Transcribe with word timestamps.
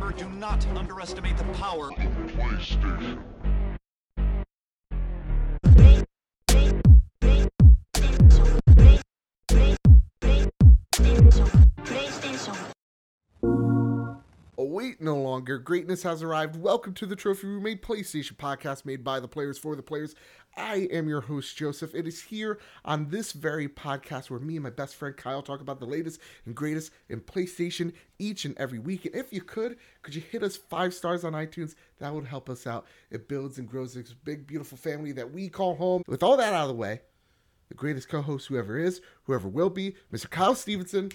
Remember, 0.00 0.16
do 0.16 0.28
not 0.38 0.64
underestimate 0.76 1.36
the 1.36 1.44
power. 1.54 1.90
Of 1.90 1.98
PlayStation. 2.28 3.18
Longer. 15.38 15.58
Greatness 15.58 16.02
has 16.02 16.20
arrived. 16.20 16.56
Welcome 16.56 16.94
to 16.94 17.06
the 17.06 17.14
Trophy 17.14 17.46
Room, 17.46 17.64
a 17.64 17.76
PlayStation 17.76 18.32
podcast 18.32 18.84
made 18.84 19.04
by 19.04 19.20
the 19.20 19.28
players 19.28 19.56
for 19.56 19.76
the 19.76 19.84
players. 19.84 20.16
I 20.56 20.88
am 20.90 21.08
your 21.08 21.20
host, 21.20 21.56
Joseph. 21.56 21.94
It 21.94 22.08
is 22.08 22.20
here 22.22 22.58
on 22.84 23.10
this 23.10 23.30
very 23.30 23.68
podcast 23.68 24.30
where 24.30 24.40
me 24.40 24.56
and 24.56 24.64
my 24.64 24.70
best 24.70 24.96
friend 24.96 25.16
Kyle 25.16 25.40
talk 25.40 25.60
about 25.60 25.78
the 25.78 25.86
latest 25.86 26.20
and 26.44 26.56
greatest 26.56 26.90
in 27.08 27.20
PlayStation 27.20 27.92
each 28.18 28.46
and 28.46 28.58
every 28.58 28.80
week. 28.80 29.06
And 29.06 29.14
if 29.14 29.32
you 29.32 29.40
could, 29.40 29.76
could 30.02 30.16
you 30.16 30.22
hit 30.22 30.42
us 30.42 30.56
five 30.56 30.92
stars 30.92 31.22
on 31.22 31.34
iTunes? 31.34 31.76
That 32.00 32.12
would 32.12 32.26
help 32.26 32.50
us 32.50 32.66
out. 32.66 32.86
It 33.12 33.28
builds 33.28 33.60
and 33.60 33.68
grows 33.68 33.94
this 33.94 34.12
big, 34.12 34.44
beautiful 34.44 34.76
family 34.76 35.12
that 35.12 35.32
we 35.32 35.48
call 35.48 35.76
home. 35.76 36.02
With 36.08 36.24
all 36.24 36.36
that 36.36 36.52
out 36.52 36.62
of 36.62 36.68
the 36.68 36.74
way, 36.74 37.02
the 37.68 37.74
greatest 37.74 38.08
co 38.08 38.22
host, 38.22 38.48
whoever 38.48 38.76
is, 38.76 39.00
whoever 39.22 39.46
will 39.46 39.70
be, 39.70 39.94
Mr. 40.12 40.28
Kyle 40.28 40.56
Stevenson. 40.56 41.12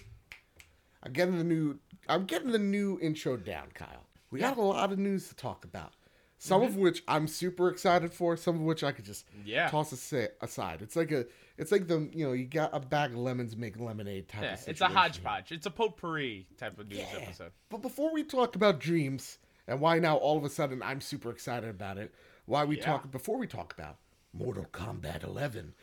I'm 1.06 1.12
getting 1.12 1.38
the 1.38 1.44
new 1.44 1.80
I'm 2.08 2.24
getting 2.24 2.52
the 2.52 2.60
new 2.60 2.98
intro 3.02 3.36
down, 3.36 3.68
Kyle. 3.74 4.08
We 4.34 4.40
got 4.40 4.58
a 4.58 4.62
lot 4.64 4.92
of 4.92 4.98
news 4.98 5.30
to 5.30 5.36
talk 5.36 5.64
about. 5.64 5.94
Some 6.40 6.62
mm-hmm. 6.62 6.72
of 6.72 6.78
which 6.78 7.04
I'm 7.08 7.28
super 7.28 7.70
excited 7.70 8.12
for, 8.12 8.36
some 8.36 8.56
of 8.56 8.62
which 8.62 8.84
I 8.84 8.92
could 8.92 9.06
just 9.06 9.26
Yeah. 9.46 9.70
toss 9.70 9.92
aside. 9.92 10.82
It's 10.82 10.96
like 10.96 11.12
a 11.12 11.28
it's 11.56 11.72
like 11.72 11.88
the 11.88 12.10
you 12.12 12.26
know, 12.26 12.34
you 12.34 12.46
got 12.46 12.72
a 12.74 12.80
bag 12.80 13.12
of 13.12 13.18
lemons 13.18 13.56
make 13.56 13.80
lemonade 13.80 14.28
type 14.28 14.42
Yeah, 14.42 14.54
of 14.56 14.68
it's 14.68 14.82
a 14.82 14.88
hodgepodge. 14.88 15.52
It's 15.52 15.68
a 15.68 15.70
potpourri 15.70 16.48
type 16.58 16.80
of 16.80 16.90
news 16.90 16.98
Yeah. 17.00 17.20
episode. 17.22 17.52
But 17.70 17.84
before 17.84 18.12
we 18.12 18.24
talk 18.24 18.56
about 18.56 18.80
dreams 18.80 19.38
and 19.68 19.80
why 19.80 20.00
now 20.00 20.18
all 20.18 20.36
of 20.36 20.44
a 20.44 20.50
sudden 20.50 20.82
I'm 20.82 21.00
super 21.00 21.30
excited 21.30 21.70
about 21.70 22.00
it, 22.00 22.12
why 22.46 22.66
we 22.66 22.78
Yeah. 22.78 22.86
talk 22.86 23.12
before 23.12 23.38
we 23.38 23.46
talk 23.46 23.72
about 23.72 24.00
Mortal 24.34 24.66
Kombat 24.66 25.24
11, 25.24 25.76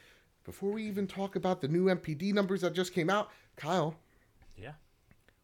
before 0.42 0.72
we 0.72 0.82
even 0.88 1.06
talk 1.06 1.36
about 1.36 1.60
the 1.60 1.68
new 1.68 1.88
NPD 1.88 2.32
numbers 2.32 2.62
that 2.62 2.74
just 2.74 2.92
came 2.92 3.08
out, 3.08 3.30
Kyle, 3.54 3.94
Yeah. 4.56 4.72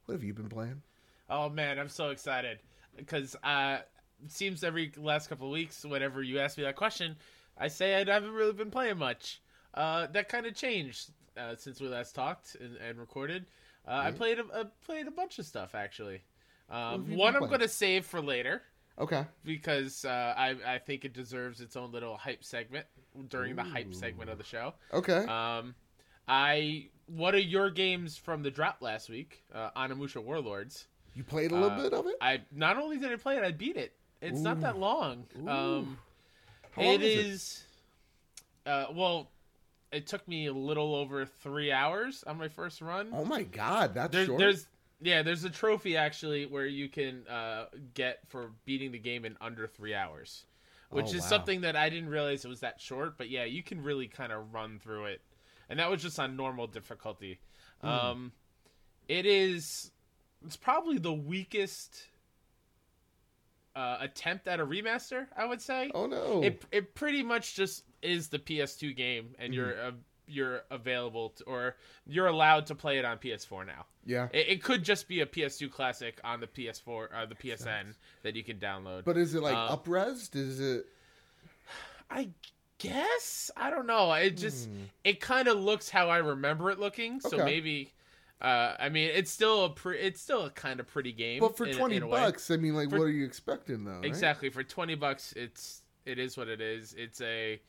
what 0.07 0.15
have 0.15 0.25
you 0.25 0.35
been 0.35 0.49
playing? 0.49 0.83
Oh 1.31 1.49
man, 1.49 1.79
I'm 1.79 1.89
so 1.89 2.11
excited 2.11 2.59
because 2.97 3.37
uh, 3.43 3.79
it 4.25 4.33
seems 4.33 4.65
every 4.65 4.93
last 4.97 5.29
couple 5.29 5.47
of 5.47 5.53
weeks, 5.53 5.85
whenever 5.85 6.23
you 6.23 6.39
ask 6.39 6.57
me 6.59 6.65
that 6.65 6.77
question, 6.77 7.17
I 7.59 7.69
say 7.69 7.95
I 7.95 8.05
haven't 8.05 8.33
really 8.33 8.53
been 8.53 8.71
playing 8.71 8.99
much. 8.99 9.41
Uh, 9.75 10.07
that 10.13 10.29
kind 10.29 10.47
of 10.47 10.55
changed 10.55 11.11
uh, 11.37 11.55
since 11.57 11.81
we 11.81 11.89
last 11.89 12.15
talked 12.15 12.57
and, 12.61 12.77
and 12.77 12.99
recorded. 12.99 13.47
Uh, 13.87 13.93
I 14.05 14.11
played 14.11 14.39
a, 14.39 14.45
a 14.61 14.65
played 14.85 15.07
a 15.07 15.11
bunch 15.11 15.39
of 15.39 15.47
stuff 15.47 15.75
actually. 15.75 16.23
Um, 16.71 17.17
one 17.17 17.37
I'm 17.37 17.49
gonna 17.49 17.69
save 17.69 18.05
for 18.05 18.21
later 18.21 18.63
Okay. 18.99 19.25
because 19.45 20.05
uh, 20.05 20.35
I 20.37 20.57
I 20.67 20.79
think 20.79 21.05
it 21.05 21.13
deserves 21.13 21.61
its 21.61 21.77
own 21.77 21.93
little 21.93 22.17
hype 22.17 22.43
segment 22.43 22.87
during 23.29 23.55
the 23.55 23.63
hype 23.63 23.95
segment 23.95 24.31
of 24.31 24.39
the 24.39 24.45
show. 24.45 24.75
Okay. 24.93 25.25
Um, 25.27 25.75
I 26.27 26.89
what 27.07 27.35
are 27.35 27.39
your 27.39 27.71
games 27.71 28.17
from 28.17 28.43
the 28.43 28.51
drop 28.51 28.79
last 28.81 29.09
week, 29.09 29.45
uh, 29.55 29.71
Onimusha 29.77 30.23
Warlords. 30.23 30.87
You 31.17 31.25
played 31.25 31.51
a 31.51 31.55
little 31.55 31.71
Uh, 31.71 31.83
bit 31.83 31.93
of 31.95 32.07
it? 32.07 32.17
I 32.21 32.43
not 32.53 32.77
only 32.77 32.99
did 32.99 33.11
I 33.11 33.17
play 33.17 33.37
it, 33.39 33.43
I 33.43 33.51
beat 33.51 33.77
it. 33.77 33.95
It's 34.21 34.39
not 34.41 34.61
that 34.61 34.79
long. 34.79 35.27
Um, 35.49 35.99
How 36.73 36.83
long 36.83 36.95
it 36.95 37.03
is 37.03 37.17
it? 37.17 37.27
is. 37.27 37.65
Uh, 38.67 38.87
well, 38.93 39.31
it 39.93 40.07
took 40.07 40.27
me 40.29 40.47
a 40.47 40.53
little 40.53 40.95
over 40.95 41.25
three 41.25 41.73
hours 41.73 42.23
on 42.25 42.37
my 42.37 42.49
first 42.49 42.83
run. 42.83 43.11
Oh 43.15 43.25
my 43.25 43.43
god, 43.45 43.95
that's 43.95 44.13
There- 44.13 44.27
short. 44.27 44.39
there's 44.39 44.69
yeah, 45.01 45.23
there's 45.23 45.45
a 45.45 45.51
trophy 45.51 45.97
actually 45.97 46.47
where 46.47 46.65
you 46.67 46.89
can 46.89 47.27
uh, 47.29 47.67
get 47.95 48.21
for 48.29 48.53
beating 48.65 48.93
the 48.93 48.99
game 48.99 49.25
in 49.27 49.37
under 49.43 49.67
three 49.67 49.95
hours, 49.95 50.47
which 50.91 51.07
Oh, 51.07 51.17
is 51.17 51.21
wow. 51.23 51.27
something 51.29 51.61
that 51.63 51.77
I 51.77 51.91
didn't 51.91 52.09
realize 52.09 52.45
it 52.45 52.49
was 52.49 52.61
that 52.61 52.81
short. 52.81 53.17
But 53.19 53.29
yeah, 53.31 53.45
you 53.45 53.63
can 53.63 53.83
really 53.83 54.09
kind 54.09 54.33
of 54.33 54.53
run 54.55 54.79
through 54.79 55.07
it, 55.07 55.21
and 55.69 55.79
that 55.79 55.91
was 55.91 56.03
just 56.03 56.19
on 56.19 56.35
normal 56.37 56.67
difficulty. 56.67 57.39
Hmm. 57.83 57.87
Um, 57.89 58.33
it 59.09 59.27
is 59.27 59.93
it's 60.47 60.57
probably 60.57 60.99
the 60.99 61.13
weakest 61.13 62.05
uh, 63.75 63.99
attempt 64.01 64.49
at 64.49 64.61
a 64.61 64.67
remaster. 64.67 65.27
I 65.37 65.45
would 65.45 65.61
say 65.61 65.91
oh 65.95 66.07
no. 66.07 66.43
it 66.43 66.65
it 66.73 66.95
pretty 66.95 67.23
much 67.23 67.55
just 67.55 67.85
is 68.03 68.29
the 68.29 68.39
PS2 68.39 68.97
game, 68.97 69.25
Mm-hmm. 69.25 69.43
and 69.43 69.55
you're 69.55 69.81
uh, 69.81 69.91
you're 70.29 70.63
available 70.71 71.31
to, 71.31 71.45
or 71.45 71.77
you're 72.07 72.27
allowed 72.27 72.67
to 72.67 72.75
play 72.75 72.99
it 72.99 73.05
on 73.05 73.17
PS4 73.19 73.65
now. 73.67 73.85
yeah. 74.05 74.27
It, 74.33 74.49
it 74.49 74.63
could 74.63 74.83
just 74.83 75.07
be 75.07 75.21
a 75.21 75.27
PS2 75.27 75.71
classic 75.71 76.19
on 76.25 76.41
the 76.41 76.49
PS4 76.49 77.09
uh, 77.15 77.27
the 77.27 77.37
PSN 77.37 77.95
that 78.25 78.35
you 78.35 78.43
can 78.43 78.59
download. 78.59 79.05
but 79.05 79.17
is 79.17 79.35
it 79.35 79.43
like 79.43 79.55
uh, 79.55 79.77
upresed? 79.77 80.35
Is 80.35 80.59
it 80.59 80.87
I 82.11 82.31
guess 82.79 83.51
I 83.57 83.71
don't 83.71 83.87
know. 83.87 84.13
It 84.15 84.37
just 84.37 84.69
it 85.05 85.21
kind 85.21 85.49
of 85.49 85.59
looks 85.59 85.89
how 85.91 86.09
I 86.09 86.19
remember 86.19 86.71
it 86.71 86.79
looking. 86.81 87.21
So 87.21 87.29
Hmm. 87.31 87.35
Okay. 87.37 87.45
maybe. 87.45 87.93
Uh, 88.41 88.75
I 88.79 88.89
mean, 88.91 89.11
it's 89.15 89.31
still 89.31 89.65
a 89.65 89.71
pre- 89.71 89.99
it's 89.99 90.21
still 90.21 90.45
a 90.45 90.51
kind 90.51 90.79
of 90.81 90.87
pretty 90.87 91.13
game. 91.13 91.41
But 91.41 91.57
for 91.57 91.67
in 91.67 91.75
20 91.77 91.97
in 91.97 92.11
bucks, 92.11 92.51
I 92.51 92.57
mean 92.57 92.75
like 92.75 92.91
For- 92.91 92.99
what 92.99 93.05
are 93.07 93.11
you 93.11 93.25
expecting 93.25 93.85
though? 93.85 93.93
right? 93.97 94.05
Exactly. 94.05 94.51
For 94.51 94.63
twenty 94.63 94.95
bucks, 94.95 95.33
it's 95.37 95.83
it 96.05 96.19
is 96.19 96.37
what 96.37 96.49
it 96.49 96.61
is. 96.61 96.95
It's 96.99 97.21
a 97.23 97.61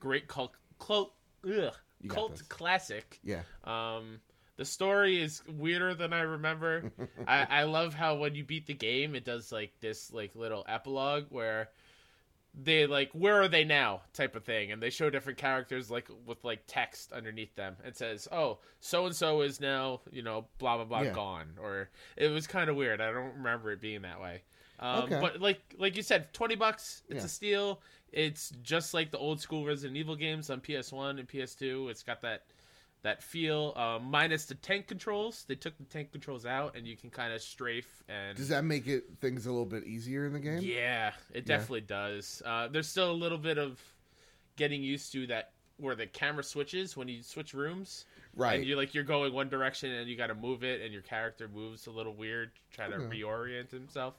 great 0.00 0.26
cult 0.26 0.52
cult 0.78 1.12
ugh, 1.44 1.52
Mm-hmm. 1.52 2.08
Cult 2.08 2.42
classic. 2.48 3.18
Yeah. 3.22 3.42
Um, 3.64 4.20
the 4.56 4.64
story 4.64 5.20
is 5.22 5.42
weirder 5.48 5.94
than 5.94 6.12
I 6.12 6.20
remember. 6.20 6.90
I, 7.28 7.46
I 7.48 7.62
love 7.64 7.92
how 7.94 8.16
when 8.16 8.34
you 8.34 8.44
beat 8.44 8.66
the 8.66 8.74
game, 8.74 9.14
it 9.14 9.24
does 9.24 9.50
like 9.52 9.72
this 9.80 10.12
like 10.12 10.34
little 10.34 10.64
epilogue 10.68 11.26
where 11.30 11.68
they 12.62 12.86
like 12.86 13.10
where 13.12 13.40
are 13.42 13.48
they 13.48 13.64
now 13.64 14.02
type 14.12 14.36
of 14.36 14.44
thing, 14.44 14.70
and 14.72 14.82
they 14.82 14.90
show 14.90 15.10
different 15.10 15.38
characters 15.38 15.90
like 15.90 16.08
with 16.26 16.44
like 16.44 16.62
text 16.66 17.12
underneath 17.12 17.54
them. 17.56 17.76
and 17.84 17.94
says, 17.96 18.28
"Oh, 18.30 18.58
so 18.80 19.06
and 19.06 19.14
so 19.16 19.40
is 19.40 19.60
now 19.60 20.00
you 20.12 20.22
know 20.22 20.46
blah 20.58 20.76
blah 20.76 20.84
blah 20.84 21.00
Yeah. 21.02 21.12
gone," 21.12 21.54
or 21.60 21.90
it 22.16 22.28
was 22.28 22.46
kind 22.46 22.70
of 22.70 22.76
weird. 22.76 23.00
I 23.00 23.06
don't 23.12 23.34
remember 23.36 23.72
it 23.72 23.80
being 23.80 24.02
that 24.02 24.20
way. 24.20 24.42
Um, 24.78 25.04
Okay. 25.04 25.20
But 25.20 25.40
like 25.40 25.60
like 25.78 25.96
you 25.96 26.02
said, 26.02 26.32
twenty 26.32 26.54
bucks. 26.54 27.02
It's 27.08 27.18
Yeah. 27.20 27.24
a 27.24 27.28
steal. 27.28 27.82
It's 28.12 28.50
just 28.62 28.94
like 28.94 29.10
the 29.10 29.18
old 29.18 29.40
school 29.40 29.64
Resident 29.66 29.96
Evil 29.96 30.14
games 30.14 30.48
on 30.48 30.60
PS1 30.60 31.18
and 31.18 31.28
PS2. 31.28 31.88
It's 31.90 32.04
got 32.04 32.20
that 32.22 32.44
that 33.04 33.22
feel 33.22 33.74
uh, 33.76 33.98
minus 34.02 34.46
the 34.46 34.54
tank 34.56 34.88
controls. 34.88 35.44
They 35.46 35.54
took 35.54 35.76
the 35.76 35.84
tank 35.84 36.10
controls 36.10 36.46
out, 36.46 36.74
and 36.74 36.86
you 36.86 36.96
can 36.96 37.10
kind 37.10 37.32
of 37.32 37.40
strafe 37.40 38.02
and. 38.08 38.36
Does 38.36 38.48
that 38.48 38.64
make 38.64 38.86
it 38.86 39.04
things 39.20 39.46
a 39.46 39.50
little 39.50 39.66
bit 39.66 39.84
easier 39.84 40.26
in 40.26 40.32
the 40.32 40.40
game? 40.40 40.60
Yeah, 40.62 41.12
it 41.32 41.46
definitely 41.46 41.82
does. 41.82 42.42
Uh, 42.44 42.66
there's 42.68 42.88
still 42.88 43.10
a 43.10 43.12
little 43.12 43.38
bit 43.38 43.58
of 43.58 43.78
getting 44.56 44.82
used 44.82 45.12
to 45.12 45.26
that 45.28 45.50
where 45.76 45.94
the 45.94 46.06
camera 46.06 46.42
switches 46.42 46.96
when 46.96 47.06
you 47.08 47.22
switch 47.22 47.52
rooms. 47.52 48.06
Right. 48.36 48.56
And 48.56 48.64
you're 48.64 48.76
like 48.76 48.94
you're 48.94 49.04
going 49.04 49.32
one 49.34 49.48
direction 49.48 49.92
and 49.92 50.08
you 50.08 50.16
got 50.16 50.28
to 50.28 50.34
move 50.34 50.64
it, 50.64 50.80
and 50.80 50.90
your 50.90 51.02
character 51.02 51.48
moves 51.54 51.86
a 51.86 51.90
little 51.90 52.14
weird, 52.14 52.52
try 52.72 52.88
to 52.88 52.96
reorient 52.96 53.70
himself. 53.70 54.14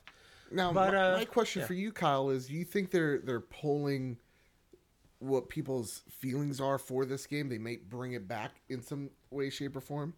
Now, 0.51 0.72
But, 0.72 0.94
my, 0.94 1.13
uh, 1.13 1.18
my 1.18 1.25
question 1.25 1.62
yeah. 1.62 1.68
for 1.68 1.74
you, 1.74 1.91
Kyle, 1.91 2.29
is: 2.29 2.45
Do 2.45 2.53
you 2.53 2.66
think 2.66 2.91
they're 2.91 3.18
they're 3.18 3.40
polling 3.40 4.18
what 5.19 5.49
people's 5.49 6.03
feelings 6.09 6.59
are 6.61 6.77
for 6.77 7.05
this 7.05 7.25
game? 7.25 7.49
They 7.49 7.57
might 7.57 7.89
bring 7.89 8.13
it 8.13 8.27
back 8.27 8.61
in 8.69 8.81
some 8.81 9.09
way, 9.31 9.49
shape, 9.49 9.75
or 9.75 9.81
form. 9.81 10.13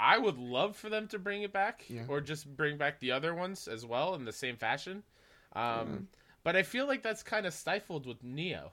I 0.00 0.18
would 0.18 0.36
love 0.38 0.76
for 0.76 0.88
them 0.88 1.06
to 1.08 1.18
bring 1.18 1.42
it 1.42 1.52
back, 1.52 1.84
Yeah. 1.88 2.02
or 2.08 2.20
just 2.20 2.56
bring 2.56 2.76
back 2.76 2.98
the 3.00 3.12
other 3.12 3.34
ones 3.34 3.68
as 3.68 3.86
well 3.86 4.14
in 4.14 4.24
the 4.24 4.32
same 4.32 4.56
fashion. 4.56 5.02
Um, 5.54 5.62
Mm-hmm. 5.62 5.96
But 6.44 6.56
I 6.56 6.64
feel 6.64 6.86
like 6.88 7.02
that's 7.04 7.22
kind 7.22 7.46
of 7.46 7.54
stifled 7.54 8.04
with 8.04 8.20
Nioh. 8.24 8.70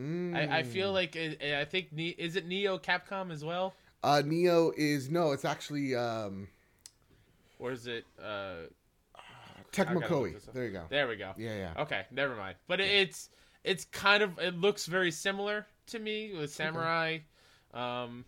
Mm. 0.00 0.34
I, 0.34 0.60
I 0.60 0.62
feel 0.62 0.92
like 0.92 1.14
it, 1.14 1.42
I 1.42 1.66
think 1.66 1.88
is 1.92 2.36
it 2.36 2.48
Nioh 2.48 2.82
Capcom 2.82 3.30
as 3.30 3.44
well, 3.44 3.74
Uh, 4.02 4.22
Nioh 4.24 4.72
is 4.78 5.10
no, 5.10 5.32
it's 5.32 5.44
actually 5.44 5.94
um, 5.94 6.48
or 7.58 7.70
is 7.72 7.86
it? 7.86 8.06
Uh, 8.18 8.68
Tecmo 9.72 10.02
Koei. 10.02 10.34
There 10.52 10.64
you 10.64 10.70
go. 10.72 10.84
there 10.88 11.06
we 11.08 11.16
go. 11.16 11.32
Yeah, 11.36 11.56
yeah. 11.56 11.82
Okay, 11.82 12.06
never 12.10 12.34
mind. 12.36 12.56
But 12.66 12.80
it 12.80 12.88
it's 12.90 13.28
it's 13.64 13.84
kind 13.86 14.22
of 14.22 14.38
it 14.38 14.58
looks 14.58 14.86
very 14.86 15.10
similar 15.10 15.66
to 15.88 15.98
me 15.98 16.32
with 16.36 16.52
Samurai. 16.52 17.18
Um, 17.72 18.24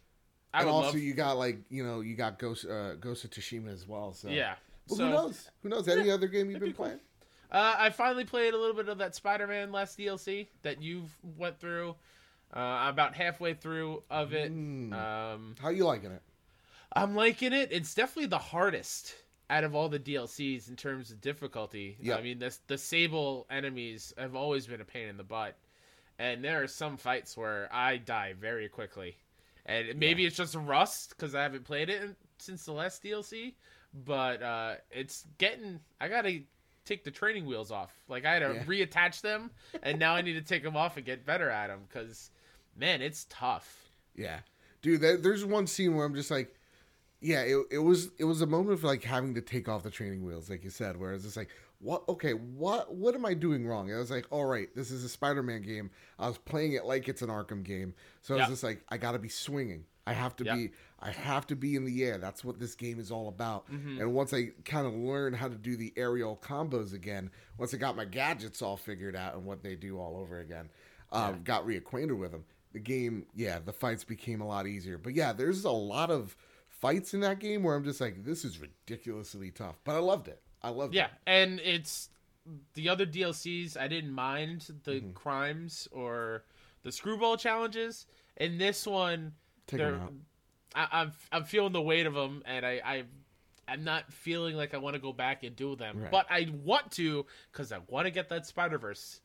I 0.53 0.61
and 0.61 0.69
also, 0.69 0.89
love, 0.89 0.99
you 0.99 1.15
got 1.15 1.39
like 1.39 1.59
you 1.69 1.85
know, 1.85 2.01
you 2.01 2.15
got 2.15 2.39
Ghost 2.39 2.65
uh, 2.67 2.95
Ghost 2.95 3.25
of 3.25 3.31
Tsushima 3.31 3.73
as 3.73 3.87
well. 3.87 4.13
So 4.13 4.29
yeah. 4.29 4.55
Well, 4.89 4.99
so, 4.99 5.05
who 5.07 5.11
knows? 5.13 5.51
Who 5.63 5.69
knows? 5.69 5.89
Any 5.89 6.11
other 6.11 6.29
game 6.29 6.51
you've 6.51 6.61
that'd 6.61 6.61
be 6.61 6.67
been 6.69 6.77
cool. 6.77 6.85
playing? 6.87 7.01
Uh, 7.51 7.75
I 7.79 7.91
finally 7.91 8.25
played 8.25 8.53
a 8.53 8.59
little 8.59 8.75
bit 8.75 8.89
of 8.89 8.99
that 8.99 9.15
Spider-Man 9.15 9.73
last 9.73 9.97
DLC 9.99 10.49
that 10.63 10.83
you've 10.83 11.17
went 11.39 11.59
through. 11.59 11.95
Uh, 12.53 12.87
about 12.89 13.15
halfway 13.17 13.55
through 13.55 14.03
of 14.11 14.33
it. 14.33 14.53
Mm. 14.53 14.93
Um, 14.93 15.57
How 15.61 15.69
are 15.69 15.73
you 15.73 15.85
liking 15.85 16.13
it? 16.13 16.23
I'm 16.95 17.17
liking 17.17 17.53
it. 17.53 17.71
It's 17.73 17.95
definitely 17.95 18.27
the 18.27 18.39
hardest 18.39 19.15
out 19.55 19.65
of 19.65 19.75
all 19.75 19.89
the 19.89 19.99
DLCs 20.01 20.69
in 20.69 20.77
terms 20.77 21.11
of 21.11 21.21
difficulty. 21.21 21.97
Yep. 22.01 22.19
I 22.19 22.23
mean, 22.23 22.39
the 22.39 22.57
the 22.67 22.79
Sable 22.79 23.47
enemies 23.51 24.13
have 24.19 24.35
always 24.35 24.67
been 24.67 24.81
a 24.81 24.85
pain 24.85 25.09
in 25.09 25.17
the 25.17 25.23
butt, 25.25 25.57
and 26.19 26.43
there 26.45 26.63
are 26.63 26.67
some 26.67 26.97
fights 26.97 27.37
where 27.37 27.69
I 27.73 27.97
die 27.99 28.35
very 28.39 28.69
quickly, 28.69 29.17
and 29.67 29.99
maybe 29.99 30.25
it's 30.27 30.37
just 30.37 30.55
rust 30.57 31.11
because 31.11 31.35
I 31.35 31.43
haven't 31.43 31.65
played 31.65 31.89
it 31.89 32.03
in, 32.03 32.17
since 32.39 32.65
the 32.65 32.73
last 32.73 33.03
DLC. 33.03 33.55
But 34.05 34.43
uh, 34.43 34.75
it's 34.91 35.25
getting. 35.39 35.79
I 36.01 36.09
gotta 36.09 36.41
take 36.85 37.05
the 37.05 37.11
training 37.13 37.47
wheels 37.47 37.71
off. 37.71 37.93
Like 38.09 38.25
I 38.27 38.33
had 38.35 38.39
to 38.41 38.55
Yeah. 38.55 38.65
reattach 38.65 39.21
them, 39.21 39.51
and 39.85 39.99
now 40.01 40.17
I 40.17 40.23
need 40.23 40.33
to 40.35 40.43
take 40.43 40.65
them 40.65 40.77
off 40.77 40.97
and 40.97 41.07
get 41.07 41.25
better 41.25 41.49
at 41.49 41.69
them 41.69 41.81
because, 41.89 42.31
man, 42.77 43.03
it's 43.03 43.27
tough. 43.31 43.93
Yeah, 44.17 44.41
dude. 44.83 45.01
There, 45.01 45.17
there's 45.17 45.45
one 45.45 45.67
scene 45.69 45.95
where 45.95 46.05
I'm 46.05 46.15
just 46.17 46.31
like, 46.31 46.53
yeah, 47.25 47.41
it, 47.41 47.57
it 47.71 47.79
was 47.79 48.11
it 48.19 48.25
was 48.25 48.43
a 48.43 48.47
moment 48.47 48.75
of 48.75 48.85
like 48.85 49.03
having 49.03 49.35
to 49.35 49.41
take 49.41 49.67
off 49.69 49.83
the 49.83 49.91
training 49.91 50.23
wheels, 50.25 50.51
like 50.51 50.63
you 50.63 50.71
said, 50.71 50.99
where 50.99 51.13
it's 51.15 51.25
just 51.25 51.37
like, 51.39 51.49
what? 51.81 52.03
Okay, 52.09 52.33
what 52.33 52.95
what 52.95 53.15
am 53.15 53.25
I 53.25 53.33
doing 53.33 53.67
wrong? 53.67 53.89
And 53.89 53.97
I 53.97 53.99
was 54.01 54.11
like, 54.11 54.27
all 54.31 54.45
right, 54.45 54.69
this 54.77 54.91
is 54.91 55.03
a 55.05 55.09
Spider-Man 55.09 55.63
game. 55.63 55.91
I 56.19 56.29
was 56.29 56.37
playing 56.37 56.75
it 56.75 56.85
like 56.85 57.09
it's 57.09 57.23
an 57.23 57.31
Arkham 57.31 57.65
game, 57.65 57.95
so 58.21 58.35
I 58.35 58.37
was 58.39 58.43
Yeah. 58.47 58.51
just 58.51 58.63
like, 58.63 58.85
I 58.91 58.99
got 58.99 59.13
to 59.13 59.19
be 59.19 59.31
swinging. 59.31 59.85
I 60.07 60.13
have 60.13 60.37
to 60.37 60.45
Yeah. 60.45 60.55
be 60.55 60.71
I 61.01 61.11
have 61.13 61.47
to 61.47 61.57
be 61.57 61.77
in 61.77 61.85
the 61.87 62.05
air. 62.05 62.19
That's 62.19 62.45
what 62.45 62.59
this 62.59 62.75
game 62.75 62.99
is 63.01 63.11
all 63.11 63.29
about. 63.29 63.71
Mm-hmm. 63.71 64.01
And 64.03 64.13
once 64.13 64.35
I 64.35 64.51
kind 64.67 64.87
of 64.87 64.93
learned 64.95 65.37
how 65.37 65.49
to 65.49 65.55
do 65.57 65.77
the 65.77 65.95
aerial 65.97 66.37
combos 66.43 66.93
again, 66.93 67.31
once 67.57 67.73
I 67.73 67.79
got 67.79 67.97
my 67.97 68.05
gadgets 68.05 68.61
all 68.61 68.77
figured 68.77 69.17
out 69.17 69.35
and 69.35 69.47
what 69.47 69.63
they 69.63 69.77
do 69.77 69.99
all 69.99 70.19
over 70.19 70.41
again, 70.41 70.69
um, 71.11 71.43
got 71.43 71.67
reacquainted 71.67 72.19
with 72.19 72.33
them. 72.33 72.45
The 72.73 72.81
game, 72.81 73.27
yeah, 73.35 73.61
the 73.65 73.73
fights 73.73 74.03
became 74.05 74.41
a 74.43 74.47
lot 74.47 74.67
easier. 74.67 74.99
But 74.99 75.15
yeah, 75.15 75.33
there's 75.33 75.65
a 75.65 75.71
lot 75.71 76.11
of 76.11 76.37
fights 76.85 77.15
in 77.15 77.21
that 77.21 77.39
game 77.39 77.63
where 77.63 77.75
I'm 77.75 77.85
just 77.85 78.01
like, 78.01 78.25
this 78.25 78.45
is 78.45 78.61
ridiculously 78.61 79.51
tough. 79.51 79.77
But 79.85 79.95
I 79.97 79.99
loved 80.01 80.29
it. 80.29 80.43
I 80.63 80.69
loved 80.69 80.95
Yeah, 80.95 81.07
it. 81.07 81.11
Yeah, 81.27 81.33
and 81.33 81.61
it's 81.65 82.11
the 82.75 82.91
other 82.91 83.07
DLCs. 83.07 83.77
I 83.79 83.89
didn't 83.89 84.13
mind 84.13 84.67
the 84.85 84.93
Mm-hmm. 84.97 85.13
crimes 85.13 85.89
or 85.93 86.45
the 86.83 86.93
screwball 86.93 87.37
challenges. 87.39 88.07
In 88.37 88.59
this 88.59 88.87
one, 88.87 89.33
Take 89.67 89.79
they're-. 89.79 90.01
I, 90.75 90.89
I'm 90.93 91.13
I'm 91.33 91.45
feeling 91.45 91.73
the 91.73 91.81
weight 91.81 92.05
of 92.05 92.15
them, 92.15 92.43
and 92.47 92.67
I, 92.67 92.81
I 92.85 93.05
I'm 93.69 93.85
not 93.85 94.13
feeling 94.13 94.57
like 94.57 94.75
I 94.75 94.79
want 94.79 94.95
to 94.95 95.01
go 95.01 95.13
back 95.13 95.43
and 95.45 95.55
do 95.57 95.77
them, 95.77 96.03
Right. 96.03 96.11
but 96.11 96.27
I 96.29 96.49
want 96.65 96.91
to 96.93 97.25
because 97.53 97.73
I 97.73 97.79
want 97.89 98.07
to 98.07 98.11
get 98.11 98.29
that 98.31 98.45
Spider 98.45 98.77
Verse 98.77 99.21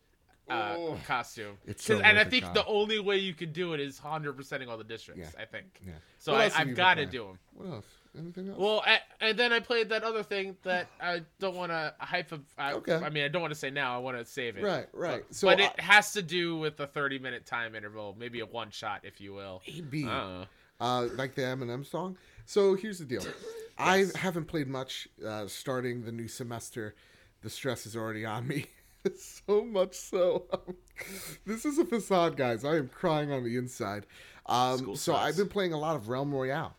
uh, 0.50 0.76
Oh. 0.78 1.00
costume. 1.06 1.58
It's 1.66 1.86
'Cause- 1.86 1.98
so 2.00 2.04
and 2.04 2.18
I 2.20 2.24
think 2.24 2.44
Kyle. 2.46 2.54
the 2.54 2.66
only 2.66 3.00
way 3.00 3.18
you 3.18 3.34
can 3.34 3.52
do 3.52 3.74
it 3.74 3.80
is 3.80 4.00
100 4.00 4.36
percenting 4.38 4.68
all 4.70 4.78
the 4.78 4.84
districts. 4.84 5.32
Yeah. 5.36 5.42
I 5.42 5.46
think. 5.46 5.80
Yeah. 5.86 5.94
So 6.18 6.36
I, 6.36 6.44
have 6.50 6.56
I've 6.70 6.76
got 6.76 6.96
to 6.96 7.06
do 7.06 7.26
them. 7.26 7.40
What 7.54 7.68
else? 7.76 7.86
Anything 8.18 8.50
else? 8.50 8.58
Well, 8.58 8.82
I, 8.86 9.00
and 9.22 9.38
then 9.38 9.54
I 9.54 9.60
played 9.60 9.90
that 9.90 10.04
other 10.04 10.24
thing 10.24 10.58
that 10.64 10.88
I 11.02 11.22
don't 11.40 11.56
want 11.56 11.72
to 11.72 11.94
hype. 12.00 12.32
Of, 12.32 12.42
I, 12.58 12.74
Okay. 12.74 12.96
I 12.96 13.10
mean, 13.10 13.24
I 13.24 13.28
don't 13.28 13.42
want 13.42 13.54
to 13.54 13.60
say 13.60 13.70
now. 13.70 13.96
I 13.96 14.00
want 14.00 14.18
to 14.18 14.26
save 14.26 14.58
it. 14.58 14.64
Right, 14.64 14.88
right. 14.94 15.24
But, 15.28 15.36
So 15.36 15.48
but 15.48 15.60
I- 15.62 15.66
it 15.66 15.80
has 15.80 16.14
to 16.14 16.22
do 16.22 16.58
with 16.58 16.80
a 16.80 16.88
30 16.88 17.20
minute 17.20 17.46
time 17.46 17.76
interval, 17.76 18.16
maybe 18.18 18.40
a 18.40 18.46
one 18.46 18.72
shot, 18.72 19.02
if 19.04 19.22
you 19.22 19.34
will. 19.34 19.62
AB. 19.68 20.06
Uh, 20.08 20.46
uh, 20.82 21.08
like 21.16 21.36
the 21.36 21.42
Eminem 21.44 21.86
song. 21.86 22.18
So 22.46 22.74
here's 22.74 22.98
the 23.00 23.06
deal. 23.06 23.24
I 23.78 24.08
haven't 24.16 24.46
played 24.46 24.68
much 24.68 25.08
uh, 25.26 25.48
starting 25.48 26.04
the 26.04 26.12
new 26.12 26.28
semester. 26.28 26.96
The 27.42 27.50
stress 27.50 27.86
is 27.86 27.96
already 27.96 28.26
on 28.26 28.48
me. 28.48 28.66
so 29.18 29.64
much 29.64 29.96
so. 29.96 30.46
this 31.46 31.66
is 31.66 31.78
a 31.78 31.86
facade, 31.86 32.38
guys. 32.38 32.66
I 32.66 32.78
am 32.78 32.90
crying 32.90 33.32
on 33.32 33.44
the 33.44 33.58
inside. 33.58 34.06
Um, 34.46 34.96
so. 34.96 35.16
I've 35.16 35.38
been 35.38 35.50
playing 35.50 35.74
a 35.74 35.80
lot 35.80 35.96
of 35.96 36.10
Realm 36.10 36.34
Royale. 36.34 36.76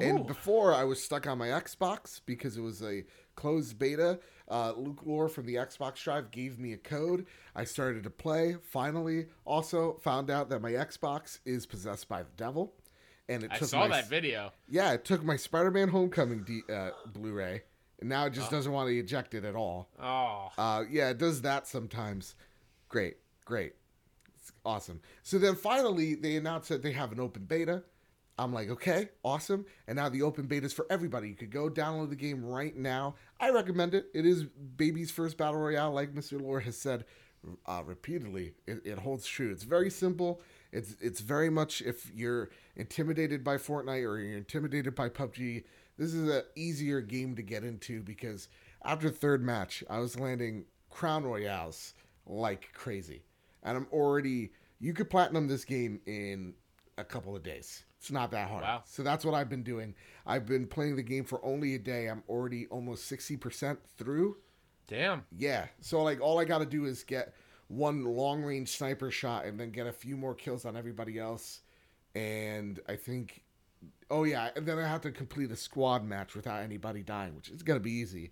And 0.00 0.26
before 0.26 0.72
I 0.72 0.84
was 0.84 1.02
stuck 1.02 1.26
on 1.26 1.36
my 1.36 1.48
Xbox 1.48 2.20
because 2.24 2.56
it 2.56 2.62
was 2.62 2.82
a 2.82 3.04
closed 3.34 3.78
beta. 3.78 4.20
Uh, 4.48 4.72
Luke 4.76 5.00
Lore 5.04 5.28
from 5.28 5.46
the 5.46 5.54
Xbox 5.56 6.02
Drive 6.02 6.30
gave 6.30 6.58
me 6.58 6.72
a 6.72 6.78
code. 6.78 7.26
I 7.54 7.64
started 7.64 8.04
to 8.04 8.10
play. 8.10 8.56
Finally, 8.62 9.26
also 9.44 9.98
found 10.02 10.30
out 10.30 10.48
that 10.50 10.60
my 10.60 10.72
Xbox 10.72 11.40
is 11.44 11.66
possessed 11.66 12.08
by 12.08 12.22
the 12.22 12.30
devil. 12.36 12.74
And 13.28 13.44
it 13.44 13.50
I 13.52 13.58
took 13.58 13.68
saw 13.68 13.80
my, 13.80 13.88
that 13.88 14.08
video. 14.08 14.52
Yeah, 14.68 14.92
it 14.92 15.04
took 15.04 15.22
my 15.22 15.36
Spider-Man 15.36 15.88
Homecoming 15.88 16.42
D- 16.42 16.62
uh, 16.72 16.90
Blu-ray, 17.12 17.62
and 18.02 18.08
now 18.10 18.26
it 18.26 18.30
just 18.30 18.48
Oh. 18.52 18.56
doesn't 18.56 18.70
want 18.72 18.88
to 18.88 18.96
eject 18.98 19.32
it 19.34 19.44
at 19.44 19.54
all. 19.56 19.88
Oh, 19.98 20.50
Uh, 20.58 20.84
yeah, 20.90 21.08
it 21.10 21.18
does 21.18 21.40
that 21.42 21.66
sometimes. 21.66 22.34
Great, 22.88 23.16
great, 23.46 23.74
it's 24.36 24.52
awesome. 24.64 25.00
So 25.22 25.38
then 25.38 25.54
finally, 25.56 26.14
they 26.14 26.36
announced 26.36 26.68
that 26.68 26.82
they 26.82 26.92
have 26.92 27.10
an 27.12 27.20
open 27.20 27.44
beta. 27.46 27.84
I'm 28.38 28.52
like, 28.52 28.70
okay, 28.70 29.10
awesome. 29.22 29.66
And 29.86 29.96
now 29.96 30.08
the 30.08 30.22
open 30.22 30.46
beta 30.46 30.66
is 30.66 30.72
for 30.72 30.86
everybody. 30.90 31.28
You 31.28 31.34
could 31.34 31.50
go 31.50 31.68
download 31.68 32.08
the 32.10 32.16
game 32.16 32.44
right 32.44 32.74
now. 32.76 33.14
I 33.38 33.50
recommend 33.50 33.94
it. 33.94 34.06
It 34.14 34.24
is 34.26 34.44
baby's 34.44 35.10
first 35.10 35.36
battle 35.36 35.60
royale, 35.60 35.92
like 35.92 36.14
Mr. 36.14 36.40
Lore 36.40 36.60
has 36.60 36.76
said 36.76 37.04
uh, 37.66 37.82
repeatedly. 37.84 38.54
It, 38.66 38.80
it 38.86 38.98
holds 38.98 39.26
true. 39.26 39.50
It's 39.50 39.64
very 39.64 39.90
simple. 39.90 40.40
It's 40.72 40.96
it's 41.00 41.20
very 41.20 41.50
much 41.50 41.82
if 41.82 42.10
you're 42.14 42.48
intimidated 42.76 43.44
by 43.44 43.58
Fortnite 43.58 44.08
or 44.08 44.18
you're 44.18 44.38
intimidated 44.38 44.94
by 44.94 45.08
PUBG, 45.10 45.64
this 46.02 46.14
is 46.14 46.28
an 46.28 46.42
easier 46.56 47.00
game 47.00 47.36
to 47.36 47.42
get 47.42 47.62
into 47.62 48.02
because 48.02 48.48
after 48.84 49.08
third 49.08 49.40
match, 49.40 49.84
I 49.88 50.00
was 50.00 50.18
landing 50.18 50.64
crown 50.90 51.22
royales 51.22 51.94
like 52.26 52.72
crazy, 52.74 53.22
and 53.62 53.76
I'm 53.76 53.86
already. 53.92 54.50
You 54.80 54.94
could 54.94 55.08
platinum 55.08 55.46
this 55.46 55.64
game 55.64 56.00
in 56.06 56.54
a 56.98 57.04
couple 57.04 57.36
of 57.36 57.44
days. 57.44 57.84
It's 58.00 58.10
not 58.10 58.32
that 58.32 58.48
hard. 58.48 58.64
Wow. 58.64 58.82
So 58.84 59.04
that's 59.04 59.24
what 59.24 59.32
I've 59.32 59.48
been 59.48 59.62
doing. 59.62 59.94
I've 60.26 60.44
been 60.44 60.66
playing 60.66 60.96
the 60.96 61.04
game 61.04 61.22
for 61.22 61.44
only 61.44 61.76
a 61.76 61.78
day. 61.78 62.08
I'm 62.08 62.24
already 62.28 62.66
almost 62.66 63.08
60% 63.08 63.76
through. 63.96 64.38
damn. 64.88 65.24
Yeah. 65.30 65.66
So 65.80 66.02
like 66.02 66.20
all 66.20 66.40
I 66.40 66.44
got 66.44 66.58
to 66.58 66.66
do 66.66 66.84
is 66.84 67.04
get 67.04 67.32
one 67.68 68.02
long 68.04 68.42
range 68.42 68.70
sniper 68.70 69.12
shot 69.12 69.44
and 69.44 69.58
then 69.58 69.70
get 69.70 69.86
a 69.86 69.92
few 69.92 70.16
more 70.16 70.34
kills 70.34 70.64
on 70.64 70.76
everybody 70.76 71.20
else. 71.20 71.60
And 72.16 72.80
I 72.88 72.96
think 72.96 73.44
oh 74.10 74.24
yeah, 74.24 74.50
and 74.56 74.66
then 74.66 74.78
I 74.78 74.86
have 74.86 75.00
to 75.02 75.10
complete 75.10 75.50
a 75.50 75.56
squad 75.56 76.04
match 76.04 76.34
without 76.34 76.62
anybody 76.62 77.02
dying, 77.02 77.34
which 77.34 77.48
is 77.48 77.62
going 77.62 77.78
to 77.78 77.82
be 77.82 77.92
easy. 77.92 78.30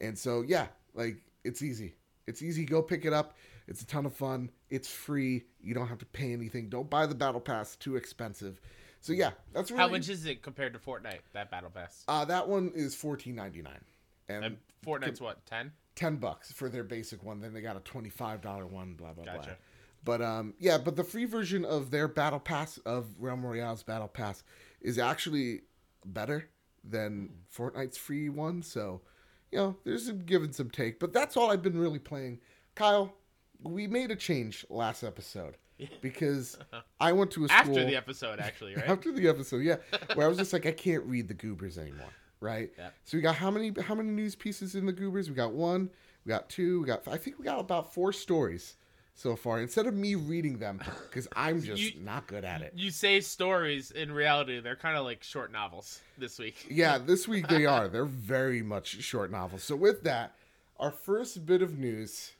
And 0.00 0.18
so 0.18 0.42
yeah, 0.42 0.66
like 0.94 1.16
it's 1.44 1.62
easy. 1.62 1.94
It's 2.26 2.42
easy. 2.42 2.64
Go 2.64 2.82
pick 2.82 3.04
it 3.04 3.12
up. 3.12 3.36
It's 3.68 3.82
a 3.82 3.86
ton 3.86 4.06
of 4.06 4.14
fun. 4.14 4.50
It's 4.70 4.88
free. 4.88 5.44
You 5.60 5.74
don't 5.74 5.88
have 5.88 5.98
to 5.98 6.06
pay 6.06 6.32
anything. 6.32 6.68
Don't 6.68 6.90
buy 6.90 7.06
the 7.06 7.14
battle 7.14 7.40
pass. 7.40 7.76
Too 7.76 7.96
expensive. 7.96 8.60
So 9.00 9.12
yeah, 9.12 9.30
that's 9.52 9.70
really 9.70 9.82
How 9.82 9.88
much 9.88 10.08
is 10.08 10.26
it 10.26 10.42
compared 10.42 10.72
to 10.74 10.78
Fortnite? 10.78 11.20
That 11.32 11.50
battle 11.50 11.70
pass. 11.70 12.04
uh, 12.06 12.24
that 12.26 12.48
one 12.48 12.70
is 12.74 12.94
fourteen 12.94 13.34
ninety 13.34 13.62
nine, 13.62 13.80
and 14.28 14.44
And 14.44 14.56
Fortnite's 14.86 15.20
what? 15.20 15.44
10. 15.46 15.72
ten 15.96 16.16
bucks 16.16 16.52
for 16.52 16.68
their 16.68 16.84
basic 16.84 17.24
one. 17.24 17.40
Then 17.40 17.52
they 17.52 17.60
got 17.60 17.76
a 17.76 17.80
twenty 17.80 18.10
five 18.10 18.40
dollar 18.40 18.66
one. 18.66 18.94
Blah 18.94 19.12
blah 19.14 19.24
blah. 19.24 19.34
Gotcha. 19.34 19.56
But 20.04 20.22
um, 20.22 20.54
yeah, 20.58 20.78
but 20.78 20.96
the 20.96 21.04
free 21.04 21.24
version 21.24 21.64
of 21.64 21.90
their 21.90 22.08
battle 22.08 22.40
pass 22.40 22.78
of 22.78 23.06
Realm 23.18 23.42
Royale's 23.44 23.82
battle 23.82 24.08
pass 24.08 24.42
is 24.82 24.98
actually 24.98 25.62
better 26.04 26.48
than 26.84 27.30
Fortnite's 27.54 27.96
free 27.96 28.28
one. 28.28 28.62
So, 28.62 29.02
you 29.50 29.58
know, 29.58 29.76
there's 29.84 30.06
some 30.06 30.20
give 30.20 30.42
and 30.42 30.54
some 30.54 30.70
take. 30.70 30.98
But 30.98 31.12
that's 31.12 31.36
all 31.36 31.50
I've 31.50 31.62
been 31.62 31.78
really 31.78 31.98
playing. 31.98 32.40
Kyle, 32.74 33.14
we 33.62 33.86
made 33.86 34.10
a 34.10 34.16
change 34.16 34.66
last 34.68 35.02
episode 35.02 35.56
because 36.00 36.58
I 37.00 37.12
went 37.12 37.30
to 37.32 37.44
a 37.44 37.48
school 37.48 37.58
After 37.58 37.84
the 37.84 37.96
episode, 37.96 38.40
actually, 38.40 38.74
right? 38.74 38.84
after 38.88 39.12
the 39.12 39.28
episode, 39.28 39.62
yeah, 39.62 39.76
where 40.14 40.26
I 40.26 40.28
was 40.28 40.38
just 40.38 40.52
like, 40.52 40.66
I 40.66 40.72
can't 40.72 41.04
read 41.04 41.28
the 41.28 41.34
goobers 41.34 41.78
anymore, 41.78 42.10
right? 42.40 42.70
Yeah. 42.76 42.90
So 43.04 43.16
we 43.16 43.22
got 43.22 43.36
how 43.36 43.50
many 43.50 43.72
how 43.80 43.94
many 43.94 44.10
news 44.10 44.34
pieces 44.34 44.74
in 44.74 44.86
the 44.86 44.92
goobers? 44.92 45.28
We 45.28 45.36
got 45.36 45.52
one, 45.52 45.90
we 46.24 46.30
got 46.30 46.48
two, 46.48 46.80
we 46.80 46.86
got 46.86 47.06
I 47.08 47.16
think 47.16 47.38
we 47.38 47.44
got 47.44 47.60
about 47.60 47.92
four 47.94 48.12
stories 48.12 48.76
so 49.14 49.36
far. 49.36 49.60
Instead 49.60 49.86
of 49.86 49.94
me 49.94 50.14
reading 50.14 50.58
them, 50.58 50.80
because 51.02 51.28
I'm 51.36 51.62
just 51.62 51.82
You- 51.94 52.00
not 52.00 52.26
good 52.26 52.44
at 52.44 52.62
it. 52.62 52.72
you 52.76 52.90
say 52.90 53.20
stories. 53.20 53.90
In 53.90 54.12
reality, 54.12 54.60
they're 54.60 54.76
kind 54.76 54.96
of 54.96 55.04
like 55.04 55.22
short 55.22 55.52
novels 55.52 56.00
this 56.18 56.38
week. 56.38 56.66
Yeah, 56.70 56.98
this 56.98 57.28
week 57.28 57.48
they 57.48 57.66
are. 57.66 57.88
They're 57.92 58.04
very 58.04 58.62
much 58.62 58.88
short 59.02 59.30
novels. 59.30 59.62
So 59.62 59.76
with 59.76 60.02
that, 60.04 60.34
our 60.78 60.90
first 60.90 61.44
bit 61.46 61.62
of 61.62 61.78
news 61.78 62.32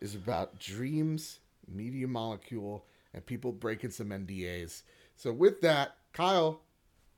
is 0.00 0.14
about 0.14 0.58
dreams, 0.58 1.40
media 1.66 2.06
molecule, 2.06 2.84
and 3.14 3.24
people 3.24 3.50
breaking 3.52 3.90
some 3.90 4.10
NDAs. 4.10 4.82
So 5.16 5.32
with 5.32 5.62
that, 5.62 5.96
Kyle, 6.12 6.60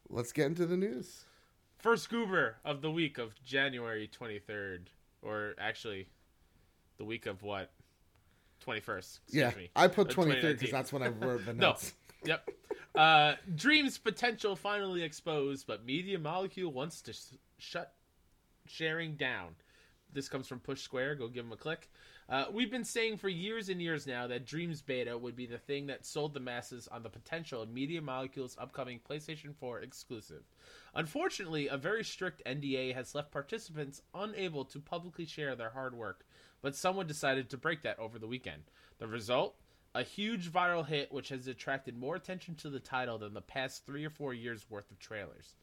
let's 0.08 0.32
get 0.32 0.46
into 0.46 0.64
the 0.64 0.76
news. 0.76 1.24
First 1.78 2.08
goober 2.10 2.56
of 2.64 2.80
the 2.82 2.90
week 2.90 3.18
of 3.18 3.42
January 3.44 4.08
23rd. 4.18 4.86
Or 5.22 5.54
actually, 5.58 6.08
the 6.96 7.04
week 7.04 7.26
of 7.26 7.42
what? 7.42 7.72
21st. 8.68 9.18
Yeah, 9.30 9.52
me. 9.56 9.70
I 9.74 9.88
put 9.88 10.08
Uh, 10.10 10.12
23 10.14 10.52
because 10.54 10.70
that's 10.70 10.92
when 10.92 11.02
I 11.02 11.08
wrote 11.08 11.44
the 11.46 11.54
No. 11.54 11.70
notes. 11.70 11.94
Yep. 12.24 12.48
Uh, 12.94 13.34
Dream's 13.54 13.98
potential 13.98 14.56
finally 14.56 15.02
exposed, 15.02 15.66
but 15.66 15.84
Media 15.84 16.18
Molecule 16.18 16.72
wants 16.72 17.00
to 17.02 17.12
s- 17.12 17.34
shut 17.58 17.94
sharing 18.66 19.14
down. 19.16 19.54
This 20.12 20.28
comes 20.28 20.48
from 20.48 20.58
Push 20.60 20.80
Square. 20.82 21.16
Go 21.16 21.28
give 21.28 21.44
them 21.44 21.52
a 21.52 21.56
click. 21.56 21.88
Uh, 22.30 22.44
we've 22.52 22.70
been 22.70 22.84
saying 22.84 23.16
for 23.16 23.28
years 23.30 23.70
and 23.70 23.80
years 23.80 24.06
now 24.06 24.26
that 24.26 24.44
Dreams 24.44 24.82
Beta 24.82 25.16
would 25.16 25.34
be 25.36 25.46
the 25.46 25.56
thing 25.58 25.86
that 25.86 26.04
sold 26.04 26.34
the 26.34 26.40
masses 26.40 26.86
on 26.88 27.02
the 27.02 27.08
potential 27.08 27.62
of 27.62 27.70
Media 27.70 28.02
Molecule's 28.02 28.56
upcoming 28.60 29.00
PlayStation 29.08 29.54
4 29.54 29.80
exclusive. 29.80 30.42
Unfortunately, 30.94 31.68
a 31.68 31.78
very 31.78 32.04
strict 32.04 32.42
NDA 32.44 32.92
has 32.94 33.14
left 33.14 33.30
participants 33.30 34.02
unable 34.14 34.64
to 34.66 34.78
publicly 34.80 35.24
share 35.24 35.54
their 35.56 35.70
hard 35.70 35.94
work, 35.94 36.26
but 36.62 36.76
someone 36.76 37.06
decided 37.06 37.50
to 37.50 37.56
break 37.56 37.82
that 37.82 37.98
over 37.98 38.18
the 38.18 38.26
weekend. 38.26 38.62
The 38.98 39.06
result? 39.06 39.56
A 39.94 40.02
huge 40.02 40.52
viral 40.52 40.86
hit 40.86 41.12
which 41.12 41.30
has 41.30 41.46
attracted 41.46 41.96
more 41.96 42.14
attention 42.14 42.54
to 42.56 42.70
the 42.70 42.80
title 42.80 43.18
than 43.18 43.34
the 43.34 43.40
past 43.40 43.86
three 43.86 44.04
or 44.04 44.10
four 44.10 44.34
years 44.34 44.66
worth 44.68 44.90
of 44.90 44.98
trailers. 44.98 45.54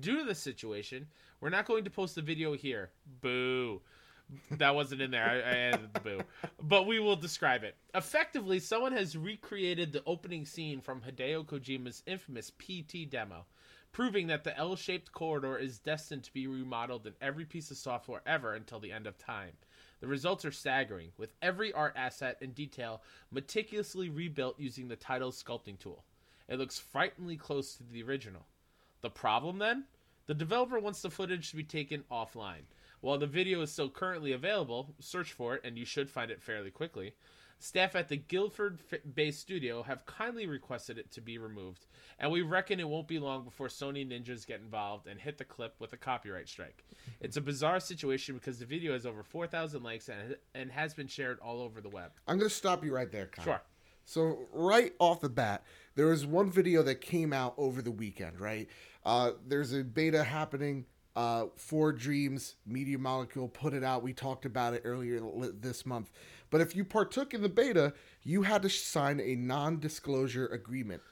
Due 0.00 0.18
to 0.18 0.24
this 0.24 0.40
situation, 0.40 1.06
we're 1.40 1.50
not 1.50 1.66
going 1.66 1.84
to 1.84 1.90
post 1.90 2.14
the 2.14 2.22
video 2.22 2.54
here. 2.54 2.90
Boo. 3.20 3.80
that 4.52 4.74
wasn't 4.74 5.00
in 5.00 5.10
there. 5.10 5.24
I, 5.24 5.36
I 5.36 5.56
added 5.56 5.92
the 5.92 6.00
boo. 6.00 6.20
But 6.60 6.86
we 6.86 6.98
will 6.98 7.16
describe 7.16 7.62
it. 7.62 7.76
Effectively, 7.94 8.58
someone 8.58 8.92
has 8.92 9.16
recreated 9.16 9.92
the 9.92 10.02
opening 10.06 10.44
scene 10.44 10.80
from 10.80 11.00
Hideo 11.00 11.44
Kojima's 11.44 12.02
infamous 12.06 12.50
PT 12.50 13.08
demo, 13.08 13.46
proving 13.92 14.26
that 14.28 14.44
the 14.44 14.56
L 14.58 14.74
shaped 14.74 15.12
corridor 15.12 15.56
is 15.56 15.78
destined 15.78 16.24
to 16.24 16.32
be 16.32 16.46
remodeled 16.46 17.06
in 17.06 17.14
every 17.20 17.44
piece 17.44 17.70
of 17.70 17.76
software 17.76 18.22
ever 18.26 18.54
until 18.54 18.80
the 18.80 18.92
end 18.92 19.06
of 19.06 19.16
time. 19.18 19.52
The 20.00 20.06
results 20.06 20.44
are 20.44 20.52
staggering, 20.52 21.12
with 21.16 21.32
every 21.40 21.72
art 21.72 21.94
asset 21.96 22.38
and 22.42 22.54
detail 22.54 23.02
meticulously 23.30 24.10
rebuilt 24.10 24.60
using 24.60 24.88
the 24.88 24.96
title's 24.96 25.42
sculpting 25.42 25.78
tool. 25.78 26.04
It 26.48 26.58
looks 26.58 26.78
frighteningly 26.78 27.36
close 27.36 27.74
to 27.76 27.82
the 27.82 28.02
original. 28.02 28.46
The 29.00 29.10
problem 29.10 29.58
then? 29.58 29.84
The 30.26 30.34
developer 30.34 30.78
wants 30.78 31.02
the 31.02 31.10
footage 31.10 31.50
to 31.50 31.56
be 31.56 31.64
taken 31.64 32.04
offline. 32.10 32.64
While 33.00 33.18
the 33.18 33.26
video 33.26 33.60
is 33.62 33.72
still 33.72 33.88
currently 33.88 34.32
available, 34.32 34.94
search 34.98 35.32
for 35.32 35.54
it 35.54 35.62
and 35.64 35.78
you 35.78 35.84
should 35.84 36.10
find 36.10 36.30
it 36.30 36.42
fairly 36.42 36.70
quickly. 36.70 37.14
Staff 37.58 37.96
at 37.96 38.08
the 38.08 38.16
Guildford 38.16 38.80
based 39.14 39.40
studio 39.40 39.82
have 39.82 40.04
kindly 40.04 40.46
requested 40.46 40.98
it 40.98 41.10
to 41.12 41.20
be 41.20 41.38
removed, 41.38 41.86
and 42.18 42.30
we 42.30 42.42
reckon 42.42 42.80
it 42.80 42.88
won't 42.88 43.08
be 43.08 43.18
long 43.18 43.44
before 43.44 43.68
Sony 43.68 44.06
Ninjas 44.06 44.46
get 44.46 44.60
involved 44.60 45.06
and 45.06 45.18
hit 45.18 45.38
the 45.38 45.44
clip 45.44 45.74
with 45.78 45.92
a 45.92 45.96
copyright 45.96 46.48
strike. 46.48 46.84
It's 47.18 47.38
a 47.38 47.40
bizarre 47.40 47.80
situation 47.80 48.34
because 48.34 48.58
the 48.58 48.66
video 48.66 48.92
has 48.92 49.06
over 49.06 49.22
4,000 49.22 49.82
likes 49.82 50.08
and, 50.08 50.36
and 50.54 50.70
has 50.70 50.92
been 50.92 51.06
shared 51.06 51.38
all 51.40 51.62
over 51.62 51.80
the 51.80 51.88
web. 51.88 52.12
I'm 52.28 52.38
going 52.38 52.50
to 52.50 52.54
stop 52.54 52.84
you 52.84 52.94
right 52.94 53.10
there, 53.10 53.26
Kyle. 53.26 53.44
Sure. 53.44 53.62
So 54.04 54.46
right 54.52 54.92
off 55.00 55.20
the 55.20 55.30
bat, 55.30 55.64
there 55.94 56.06
was 56.06 56.26
one 56.26 56.50
video 56.50 56.82
that 56.82 57.00
came 57.00 57.32
out 57.32 57.54
over 57.56 57.80
the 57.80 57.90
weekend, 57.90 58.38
right? 58.38 58.68
Uh, 59.04 59.32
there's 59.46 59.72
a 59.72 59.82
beta 59.82 60.22
happening 60.22 60.84
uh, 61.16 61.46
for 61.56 61.90
Dreams. 61.90 62.56
Media 62.66 62.98
Molecule 62.98 63.48
put 63.48 63.74
it 63.74 63.82
out. 63.82 64.02
We 64.02 64.12
talked 64.12 64.44
about 64.44 64.74
it 64.74 64.82
earlier 64.84 65.20
this 65.58 65.86
month. 65.86 66.10
But 66.50 66.60
if 66.60 66.76
you 66.76 66.84
partook 66.84 67.34
in 67.34 67.42
the 67.42 67.48
beta, 67.48 67.92
you 68.22 68.42
had 68.42 68.62
to 68.62 68.70
sign 68.70 69.20
a 69.20 69.34
non-disclosure 69.34 70.46
agreement. 70.46 71.02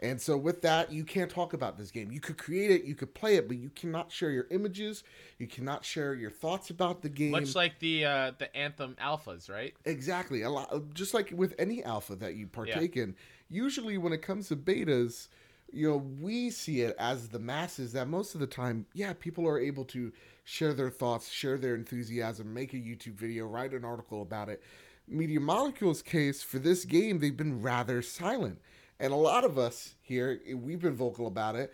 And 0.00 0.20
so 0.20 0.36
with 0.36 0.60
that, 0.62 0.92
you 0.92 1.04
can't 1.04 1.30
talk 1.30 1.54
about 1.54 1.78
this 1.78 1.90
game. 1.90 2.12
You 2.12 2.20
could 2.20 2.36
create 2.36 2.70
it, 2.70 2.84
you 2.84 2.94
could 2.94 3.14
play 3.14 3.36
it, 3.36 3.48
but 3.48 3.56
you 3.56 3.70
cannot 3.70 4.12
share 4.12 4.30
your 4.30 4.46
images. 4.50 5.02
You 5.38 5.46
cannot 5.46 5.84
share 5.84 6.14
your 6.14 6.30
thoughts 6.30 6.70
about 6.70 7.00
the 7.00 7.08
game. 7.08 7.30
Much 7.30 7.54
like 7.54 7.78
the 7.78 8.04
uh, 8.04 8.32
the 8.36 8.54
Anthem 8.56 8.96
alphas, 9.00 9.48
right? 9.48 9.72
Exactly. 9.84 10.42
A 10.42 10.50
lot, 10.50 10.92
just 10.94 11.14
like 11.14 11.32
with 11.34 11.54
any 11.58 11.82
alpha 11.84 12.16
that 12.16 12.34
you 12.34 12.46
partake 12.46 12.96
yeah. 12.96 13.04
in. 13.04 13.16
Usually, 13.48 13.96
when 13.96 14.12
it 14.12 14.20
comes 14.20 14.48
to 14.48 14.56
betas, 14.56 15.28
you 15.72 15.88
know, 15.88 15.96
we 16.20 16.50
see 16.50 16.82
it 16.82 16.94
as 16.98 17.28
the 17.28 17.38
masses 17.38 17.92
that 17.92 18.08
most 18.08 18.34
of 18.34 18.40
the 18.40 18.46
time, 18.46 18.86
yeah, 18.94 19.12
people 19.12 19.46
are 19.48 19.58
able 19.58 19.84
to 19.86 20.12
share 20.44 20.74
their 20.74 20.90
thoughts, 20.90 21.30
share 21.30 21.56
their 21.56 21.74
enthusiasm, 21.74 22.52
make 22.52 22.74
a 22.74 22.76
YouTube 22.76 23.14
video, 23.14 23.46
write 23.46 23.72
an 23.72 23.84
article 23.84 24.22
about 24.22 24.48
it. 24.48 24.62
Media 25.06 25.40
Molecule's 25.40 26.02
case 26.02 26.42
for 26.42 26.58
this 26.58 26.84
game, 26.84 27.18
they've 27.18 27.36
been 27.36 27.62
rather 27.62 28.02
silent. 28.02 28.60
And 28.98 29.12
a 29.12 29.16
lot 29.16 29.44
of 29.44 29.58
us 29.58 29.94
here, 30.00 30.40
we've 30.54 30.80
been 30.80 30.94
vocal 30.96 31.26
about 31.26 31.56
it, 31.56 31.72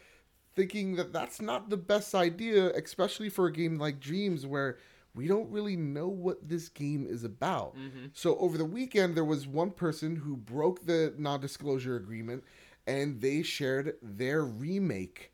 thinking 0.55 0.97
that 0.97 1.13
that's 1.13 1.41
not 1.41 1.71
the 1.71 1.77
best 1.77 2.15
idea, 2.15 2.71
especially 2.71 3.29
for 3.29 3.47
a 3.47 3.53
game 3.53 3.79
like 3.79 4.01
Dreams 4.01 4.47
where 4.47 4.79
we 5.15 5.27
don't 5.27 5.51
really 5.51 5.77
know 5.77 6.09
what 6.09 6.49
this 6.49 6.69
game 6.69 7.07
is 7.09 7.25
about. 7.25 7.77
Mm-hmm. 7.77 8.07
So 8.13 8.37
over 8.39 8.57
the 8.57 8.65
weekend, 8.65 9.17
there 9.17 9.25
was 9.25 9.47
one 9.47 9.71
person 9.71 10.17
who 10.17 10.37
broke 10.37 10.87
the 10.87 11.15
non 11.19 11.41
disclosure 11.41 11.97
agreement 11.97 12.45
and 12.87 13.21
they 13.21 13.43
shared 13.43 13.97
their 14.03 14.45
remake 14.45 15.33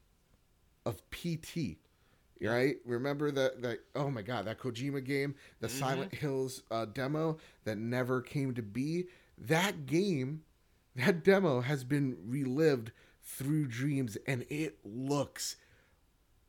of 0.84 1.02
PT. 1.10 1.78
Right? 2.40 2.76
Remember 2.84 3.30
that 3.30 3.62
that 3.62 3.78
oh 3.94 4.10
my 4.10 4.22
god, 4.22 4.46
that 4.46 4.58
Kojima 4.58 5.04
game, 5.04 5.34
the 5.60 5.68
mm-hmm. 5.68 5.78
Silent 5.78 6.14
Hills 6.14 6.62
uh, 6.70 6.84
demo 6.86 7.38
that 7.64 7.78
never 7.78 8.20
came 8.20 8.54
to 8.54 8.62
be. 8.62 9.06
That 9.38 9.86
game, 9.86 10.42
that 10.96 11.24
demo 11.24 11.60
has 11.60 11.84
been 11.84 12.16
relived 12.26 12.92
through 13.22 13.66
dreams 13.66 14.16
and 14.26 14.46
it 14.48 14.78
looks 14.84 15.56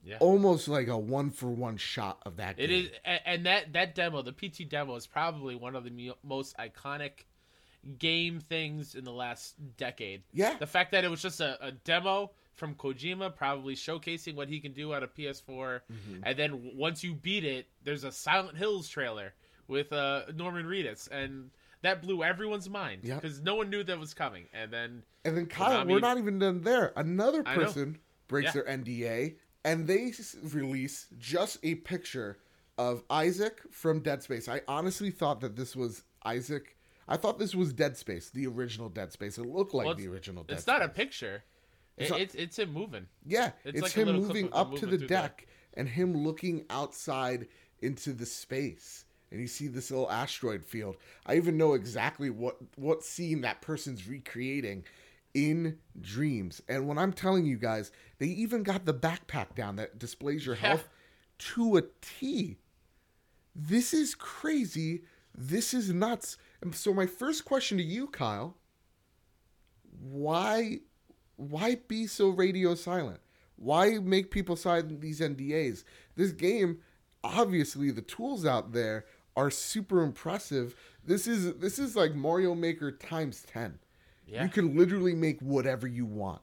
yeah. 0.04 0.18
almost 0.20 0.68
like 0.68 0.88
a 0.88 0.98
one 0.98 1.32
for 1.32 1.48
one 1.48 1.76
shot 1.78 2.22
of 2.26 2.38
that 2.38 2.58
game. 2.58 2.66
It 2.66 2.72
is 2.72 2.90
and 3.26 3.46
that 3.46 3.74
that 3.74 3.96
demo, 3.96 4.22
the 4.22 4.32
PT 4.32 4.70
demo 4.70 4.96
is 4.96 5.08
probably 5.08 5.56
one 5.56 5.76
of 5.76 5.84
the 5.84 6.14
most 6.24 6.56
iconic 6.58 7.26
game 8.00 8.40
things 8.40 8.96
in 8.96 9.04
the 9.04 9.12
last 9.12 9.56
decade. 9.78 10.24
Yeah. 10.34 10.56
The 10.58 10.68
fact 10.68 10.92
that 10.92 11.04
it 11.04 11.10
was 11.10 11.22
just 11.22 11.42
a, 11.42 11.58
a 11.66 11.72
demo 11.72 12.32
from 12.58 12.76
Kojima, 12.76 13.36
probably 13.36 13.76
showcasing 13.76 14.36
what 14.36 14.50
he 14.50 14.60
can 14.60 14.74
do 14.74 14.94
out 14.94 15.04
of 15.04 15.14
PS4, 15.14 15.46
mm-hmm. 15.46 16.20
and 16.24 16.38
then 16.38 16.72
once 16.76 17.04
you 17.04 17.14
beat 17.14 17.46
it, 17.46 17.68
there's 17.84 18.04
a 18.04 18.12
Silent 18.12 18.58
Hills 18.58 18.90
trailer 18.90 19.34
with 19.68 19.94
uh, 19.94 20.24
Norman 20.36 20.66
Reedus, 20.66 21.10
and 21.10 21.52
that 21.84 22.02
blew 22.02 22.24
everyone's 22.24 22.70
mind 22.70 23.04
because 23.04 23.38
yep. 23.38 23.46
no 23.46 23.56
one 23.56 23.70
knew 23.70 23.84
that 23.84 24.00
was 24.00 24.14
coming. 24.14 24.46
And 24.54 24.72
then, 24.72 25.04
and 25.24 25.38
then 25.38 25.46
Kyle, 25.46 25.86
Konami... 25.86 25.92
we're 25.92 26.00
not 26.00 26.18
even 26.18 26.40
done 26.40 26.62
there. 26.64 26.94
Another 26.96 27.44
person 27.44 28.00
breaks 28.28 28.56
yeah. 28.56 28.64
their 28.64 28.78
NDA, 28.78 29.36
and 29.64 29.88
they 29.88 30.14
release 30.44 31.08
just 31.18 31.60
a 31.64 31.76
picture 31.76 32.40
of 32.78 33.04
Isaac 33.10 33.62
from 33.72 34.02
Dead 34.02 34.24
Space. 34.24 34.50
I 34.50 34.62
honestly 34.68 35.12
thought 35.12 35.42
that 35.42 35.56
this 35.56 35.76
was 35.76 36.04
Isaac 36.26 36.78
I 37.08 37.18
thought 37.18 37.40
this 37.40 37.56
was 37.56 37.72
Dead 37.72 37.96
Space, 37.96 38.30
the 38.30 38.48
original 38.48 38.90
Dead 38.90 39.12
Space. 39.12 39.38
It 39.38 39.46
looked 39.46 39.74
like 39.74 39.86
well, 39.86 39.96
the 39.96 40.08
original 40.08 40.44
Dead 40.44 40.56
Space. 40.56 40.58
It's 40.58 40.64
Space. 40.64 40.80
not 40.80 40.82
a 40.84 40.90
picture. 40.90 41.44
It's, 41.98 42.12
it's, 42.12 42.36
it's 42.36 42.60
him 42.60 42.74
moving. 42.74 43.08
Yeah, 43.26 43.52
it's, 43.64 43.80
it's 43.80 43.82
like 43.82 43.92
him 43.94 44.16
moving 44.16 44.50
up 44.54 44.76
to 44.76 44.86
the 44.86 44.98
deck 44.98 45.48
and 45.74 45.90
him 45.90 46.24
looking 46.24 46.66
outside 46.70 47.48
into 47.80 48.14
the 48.14 48.26
space. 48.26 49.06
And 49.32 49.42
you 49.42 49.48
see 49.48 49.68
this 49.68 49.92
little 49.92 50.10
asteroid 50.10 50.64
field. 50.64 50.98
I 51.26 51.36
even 51.36 51.58
know 51.58 51.74
exactly 51.74 52.30
what 52.30 52.58
what 52.76 53.04
scene 53.04 53.42
that 53.42 53.62
person's 53.62 54.08
recreating 54.08 54.86
in 55.34 55.78
dreams. 56.00 56.62
And 56.70 56.88
when 56.88 56.98
I'm 56.98 57.14
telling 57.14 57.46
you 57.46 57.58
guys, 57.58 57.92
they 58.20 58.28
even 58.28 58.64
got 58.64 58.86
the 58.86 58.94
backpack 58.94 59.56
down 59.56 59.76
that 59.76 60.00
displays 60.00 60.46
your 60.46 60.56
health 60.56 60.88
yeah. 60.88 61.46
to 61.56 61.78
a 61.78 61.84
T. 62.02 62.58
This 63.56 63.94
is 63.94 64.16
crazy. 64.16 65.04
This 65.36 65.74
is 65.74 65.92
nuts. 65.92 66.38
And 66.62 66.74
so 66.74 66.94
my 66.94 67.06
first 67.06 67.44
question 67.44 67.78
to 67.78 67.84
you, 67.84 68.08
Kyle, 68.08 68.56
why 70.00 70.80
why 71.38 71.78
be 71.88 72.08
so 72.08 72.30
radio 72.30 72.76
silent? 72.76 73.20
Why 73.56 73.98
make 74.00 74.30
people 74.30 74.56
sign 74.56 75.00
these 75.00 75.20
NDAs? 75.20 75.84
This 76.16 76.32
game, 76.32 76.80
obviously 77.24 77.90
the 77.92 78.02
tools 78.02 78.46
out 78.46 78.74
there 78.74 79.06
are 79.36 79.50
super 79.50 80.04
impressive. 80.04 80.76
This 81.04 81.26
is 81.28 81.56
this 81.56 81.80
is 81.80 81.96
like 81.96 82.14
Mario 82.14 82.54
Maker 82.54 82.92
times 82.92 83.44
10. 83.52 83.80
Yeah. 84.28 84.44
You 84.44 84.50
can 84.50 84.76
literally 84.78 85.16
make 85.16 85.40
whatever 85.42 85.88
you 85.88 86.06
want. 86.06 86.42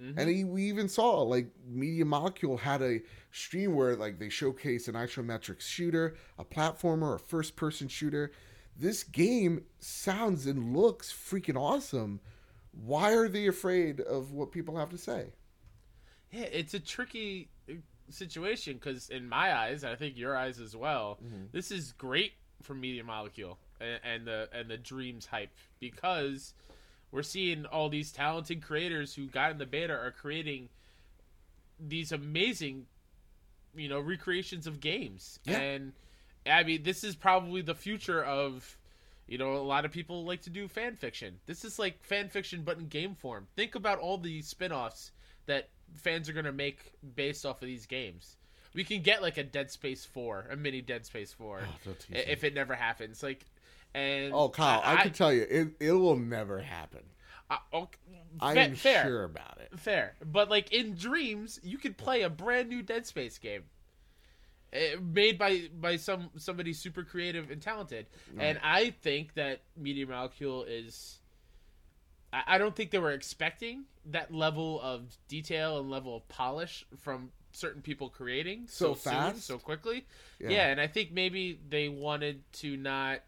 Mm-hmm. 0.00 0.18
And 0.18 0.28
he, 0.30 0.44
we 0.44 0.62
even 0.64 0.88
saw 0.88 1.22
like 1.22 1.50
Media 1.66 2.04
Molecule 2.04 2.56
had 2.56 2.80
a 2.82 3.00
stream 3.32 3.74
where 3.74 3.96
like 3.96 4.18
they 4.18 4.28
showcase 4.28 4.88
an 4.88 4.94
isometric 4.94 5.60
shooter, 5.60 6.16
a 6.38 6.44
platformer, 6.44 7.16
a 7.16 7.18
first 7.18 7.54
person 7.54 7.88
shooter 7.88 8.32
this 8.78 9.02
game 9.02 9.64
sounds 9.80 10.46
and 10.46 10.76
looks 10.76 11.12
freaking 11.12 11.56
awesome. 11.60 12.20
Why 12.72 13.12
are 13.12 13.28
they 13.28 13.46
afraid 13.46 14.00
of 14.00 14.32
what 14.32 14.52
people 14.52 14.76
have 14.76 14.90
to 14.90 14.98
say? 14.98 15.32
Yeah, 16.30 16.44
it's 16.44 16.74
a 16.74 16.80
tricky 16.80 17.48
situation 18.10 18.74
because, 18.74 19.08
in 19.10 19.28
my 19.28 19.56
eyes, 19.56 19.84
I 19.84 19.94
think 19.94 20.16
your 20.16 20.36
eyes 20.36 20.60
as 20.60 20.76
well, 20.76 21.18
mm-hmm. 21.24 21.44
this 21.52 21.70
is 21.70 21.92
great 21.92 22.32
for 22.62 22.74
Media 22.74 23.04
Molecule 23.04 23.58
and, 23.80 24.00
and 24.04 24.26
the 24.26 24.48
and 24.52 24.70
the 24.70 24.76
Dreams 24.76 25.26
hype 25.26 25.50
because 25.80 26.54
we're 27.10 27.22
seeing 27.22 27.64
all 27.66 27.88
these 27.88 28.12
talented 28.12 28.62
creators 28.62 29.14
who 29.14 29.26
got 29.26 29.50
in 29.52 29.58
the 29.58 29.66
beta 29.66 29.94
are 29.94 30.10
creating 30.10 30.68
these 31.80 32.12
amazing, 32.12 32.86
you 33.74 33.88
know, 33.88 34.00
recreations 34.00 34.66
of 34.66 34.80
games 34.80 35.38
yeah. 35.44 35.58
and 35.58 35.92
I 36.50 36.64
mean, 36.64 36.82
this 36.82 37.04
is 37.04 37.14
probably 37.14 37.62
the 37.62 37.74
future 37.74 38.22
of, 38.22 38.76
you 39.28 39.36
know, 39.36 39.52
a 39.52 39.58
lot 39.58 39.84
of 39.84 39.92
people 39.92 40.24
like 40.24 40.42
to 40.42 40.50
do 40.50 40.66
fan 40.66 40.96
fiction. 40.96 41.38
This 41.46 41.64
is 41.64 41.78
like 41.78 42.02
fan 42.02 42.28
fiction, 42.30 42.62
but 42.64 42.78
in 42.78 42.88
game 42.88 43.14
form. 43.14 43.46
Think 43.54 43.74
about 43.74 43.98
all 43.98 44.16
the 44.16 44.40
spin 44.42 44.72
offs 44.72 45.12
that 45.46 45.68
fans 45.94 46.28
are 46.28 46.32
going 46.32 46.46
to 46.46 46.52
make 46.52 46.94
based 47.14 47.44
off 47.44 47.60
of 47.62 47.68
these 47.68 47.86
games. 47.86 48.36
We 48.74 48.84
can 48.84 49.02
get 49.02 49.22
like 49.22 49.36
a 49.36 49.44
Dead 49.44 49.70
Space 49.70 50.04
4, 50.04 50.48
a 50.52 50.56
mini 50.56 50.80
Dead 50.80 51.04
Space 51.04 51.32
4, 51.32 51.60
oh, 51.62 51.92
if 52.10 52.42
it 52.42 52.54
never 52.54 52.74
happens. 52.74 53.22
Like, 53.22 53.44
and 53.94 54.32
oh, 54.32 54.48
Kyle, 54.48 54.80
I, 54.84 54.94
I, 54.94 55.02
can 55.02 55.12
tell 55.12 55.32
you, 55.32 55.46
it, 55.48 55.68
it 55.80 55.92
will 55.92 56.16
never 56.16 56.60
happen. 56.60 57.00
I, 57.50 57.58
okay, 57.72 57.98
I 58.40 58.54
am 58.54 58.74
fair, 58.74 59.04
sure 59.04 59.24
about 59.24 59.58
it. 59.60 59.78
Fair, 59.78 60.14
but 60.24 60.50
like 60.50 60.72
in 60.72 60.94
dreams, 60.94 61.58
you 61.62 61.78
could 61.78 61.96
play 61.96 62.22
a 62.22 62.30
brand 62.30 62.68
new 62.68 62.82
Dead 62.82 63.06
Space 63.06 63.38
game. 63.38 63.64
Eh, 64.72 64.96
made 65.00 65.38
by 65.38 65.68
by 65.80 65.96
some 65.96 66.30
somebody 66.36 66.72
super 66.72 67.02
creative 67.02 67.50
and 67.50 67.60
talented. 67.62 68.06
Right. 68.34 68.44
And 68.44 68.58
I 68.62 68.90
think 68.90 69.34
that 69.34 69.60
Media 69.76 70.06
Molecule 70.06 70.64
is. 70.64 71.18
I, 72.32 72.42
I 72.46 72.58
don't 72.58 72.76
think 72.76 72.90
they 72.90 72.98
were 72.98 73.12
expecting 73.12 73.84
that 74.06 74.32
level 74.32 74.80
of 74.82 75.16
detail 75.28 75.78
and 75.78 75.88
level 75.90 76.16
of 76.16 76.28
polish 76.28 76.84
from 76.98 77.30
certain 77.52 77.80
people 77.80 78.10
creating 78.10 78.66
So 78.68 78.92
soon, 78.94 79.12
fast? 79.12 79.42
so 79.44 79.56
quickly. 79.58 80.06
Yeah. 80.38 80.50
Yeah. 80.50 80.66
and 80.68 80.80
I 80.80 80.86
think 80.86 81.12
maybe 81.12 81.58
they 81.68 81.88
wanted 81.88 82.42
to 82.54 82.76
not 82.76 83.20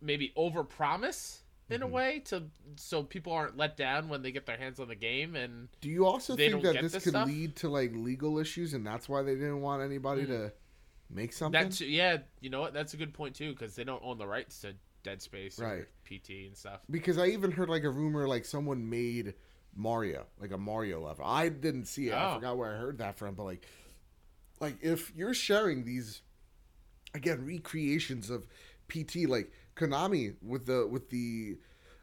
maybe 0.00 0.32
overpromise 0.36 1.38
in 1.70 1.80
Mm-hmm. 1.80 1.82
a 1.82 1.86
way 1.86 2.18
to 2.26 2.44
so 2.76 3.02
people 3.02 3.32
aren't 3.32 3.56
let 3.56 3.76
down 3.76 4.08
when 4.08 4.22
they 4.22 4.32
get 4.32 4.46
their 4.46 4.56
hands 4.56 4.80
on 4.80 4.88
the 4.88 4.94
game 4.94 5.36
and 5.36 5.68
Do 5.80 5.88
you 5.90 6.06
also 6.06 6.34
think 6.36 6.62
that 6.62 6.80
this 6.80 6.92
this 6.92 7.04
could 7.04 7.12
stuff? 7.12 7.26
lead 7.28 7.56
to 7.56 7.68
like 7.68 7.92
legal 7.94 8.38
issues, 8.38 8.74
and 8.74 8.86
that's 8.86 9.08
why 9.08 9.22
they 9.22 9.34
didn't 9.34 9.60
want 9.60 9.82
anybody 9.82 10.24
to 10.26 10.52
make 11.10 11.32
something? 11.32 11.60
that's 11.60 11.80
yeah 11.80 12.18
you 12.40 12.50
know 12.50 12.60
what 12.60 12.72
that's 12.74 12.94
a 12.94 12.96
good 12.96 13.12
point 13.14 13.34
too 13.34 13.52
because 13.52 13.74
they 13.74 13.84
don't 13.84 14.02
own 14.04 14.18
the 14.18 14.26
rights 14.26 14.60
to 14.60 14.74
Dead 15.04 15.22
Space 15.22 15.60
or 15.60 15.64
Right. 15.64 15.84
PT 16.04 16.46
and 16.46 16.56
stuff. 16.56 16.80
Because 16.90 17.18
I 17.18 17.26
even 17.26 17.50
heard 17.52 17.68
like 17.68 17.84
a 17.84 17.90
rumor 17.90 18.26
like 18.26 18.44
someone 18.44 18.88
made 18.90 19.34
Mario, 19.76 20.26
like 20.40 20.50
a 20.50 20.58
Mario 20.58 21.00
level. 21.06 21.24
I 21.24 21.50
didn't 21.50 21.84
see 21.84 22.08
it. 22.08 22.12
I 22.14 22.30
Oh. 22.32 22.34
forgot 22.34 22.56
where 22.58 22.74
I 22.74 22.76
heard 22.78 22.98
that 22.98 23.16
from, 23.16 23.34
but 23.34 23.44
like 23.44 23.64
like 24.60 24.76
if 24.82 25.12
you're 25.14 25.34
sharing 25.34 25.84
these 25.84 26.22
again 27.14 27.44
recreations 27.46 28.28
of 28.28 28.46
PT 28.88 29.26
like 29.28 29.52
Konami 29.78 30.34
with 30.42 30.66
the 30.66 30.86
with 30.86 31.10
the 31.10 31.58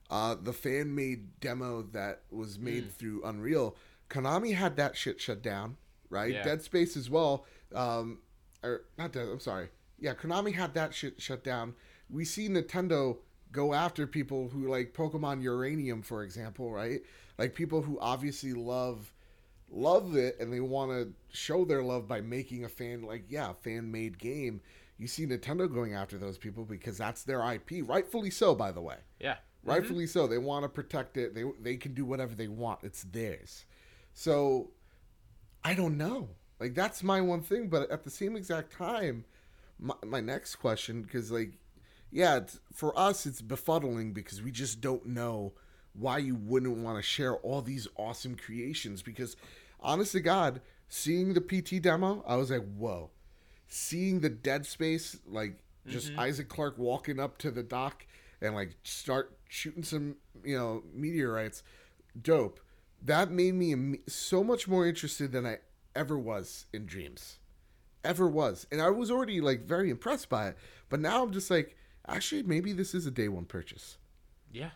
uh 0.09 0.35
the 0.41 0.53
fan 0.53 0.95
made 0.95 1.39
demo 1.39 1.81
that 1.91 2.21
was 2.31 2.57
made 2.59 2.83
Hmm. 2.85 2.89
through 2.89 3.23
Unreal, 3.23 3.75
Konami 4.09 4.53
had 4.55 4.75
that 4.77 4.95
shit 4.95 5.19
shut 5.19 5.41
down, 5.41 5.77
right? 6.09 6.31
Yeah. 6.33 6.43
Dead 6.43 6.61
Space 6.61 6.95
as 6.95 7.09
well. 7.09 7.45
Um 7.73 8.19
or 8.63 8.81
not 8.97 9.11
Dead, 9.11 9.27
I'm 9.27 9.39
sorry. 9.39 9.69
Yeah, 9.99 10.13
Konami 10.13 10.53
had 10.53 10.73
that 10.75 10.93
shit 10.93 11.21
shut 11.21 11.43
down. 11.43 11.73
We 12.09 12.25
see 12.25 12.47
Nintendo 12.49 13.17
go 13.51 13.73
after 13.73 14.05
people 14.05 14.49
who 14.49 14.67
like 14.67 14.93
Pokemon 14.93 15.41
Uranium, 15.41 16.01
for 16.01 16.23
example, 16.23 16.71
right? 16.71 17.01
Like 17.37 17.55
people 17.55 17.81
who 17.81 17.99
obviously 17.99 18.53
love 18.53 19.11
love 19.69 20.15
it 20.15 20.37
and 20.39 20.53
they 20.53 20.59
want 20.59 20.91
to 20.91 21.11
show 21.35 21.65
their 21.65 21.81
love 21.81 22.07
by 22.07 22.21
making 22.21 22.63
a 22.63 22.69
fan 22.69 23.01
like 23.01 23.25
yeah 23.29 23.53
fan 23.63 23.91
made 23.91 24.17
game. 24.19 24.61
You 24.97 25.07
see 25.07 25.25
Nintendo 25.25 25.71
going 25.71 25.93
after 25.93 26.17
those 26.17 26.37
people 26.37 26.63
because 26.63 26.97
that's 26.97 27.23
their 27.23 27.41
IP, 27.53 27.87
rightfully 27.87 28.29
so, 28.29 28.55
by 28.55 28.71
the 28.71 28.81
way. 28.81 28.97
Yeah, 29.19 29.33
mm-hmm. 29.33 29.69
Rightfully 29.69 30.07
so. 30.07 30.27
They 30.27 30.37
want 30.37 30.63
to 30.63 30.69
protect 30.69 31.17
it. 31.17 31.35
They 31.35 31.43
they 31.61 31.75
can 31.77 31.93
do 31.93 32.05
whatever 32.05 32.35
they 32.35 32.47
want. 32.47 32.79
It's 32.83 33.03
theirs. 33.03 33.65
So 34.13 34.71
I 35.63 35.73
don't 35.73 35.97
know. 35.97 36.29
Like 36.59 36.73
that's 36.73 37.03
my 37.03 37.21
one 37.21 37.41
thing. 37.41 37.67
But 37.67 37.91
at 37.91 38.03
the 38.03 38.09
same 38.09 38.35
exact 38.35 38.71
time, 38.71 39.25
my, 39.79 39.95
my 40.05 40.21
next 40.21 40.55
question, 40.55 41.01
because 41.01 41.31
like, 41.31 41.53
yeah, 42.11 42.37
it's, 42.37 42.59
for 42.73 42.97
us 42.97 43.25
it's 43.25 43.41
befuddling 43.41 44.13
because 44.13 44.41
we 44.41 44.51
just 44.51 44.81
don't 44.81 45.05
know 45.05 45.53
why 45.93 46.17
you 46.17 46.35
wouldn't 46.35 46.77
want 46.77 46.97
to 46.97 47.03
share 47.03 47.35
all 47.37 47.61
these 47.61 47.87
awesome 47.97 48.35
creations. 48.35 49.01
Because 49.01 49.35
honest 49.79 50.13
to 50.13 50.21
God, 50.21 50.61
seeing 50.87 51.33
the 51.33 51.41
PT 51.41 51.81
demo, 51.81 52.23
I 52.27 52.35
was 52.35 52.51
like, 52.51 52.65
whoa. 52.77 53.11
Seeing 53.67 54.19
the 54.19 54.29
Dead 54.29 54.65
Space, 54.65 55.17
like 55.27 55.59
just 55.87 56.09
mm-hmm. 56.09 56.19
Isaac 56.19 56.49
Clarke 56.49 56.77
walking 56.77 57.19
up 57.19 57.37
to 57.39 57.51
the 57.51 57.63
dock 57.63 58.05
and 58.41 58.55
like 58.55 58.75
start 58.83 59.37
shooting 59.49 59.83
some, 59.83 60.15
you 60.43 60.57
know, 60.57 60.83
meteorites, 60.93 61.63
dope. 62.21 62.59
That 63.01 63.31
made 63.31 63.53
me 63.53 63.99
so 64.07 64.43
much 64.43 64.67
more 64.67 64.87
interested 64.87 65.31
than 65.31 65.45
I 65.45 65.59
ever 65.95 66.17
was 66.17 66.65
in 66.73 66.85
Dreams, 66.85 67.37
ever 68.03 68.27
was, 68.27 68.65
and 68.71 68.81
I 68.81 68.89
was 68.89 69.11
already 69.11 69.41
like 69.41 69.65
very 69.65 69.89
impressed 69.89 70.29
by 70.29 70.49
it. 70.49 70.57
But 70.89 70.99
now 70.99 71.23
I'm 71.23 71.31
just 71.31 71.51
like, 71.51 71.75
actually, 72.07 72.43
maybe 72.43 72.73
this 72.73 72.95
is 72.95 73.05
a 73.05 73.11
day 73.11 73.27
one 73.27 73.45
purchase, 73.45 73.97
yeah. 74.51 74.71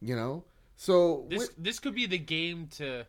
you 0.00 0.16
know. 0.16 0.44
So 0.76 1.26
This 1.28 1.50
this 1.56 1.78
could 1.78 1.94
be 1.94 2.06
the 2.06 2.18
game 2.18 2.68
to, 2.78 3.06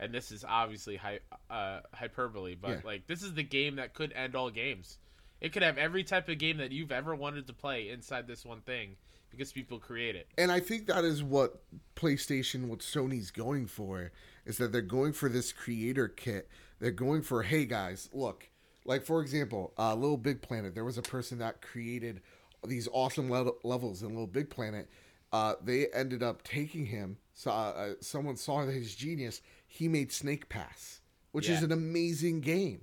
and 0.00 0.12
this 0.12 0.30
is 0.32 0.44
obviously 0.46 0.96
hy- 0.96 1.20
uh, 1.50 1.80
hyperbole, 1.92 2.54
but 2.54 2.70
Yeah. 2.70 2.80
like 2.84 3.06
this 3.06 3.22
is 3.22 3.34
the 3.34 3.42
game 3.42 3.76
that 3.76 3.94
could 3.94 4.12
end 4.12 4.34
all 4.34 4.50
games. 4.50 4.98
It 5.40 5.52
could 5.52 5.62
have 5.62 5.76
every 5.78 6.04
type 6.04 6.28
of 6.28 6.38
game 6.38 6.56
that 6.58 6.72
you've 6.72 6.92
ever 6.92 7.14
wanted 7.14 7.46
to 7.48 7.52
play 7.52 7.88
inside 7.90 8.26
this 8.26 8.44
one 8.44 8.60
thing 8.62 8.96
because 9.30 9.52
people 9.52 9.78
create 9.78 10.14
it. 10.16 10.28
and 10.38 10.50
I 10.52 10.60
think 10.60 10.86
that 10.86 11.04
is 11.04 11.22
what 11.22 11.62
PlayStation, 11.96 12.66
what 12.68 12.80
Sony's 12.80 13.30
going 13.30 13.66
for, 13.66 14.12
is 14.46 14.58
that 14.58 14.72
they're 14.72 14.80
going 14.82 15.12
for 15.12 15.28
this 15.28 15.52
creator 15.52 16.08
kit. 16.08 16.48
They're 16.80 16.90
going 16.90 17.22
for, 17.22 17.42
hey 17.42 17.64
guys, 17.66 18.08
look, 18.12 18.48
like 18.84 19.04
for 19.04 19.20
example, 19.22 19.72
uh, 19.78 19.94
Little 19.94 20.16
Big 20.18 20.40
Planet. 20.42 20.74
There 20.74 20.84
was 20.84 20.98
a 20.98 21.02
person 21.02 21.38
that 21.38 21.62
created 21.62 22.20
these 22.66 22.88
awesome 22.92 23.30
le- 23.30 23.52
levels 23.64 24.02
in 24.02 24.10
Little 24.10 24.26
Big 24.26 24.50
Planet. 24.50 24.88
Uh, 25.32 25.54
they 25.62 25.88
ended 25.88 26.22
up 26.22 26.42
taking 26.44 26.86
him. 26.86 27.16
Saw 27.32 27.70
uh, 27.70 27.94
someone 28.00 28.36
saw 28.36 28.64
his 28.66 28.94
genius. 28.94 29.40
He 29.74 29.88
made 29.88 30.12
Snake 30.12 30.48
Pass, 30.48 31.00
which 31.32 31.48
is 31.48 31.64
an 31.64 31.72
amazing 31.72 32.42
game. 32.42 32.82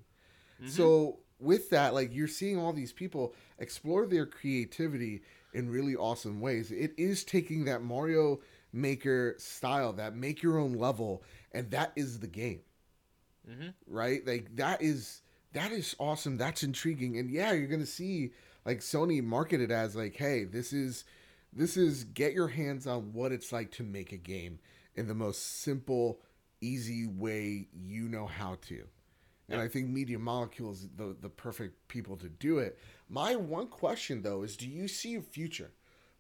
Mm-hmm. 0.61 0.71
So 0.71 1.19
with 1.39 1.69
that, 1.69 1.93
like 1.93 2.13
you're 2.13 2.27
seeing 2.27 2.57
all 2.57 2.73
these 2.73 2.91
people 2.91 3.33
explore 3.59 4.05
their 4.05 4.25
creativity 4.25 5.21
in 5.53 5.69
really 5.69 5.95
awesome 5.95 6.41
ways. 6.41 6.69
It 6.69 6.93
is 6.97 7.23
taking 7.23 7.63
that 7.63 7.81
Mario 7.81 8.41
Maker 8.73 9.35
style, 9.37 9.93
that 9.93 10.17
make 10.17 10.43
your 10.43 10.59
own 10.59 10.73
level, 10.73 11.23
and 11.53 11.71
that 11.71 11.93
is 11.95 12.19
the 12.19 12.27
game. 12.27 12.59
Mm-hmm. 13.49 13.69
Right? 13.87 14.27
Like 14.27 14.53
that 14.57 14.81
is 14.81 15.21
that 15.53 15.71
is 15.71 15.95
awesome. 15.97 16.35
That's 16.35 16.61
intriguing. 16.61 17.17
And 17.17 17.31
yeah, 17.31 17.53
you're 17.53 17.67
gonna 17.67 17.85
see 17.85 18.33
like 18.65 18.79
Sony 18.79 19.23
market 19.23 19.61
it 19.61 19.71
as 19.71 19.95
like, 19.95 20.17
hey, 20.17 20.43
this 20.43 20.73
is 20.73 21.05
this 21.53 21.77
is 21.77 22.03
get 22.03 22.33
your 22.33 22.49
hands 22.49 22.85
on 22.85 23.13
what 23.13 23.31
it's 23.31 23.53
like 23.53 23.71
to 23.71 23.83
make 23.83 24.11
a 24.11 24.17
game 24.17 24.59
in 24.95 25.07
the 25.07 25.15
most 25.15 25.61
simple, 25.61 26.19
easy 26.61 27.07
way 27.07 27.67
you 27.73 28.07
know 28.07 28.27
how 28.27 28.57
to. 28.67 28.83
And 29.49 29.59
I 29.59 29.67
think 29.67 29.89
Media 29.89 30.17
Molecule 30.17 30.71
is 30.71 30.87
the, 30.95 31.15
the 31.19 31.29
perfect 31.29 31.89
people 31.89 32.15
to 32.17 32.29
do 32.29 32.59
it. 32.59 32.79
My 33.09 33.35
one 33.35 33.67
question, 33.67 34.21
though, 34.21 34.43
is 34.43 34.55
do 34.55 34.67
you 34.67 34.87
see 34.87 35.15
a 35.15 35.21
future? 35.21 35.71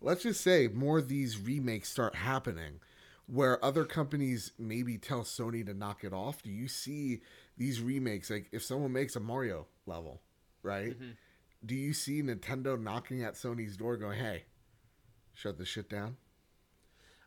Let's 0.01 0.23
just 0.23 0.41
say 0.41 0.67
more 0.67 0.97
of 0.97 1.07
these 1.07 1.39
remakes 1.39 1.89
start 1.89 2.15
happening 2.15 2.81
where 3.27 3.63
other 3.63 3.85
companies 3.85 4.51
maybe 4.59 4.97
tell 4.97 5.21
Sony 5.21 5.65
to 5.65 5.73
knock 5.73 6.03
it 6.03 6.11
off. 6.11 6.43
Do 6.43 6.49
you 6.49 6.67
see 6.67 7.21
these 7.57 7.79
remakes? 7.79 8.29
Like, 8.29 8.49
if 8.51 8.63
someone 8.63 8.91
makes 8.91 9.15
a 9.15 9.21
Mario 9.21 9.67
level, 9.85 10.21
right? 10.61 10.89
Mm-hmm. 10.89 11.11
Do 11.65 11.75
you 11.75 11.93
see 11.93 12.21
Nintendo 12.21 12.81
knocking 12.81 13.23
at 13.23 13.35
Sony's 13.35 13.77
door 13.77 13.95
going, 13.95 14.19
hey, 14.19 14.43
shut 15.33 15.57
this 15.57 15.69
shit 15.69 15.89
down? 15.89 16.17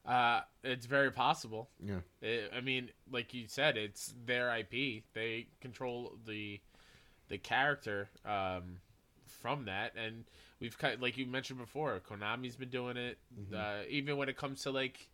Uh, 0.07 0.41
it's 0.63 0.87
very 0.87 1.11
possible. 1.11 1.71
Yeah. 1.83 2.01
It, 2.21 2.51
I 2.55 2.61
mean, 2.61 2.91
like 3.11 3.33
you 3.33 3.47
said, 3.49 3.77
it's 3.77 4.15
their 4.27 4.55
IP. 4.57 5.05
They 5.15 5.47
control 5.61 6.13
the 6.27 6.61
the 7.29 7.39
character 7.39 8.11
um, 8.27 8.81
from 9.27 9.65
that, 9.65 9.93
and 9.97 10.25
we've 10.61 10.77
cut 10.77 11.01
like 11.01 11.17
you 11.17 11.27
mentioned 11.27 11.59
before. 11.59 12.01
Konami's 12.01 12.57
been 12.57 12.69
doing 12.69 12.97
it, 12.99 13.19
uh, 13.55 13.79
even 13.89 14.17
when 14.19 14.29
it 14.29 14.37
comes 14.37 14.63
to 14.65 14.71
like 14.71 15.09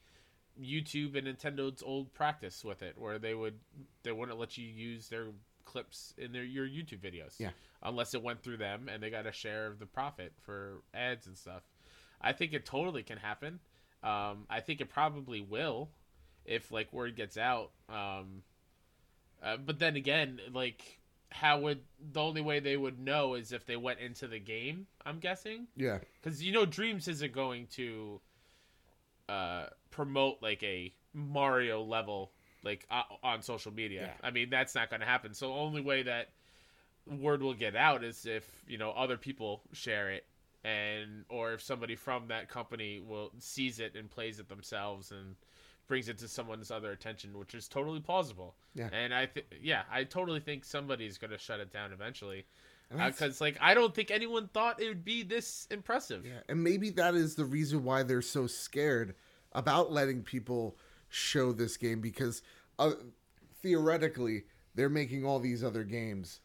YouTube 0.60 1.16
and 1.16 1.26
Nintendo's 1.28 1.82
old 1.84 2.12
practice 2.12 2.64
with 2.64 2.82
it, 2.82 2.96
where 2.98 3.18
they 3.20 3.34
would 3.34 3.60
they 4.02 4.10
wouldn't 4.12 4.38
let 4.40 4.58
you 4.58 4.66
use 4.66 5.08
their 5.08 5.26
clips 5.64 6.14
in 6.18 6.32
their 6.32 6.42
your 6.42 6.66
YouTube 6.66 6.98
videos, 6.98 7.38
Yeah. 7.38 7.50
unless 7.80 8.12
it 8.14 8.22
went 8.24 8.42
through 8.42 8.56
them 8.56 8.88
and 8.92 9.00
they 9.00 9.08
got 9.10 9.26
a 9.26 9.32
share 9.32 9.68
of 9.68 9.78
the 9.78 9.86
profit 9.86 10.32
for 10.40 10.82
ads 10.92 11.28
and 11.28 11.38
stuff. 11.38 11.62
I 12.20 12.32
think 12.32 12.52
it 12.52 12.66
totally 12.66 13.04
can 13.04 13.18
happen. 13.18 13.60
Um, 14.02 14.46
I 14.48 14.60
think 14.60 14.80
it 14.80 14.88
probably 14.88 15.40
will 15.40 15.90
if 16.46 16.70
like 16.72 16.92
word 16.92 17.16
gets 17.16 17.36
out. 17.36 17.70
Um, 17.88 18.42
uh, 19.42 19.56
but 19.58 19.78
then 19.78 19.96
again, 19.96 20.40
like 20.52 20.98
how 21.30 21.60
would 21.60 21.80
the 22.12 22.20
only 22.20 22.40
way 22.40 22.60
they 22.60 22.76
would 22.76 22.98
know 22.98 23.34
is 23.34 23.52
if 23.52 23.64
they 23.66 23.76
went 23.76 24.00
into 24.00 24.26
the 24.26 24.38
game? 24.40 24.86
I'm 25.06 25.18
guessing 25.18 25.66
Yeah. 25.76 25.98
because 26.22 26.42
you 26.42 26.52
know 26.52 26.66
Dreams 26.66 27.08
isn't 27.08 27.32
going 27.32 27.66
to 27.72 28.20
uh, 29.28 29.66
promote 29.90 30.38
like 30.42 30.62
a 30.62 30.92
Mario 31.14 31.82
level 31.82 32.32
like 32.64 32.86
uh, 32.90 33.02
on 33.22 33.42
social 33.42 33.72
media. 33.72 34.02
Yeah. 34.02 34.26
I 34.28 34.30
mean 34.30 34.50
that's 34.50 34.74
not 34.74 34.90
going 34.90 35.00
to 35.00 35.06
happen. 35.06 35.34
So 35.34 35.48
the 35.48 35.54
only 35.54 35.80
way 35.82 36.02
that 36.04 36.28
word 37.06 37.42
will 37.42 37.54
get 37.54 37.74
out 37.76 38.04
is 38.04 38.26
if 38.26 38.46
you 38.66 38.78
know 38.78 38.90
other 38.90 39.16
people 39.16 39.62
share 39.72 40.10
it 40.10 40.24
and 40.64 41.24
or 41.28 41.52
if 41.54 41.62
somebody 41.62 41.94
from 41.96 42.28
that 42.28 42.48
company 42.48 43.00
will 43.00 43.30
sees 43.38 43.80
it 43.80 43.94
and 43.96 44.10
plays 44.10 44.38
it 44.38 44.48
themselves 44.48 45.10
and 45.10 45.34
brings 45.86 46.08
it 46.08 46.18
to 46.18 46.28
someone's 46.28 46.70
other 46.70 46.92
attention 46.92 47.36
which 47.38 47.54
is 47.54 47.66
totally 47.66 47.98
plausible 48.00 48.54
Yeah. 48.74 48.88
and 48.92 49.14
i 49.14 49.26
th- 49.26 49.46
yeah 49.60 49.82
i 49.90 50.04
totally 50.04 50.40
think 50.40 50.64
somebody's 50.64 51.18
going 51.18 51.30
to 51.30 51.38
shut 51.38 51.60
it 51.60 51.72
down 51.72 51.92
eventually 51.92 52.46
because 53.06 53.40
like 53.40 53.56
i 53.60 53.72
don't 53.72 53.94
think 53.94 54.10
anyone 54.10 54.48
thought 54.48 54.80
it 54.82 54.88
would 54.88 55.04
be 55.04 55.22
this 55.22 55.66
impressive 55.70 56.24
Yeah, 56.26 56.40
and 56.48 56.62
maybe 56.62 56.90
that 56.90 57.14
is 57.14 57.34
the 57.36 57.44
reason 57.44 57.84
why 57.84 58.02
they're 58.02 58.20
so 58.22 58.46
scared 58.46 59.14
about 59.52 59.90
letting 59.92 60.22
people 60.22 60.76
show 61.08 61.52
this 61.52 61.76
game 61.76 62.00
because 62.00 62.42
uh, 62.78 62.92
theoretically 63.62 64.44
they're 64.74 64.88
making 64.88 65.24
all 65.24 65.40
these 65.40 65.64
other 65.64 65.84
games. 65.84 66.40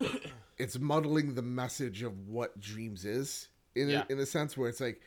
it's 0.58 0.78
muddling 0.78 1.34
the 1.34 1.42
message 1.42 2.02
of 2.02 2.26
what 2.28 2.58
Dreams 2.60 3.04
is 3.04 3.48
in 3.80 3.88
Yeah. 3.88 4.04
a, 4.08 4.12
in 4.12 4.18
a 4.18 4.26
sense 4.26 4.56
where 4.56 4.68
it's 4.68 4.80
like 4.80 5.00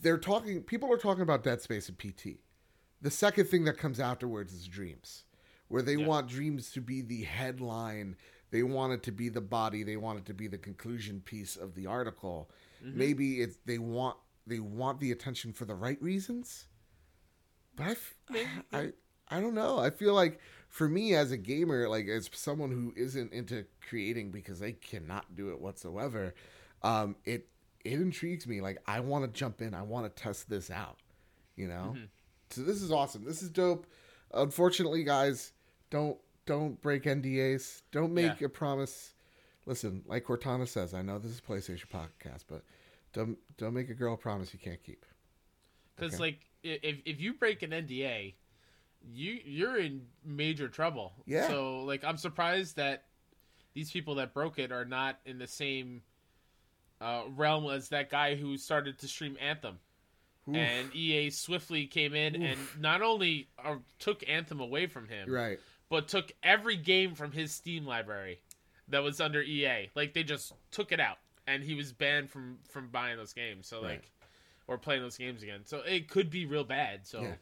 they're 0.00 0.18
talking. 0.18 0.62
People 0.62 0.92
are 0.92 0.98
talking 0.98 1.22
about 1.22 1.42
Dead 1.42 1.60
Space 1.60 1.88
and 1.88 1.98
PT. 1.98 2.38
The 3.00 3.10
second 3.10 3.46
thing 3.46 3.64
that 3.64 3.76
comes 3.78 4.00
afterwards 4.00 4.52
is 4.52 4.66
Dreams, 4.66 5.24
where 5.68 5.82
they 5.82 5.96
Yeah. 5.96 6.06
want 6.06 6.28
dreams 6.28 6.70
to 6.72 6.80
be 6.80 7.00
the 7.02 7.22
headline. 7.22 8.16
They 8.50 8.62
want 8.62 8.92
it 8.92 9.02
to 9.04 9.12
be 9.12 9.28
the 9.28 9.40
body. 9.40 9.82
They 9.82 9.96
want 9.96 10.18
it 10.20 10.26
to 10.26 10.34
be 10.34 10.46
the 10.46 10.58
conclusion 10.58 11.20
piece 11.20 11.56
of 11.56 11.74
the 11.74 11.86
article. 11.86 12.50
Mm-hmm. 12.84 12.98
Maybe 12.98 13.40
it's 13.40 13.58
they 13.66 13.78
want 13.78 14.16
they 14.46 14.60
want 14.60 15.00
the 15.00 15.10
attention 15.12 15.52
for 15.52 15.64
the 15.64 15.74
right 15.74 16.00
reasons. 16.02 16.66
But 17.76 17.86
I, 17.86 17.90
f- 17.90 18.14
I, 18.72 18.92
I 19.28 19.40
don't 19.40 19.54
know. 19.54 19.78
I 19.78 19.90
feel 19.90 20.14
like 20.14 20.38
for 20.68 20.88
me 20.88 21.14
as 21.14 21.32
a 21.32 21.36
gamer, 21.36 21.88
like 21.88 22.06
as 22.06 22.30
someone 22.32 22.70
who 22.70 22.92
isn't 22.96 23.32
into 23.32 23.64
creating 23.88 24.30
because 24.30 24.62
I 24.62 24.72
cannot 24.72 25.34
do 25.34 25.50
it 25.50 25.60
whatsoever, 25.60 26.34
um, 26.82 27.16
it 27.24 27.48
it 27.84 28.00
intrigues 28.00 28.46
me. 28.46 28.60
Like 28.60 28.78
I 28.86 29.00
want 29.00 29.24
to 29.24 29.38
jump 29.38 29.60
in. 29.62 29.74
I 29.74 29.82
want 29.82 30.04
to 30.14 30.22
test 30.22 30.48
this 30.48 30.70
out. 30.70 30.98
You 31.56 31.68
know. 31.68 31.92
Mm-hmm. 31.94 32.04
So 32.50 32.62
this 32.62 32.82
is 32.82 32.90
awesome. 32.92 33.24
This 33.24 33.42
is 33.42 33.50
dope. 33.50 33.86
Unfortunately, 34.32 35.04
guys, 35.04 35.52
don't 35.90 36.18
don't 36.46 36.80
break 36.80 37.04
NDAs. 37.04 37.82
Don't 37.92 38.12
make 38.12 38.40
Yeah. 38.40 38.46
a 38.46 38.48
promise. 38.48 39.14
Listen, 39.66 40.02
like 40.06 40.24
Cortana 40.24 40.68
says, 40.68 40.92
I 40.92 41.00
know 41.02 41.18
this 41.18 41.32
is 41.32 41.40
PlayStation 41.40 41.86
podcast, 41.88 42.44
but 42.48 42.62
don't 43.12 43.38
don't 43.56 43.74
make 43.74 43.88
a 43.90 43.94
girl 43.94 44.16
promise 44.16 44.52
you 44.52 44.58
can't 44.58 44.82
keep. 44.82 45.04
Because 45.96 46.14
Okay. 46.14 46.20
like 46.22 46.40
if 46.62 46.96
if 47.04 47.20
you 47.20 47.34
break 47.34 47.62
an 47.62 47.70
NDA, 47.70 48.34
you 49.02 49.38
you're 49.44 49.78
in 49.78 50.06
major 50.24 50.68
trouble. 50.68 51.12
Yeah. 51.26 51.46
So 51.48 51.80
like 51.84 52.04
I'm 52.04 52.16
surprised 52.18 52.76
that 52.76 53.04
these 53.74 53.90
people 53.90 54.16
that 54.16 54.34
broke 54.34 54.58
it 54.58 54.70
are 54.70 54.84
not 54.84 55.18
in 55.24 55.38
the 55.38 55.46
same 55.46 56.02
uh, 57.00 57.22
realm 57.36 57.70
as 57.70 57.88
that 57.88 58.10
guy 58.10 58.34
who 58.34 58.56
started 58.56 58.98
to 58.98 59.08
stream 59.08 59.36
Anthem. 59.40 59.78
Oof. 60.48 60.56
And 60.56 60.94
EA 60.94 61.30
swiftly 61.30 61.86
came 61.86 62.14
in 62.14 62.42
and 62.42 62.58
not 62.78 63.00
only 63.00 63.48
uh, 63.64 63.76
took 63.98 64.28
Anthem 64.28 64.60
away 64.60 64.86
from 64.86 65.08
him, 65.08 65.30
right. 65.32 65.58
but 65.88 66.06
took 66.08 66.32
every 66.42 66.76
game 66.76 67.14
from 67.14 67.32
his 67.32 67.50
Steam 67.52 67.86
library 67.86 68.40
that 68.88 69.02
was 69.02 69.20
under 69.22 69.40
EA. 69.40 69.90
Like 69.94 70.12
they 70.12 70.22
just 70.22 70.52
took 70.70 70.92
it 70.92 71.00
out, 71.00 71.16
and 71.46 71.62
he 71.62 71.74
was 71.74 71.92
banned 71.92 72.30
from 72.30 72.58
from 72.68 72.88
buying 72.88 73.16
those 73.16 73.32
games. 73.32 73.66
So 73.66 73.80
like, 73.80 73.88
Right. 73.88 74.04
or 74.68 74.76
playing 74.76 75.00
those 75.00 75.16
games 75.16 75.42
again. 75.42 75.60
So 75.64 75.78
it 75.78 76.10
could 76.10 76.28
be 76.28 76.44
real 76.44 76.64
bad. 76.64 77.06
So 77.06 77.22
Yeah. 77.22 77.34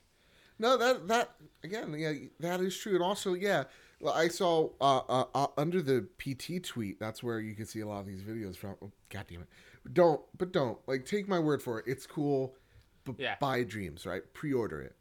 No, 0.58 0.76
that 0.76 1.08
that 1.08 1.34
again, 1.64 1.92
yeah, 1.98 2.12
that 2.38 2.60
is 2.60 2.76
true. 2.76 2.94
And 2.94 3.02
also, 3.02 3.34
yeah, 3.34 3.64
well, 4.02 4.12
I 4.12 4.28
saw 4.28 4.68
uh, 4.80 4.98
uh, 5.08 5.24
uh, 5.34 5.46
under 5.56 5.80
the 5.80 6.06
PT 6.18 6.62
tweet. 6.62 6.98
That's 7.00 7.22
where 7.22 7.40
you 7.40 7.54
can 7.54 7.64
see 7.66 7.80
a 7.80 7.86
lot 7.86 8.00
of 8.00 8.06
these 8.06 8.20
videos 8.20 8.56
from. 8.56 8.74
Oh, 8.82 8.90
God 9.08 9.24
damn 9.28 9.40
it! 9.42 9.48
Don't, 9.94 10.20
but 10.36 10.52
don't 10.52 10.76
like 10.86 11.06
take 11.06 11.28
my 11.28 11.38
word 11.38 11.62
for 11.62 11.78
it. 11.78 11.86
It's 11.88 12.06
cool, 12.06 12.56
but 13.04 13.18
Yeah. 13.18 13.36
buy 13.40 13.62
dreams, 13.62 14.04
right? 14.04 14.22
Pre-order 14.34 14.80
it. 14.82 14.96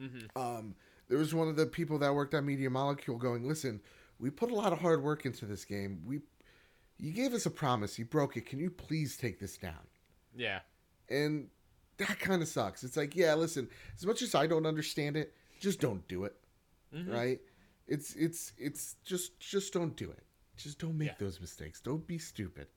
Mhm. 0.00 0.36
Um, 0.36 0.74
there 1.08 1.18
was 1.18 1.34
one 1.34 1.48
of 1.48 1.56
the 1.56 1.66
people 1.66 1.98
that 1.98 2.14
worked 2.14 2.32
at 2.32 2.44
Media 2.44 2.70
Molecule 2.70 3.18
going, 3.18 3.46
"Listen, 3.46 3.82
we 4.18 4.30
put 4.30 4.50
a 4.50 4.54
lot 4.54 4.72
of 4.72 4.78
hard 4.78 5.02
work 5.02 5.26
into 5.26 5.46
this 5.46 5.64
game. 5.64 6.02
We, 6.06 6.22
you 6.98 7.12
gave 7.12 7.34
us 7.34 7.46
a 7.46 7.50
promise. 7.50 7.98
You 7.98 8.04
broke 8.04 8.36
it. 8.36 8.46
Can 8.46 8.60
you 8.60 8.70
please 8.70 9.16
take 9.16 9.40
this 9.40 9.56
down?" 9.58 9.86
yeah, 10.36 10.60
and 11.08 11.48
that 11.96 12.18
kind 12.20 12.40
of 12.42 12.48
sucks. 12.48 12.82
It's 12.84 12.96
like, 12.96 13.14
yeah, 13.14 13.34
listen, 13.34 13.68
as 13.96 14.04
much 14.06 14.20
as 14.22 14.34
I 14.34 14.46
don't 14.48 14.66
understand 14.66 15.16
it, 15.16 15.32
just 15.60 15.80
don't 15.80 16.06
do 16.08 16.24
it, 16.24 16.34
Mhm. 16.92 17.12
right? 17.12 17.40
It's 17.86 18.14
it's 18.14 18.52
it's 18.58 18.96
just 19.04 19.38
just 19.40 19.72
don't 19.72 19.96
do 19.96 20.10
it. 20.10 20.24
Just 20.56 20.78
don't 20.78 20.96
make 20.96 21.08
Yeah. 21.08 21.14
those 21.18 21.40
mistakes. 21.40 21.80
Don't 21.80 22.06
be 22.06 22.18
stupid. 22.18 22.68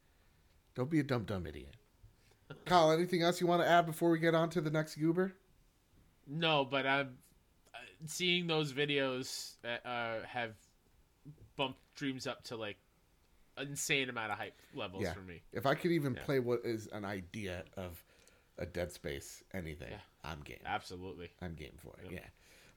Don't 0.76 0.90
be 0.90 1.00
a 1.00 1.04
dumb 1.04 1.24
dumb 1.26 1.46
idiot. 1.48 1.76
Kyle, 2.66 2.92
anything 2.92 3.22
else 3.24 3.42
you 3.42 3.48
want 3.48 3.62
to 3.62 3.68
add 3.68 3.86
before 3.86 4.10
we 4.10 4.20
get 4.20 4.34
on 4.36 4.50
to 4.52 4.62
the 4.62 4.72
next 4.72 4.96
goober? 4.96 5.34
no, 6.30 6.66
but 6.66 6.86
I'm 6.86 7.18
uh, 7.74 7.78
seeing 8.06 8.48
those 8.48 8.74
videos 8.74 9.54
that 9.62 9.86
uh, 9.86 10.26
have 10.28 10.56
bumped 11.56 11.80
dreams 11.96 12.28
up 12.28 12.44
to 12.46 12.58
like 12.58 12.78
insane 13.58 14.10
amount 14.10 14.32
of 14.34 14.38
hype 14.38 14.60
levels 14.74 15.04
Yeah. 15.04 15.14
for 15.14 15.22
me. 15.22 15.42
If 15.54 15.66
I 15.66 15.74
could 15.74 15.92
even 15.92 16.14
Yeah. 16.16 16.24
play 16.24 16.40
what 16.40 16.62
is 16.66 16.88
an 16.88 17.06
idea 17.06 17.64
of 17.78 18.04
a 18.58 18.66
Dead 18.66 18.92
Space, 18.92 19.42
anything, 19.54 19.90
Yeah. 19.92 20.00
I'm 20.24 20.42
game. 20.42 20.60
Absolutely. 20.66 21.30
I'm 21.42 21.56
game 21.56 21.78
for 21.78 21.96
it. 22.02 22.12
Yep. 22.12 22.12
Yeah. 22.12 22.30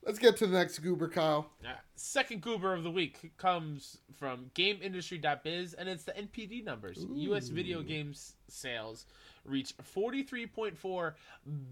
Let's 0.04 0.18
get 0.18 0.38
to 0.38 0.46
the 0.46 0.56
next 0.56 0.78
goober, 0.78 1.08
Kyle. 1.08 1.50
Second 1.94 2.40
goober 2.40 2.72
of 2.72 2.82
the 2.82 2.90
week 2.90 3.32
comes 3.36 3.98
from 4.18 4.50
GameIndustry.biz, 4.54 5.74
and 5.74 5.88
it's 5.88 6.04
the 6.04 6.12
NPD 6.12 6.64
numbers. 6.64 7.04
U.S. 7.12 7.48
video 7.48 7.82
games 7.82 8.34
sales 8.48 9.04
reached 9.44 9.76
$43.4 9.94 11.12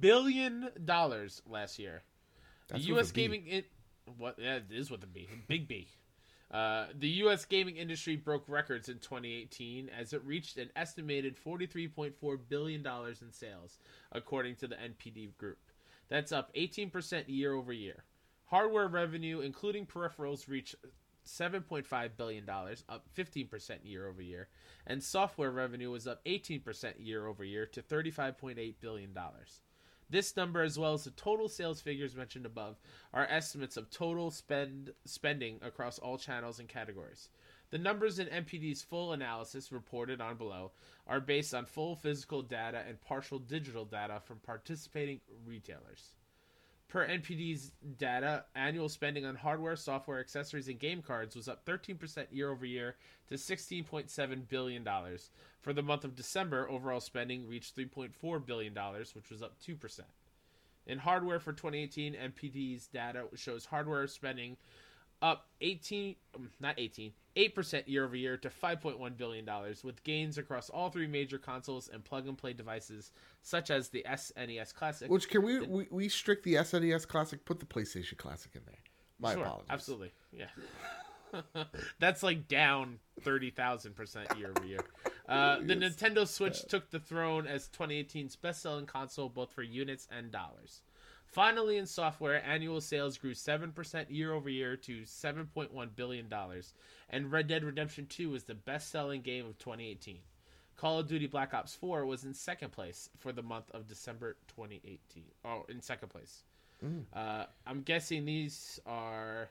billion 0.01 0.69
last 1.47 1.79
year. 1.79 2.03
That's 2.69 2.83
the 2.83 2.89
U.S. 2.89 3.11
gaming 3.13 3.47
it 3.47 3.67
what 4.17 4.39
yeah, 4.39 4.57
it 4.57 4.65
is 4.71 4.91
with 4.91 5.03
a 5.03 5.07
B, 5.07 5.27
big 5.49 5.69
B. 5.69 5.89
Uh, 6.51 6.87
the 6.99 7.09
U.S. 7.09 7.45
gaming 7.45 7.77
industry 7.77 8.17
broke 8.17 8.45
records 8.49 8.89
in 8.89 8.99
2018 8.99 9.91
as 9.99 10.13
it 10.13 10.25
reached 10.25 10.57
an 10.57 10.71
estimated 10.77 11.37
43.4 11.37 12.39
billion 12.49 12.83
dollars 12.83 13.23
in 13.23 13.33
sales, 13.33 13.79
according 14.13 14.57
to 14.57 14.67
the 14.67 14.77
NPD 14.77 15.37
Group. 15.37 15.59
That's 16.09 16.33
up 16.33 16.55
18% 16.55 17.25
year 17.27 17.53
over 17.53 17.73
year. 17.73 18.05
Hardware 18.51 18.89
revenue, 18.89 19.41
including 19.41 19.85
peripherals, 19.85 20.49
reached 20.49 20.75
7.5 21.27 22.17
billion 22.17 22.47
dollars, 22.47 22.83
up 22.89 23.05
15% 23.15 23.81
year 23.85 24.09
over 24.09 24.23
year, 24.23 24.49
and 24.87 25.03
software 25.03 25.51
revenue 25.51 25.91
was 25.91 26.07
up 26.07 26.25
18% 26.25 26.95
year 26.99 27.27
over 27.27 27.45
year 27.45 27.67
to 27.67 27.83
35.8 27.83 28.75
billion 28.81 29.13
dollars. 29.13 29.61
This 30.11 30.35
number, 30.35 30.63
as 30.63 30.79
well 30.79 30.95
as 30.95 31.05
the 31.05 31.11
total 31.11 31.51
sales 31.51 31.83
figures 31.83 32.17
mentioned 32.17 32.47
above, 32.47 32.79
are 33.13 33.27
estimates 33.29 33.77
of 33.77 33.91
total 33.91 34.31
spend 34.31 34.95
spending 35.05 35.59
across 35.61 35.99
all 35.99 36.17
channels 36.17 36.59
and 36.59 36.69
categories. 36.69 37.29
The 37.69 37.77
numbers 37.77 38.19
in 38.19 38.29
NPD's 38.29 38.81
full 38.81 39.13
analysis 39.13 39.71
reported 39.71 40.23
on 40.23 40.39
below 40.39 40.73
are 41.07 41.21
based 41.21 41.53
on 41.53 41.67
full 41.67 41.95
physical 41.95 42.41
data 42.41 42.83
and 42.89 42.99
partial 43.03 43.39
digital 43.39 43.85
data 43.85 44.23
from 44.25 44.39
participating 44.39 45.21
retailers. 45.45 46.15
Per 46.89 47.07
NPD's 47.07 47.73
data, 47.99 48.45
annual 48.55 48.89
spending 48.89 49.27
on 49.27 49.35
hardware, 49.35 49.77
software, 49.77 50.21
accessories, 50.21 50.69
and 50.69 50.79
game 50.79 51.03
cards 51.03 51.37
was 51.37 51.47
up 51.47 51.67
13% 51.67 52.27
year 52.33 52.51
over 52.51 52.65
year 52.65 52.97
to 53.29 53.35
$16.7 53.35 54.49
billion. 54.49 54.89
For 55.61 55.75
the 55.75 55.83
month 55.83 56.05
of 56.05 56.17
December, 56.17 56.67
overall 56.71 57.01
spending 57.01 57.47
reached 57.47 57.77
$3.4 57.77 58.47
billion, 58.47 58.75
which 59.13 59.31
was 59.31 59.43
up 59.43 59.57
2%. 59.67 60.01
In 60.87 60.99
hardware 60.99 61.39
for 61.39 61.53
2018, 61.53 62.15
NPD's 62.15 62.87
data 62.87 63.25
shows 63.35 63.67
hardware 63.67 64.07
spending 64.07 64.57
up 65.23 65.49
18, 65.61 66.15
um, 66.35 66.51
not 66.61 66.75
18, 66.79 67.13
8% 67.37 67.83
year 67.87 68.05
over 68.05 68.17
year 68.17 68.37
to 68.37 68.49
$5.1 68.49 69.17
billion, 69.17 69.49
with 69.85 70.03
gains 70.05 70.39
across 70.39 70.71
all 70.71 70.91
three 70.91 71.07
major 71.07 71.39
consoles 71.39 71.89
and 71.93 72.05
plug 72.05 72.27
and 72.27 72.37
play 72.37 72.53
devices, 72.53 73.13
such 73.43 73.71
as 73.71 73.89
the 73.89 74.05
SNES 74.09 74.75
Classic. 74.75 75.11
Which 75.11 75.29
can 75.29 75.43
we 75.43 75.61
we, 75.61 75.87
we 75.91 76.09
strict 76.09 76.45
the 76.45 76.55
SNES 76.55 77.07
Classic? 77.07 77.45
Put 77.45 77.61
the 77.61 77.67
PlayStation 77.67 78.17
Classic 78.17 78.51
in 78.55 78.63
there. 78.67 78.79
My 79.21 79.35
Sure, 79.35 79.43
apologies. 79.43 79.67
Absolutely. 79.71 80.13
Yeah. 80.33 80.47
That's 82.01 82.23
like 82.23 82.49
down 82.49 83.01
30,000% 83.23 84.39
year 84.39 84.53
over 84.57 84.67
year. 84.67 84.81
Uh, 85.29 85.59
the. 85.61 85.75
Nintendo 85.75 86.27
Switch 86.27 86.63
took 86.67 86.91
the 86.91 87.01
throne 87.01 87.47
as 87.47 87.69
2018's 87.69 88.37
best 88.37 88.63
selling 88.63 88.87
console 88.87 89.29
both 89.29 89.53
for 89.53 89.63
units 89.63 90.09
and 90.11 90.31
dollars. 90.31 90.83
Finally, 91.31 91.77
in 91.77 91.87
software, 91.87 92.43
annual 92.45 92.81
sales 92.81 93.19
grew 93.19 93.35
7% 93.35 94.07
year 94.09 94.33
over 94.33 94.49
year 94.49 94.77
to 94.77 95.03
$7.1 95.03 95.89
billion, 95.95 96.27
and 97.11 97.31
Red 97.31 97.47
Dead 97.49 97.65
Redemption 97.65 98.07
2 98.07 98.31
was 98.31 98.45
the 98.45 98.55
best 98.55 98.91
selling 98.91 99.21
game 99.21 99.47
of 99.47 99.59
2018. 99.59 100.19
Call 100.77 101.01
of 101.01 101.07
Duty 101.09 101.27
Black 101.27 101.53
Ops 101.55 101.75
4 101.75 102.07
was 102.07 102.25
in 102.25 102.33
second 102.33 102.71
place 102.73 103.11
for 103.19 103.33
the 103.33 103.43
month 103.43 103.71
of 103.73 103.89
December 103.89 104.37
2018. 104.49 105.25
Oh, 105.45 105.65
in 105.69 105.83
second 105.83 106.09
place. 106.09 106.45
Mm. 106.85 107.03
Uh, 107.13 107.45
I'm 107.67 107.83
guessing 107.83 108.25
these 108.25 108.79
are 108.87 109.49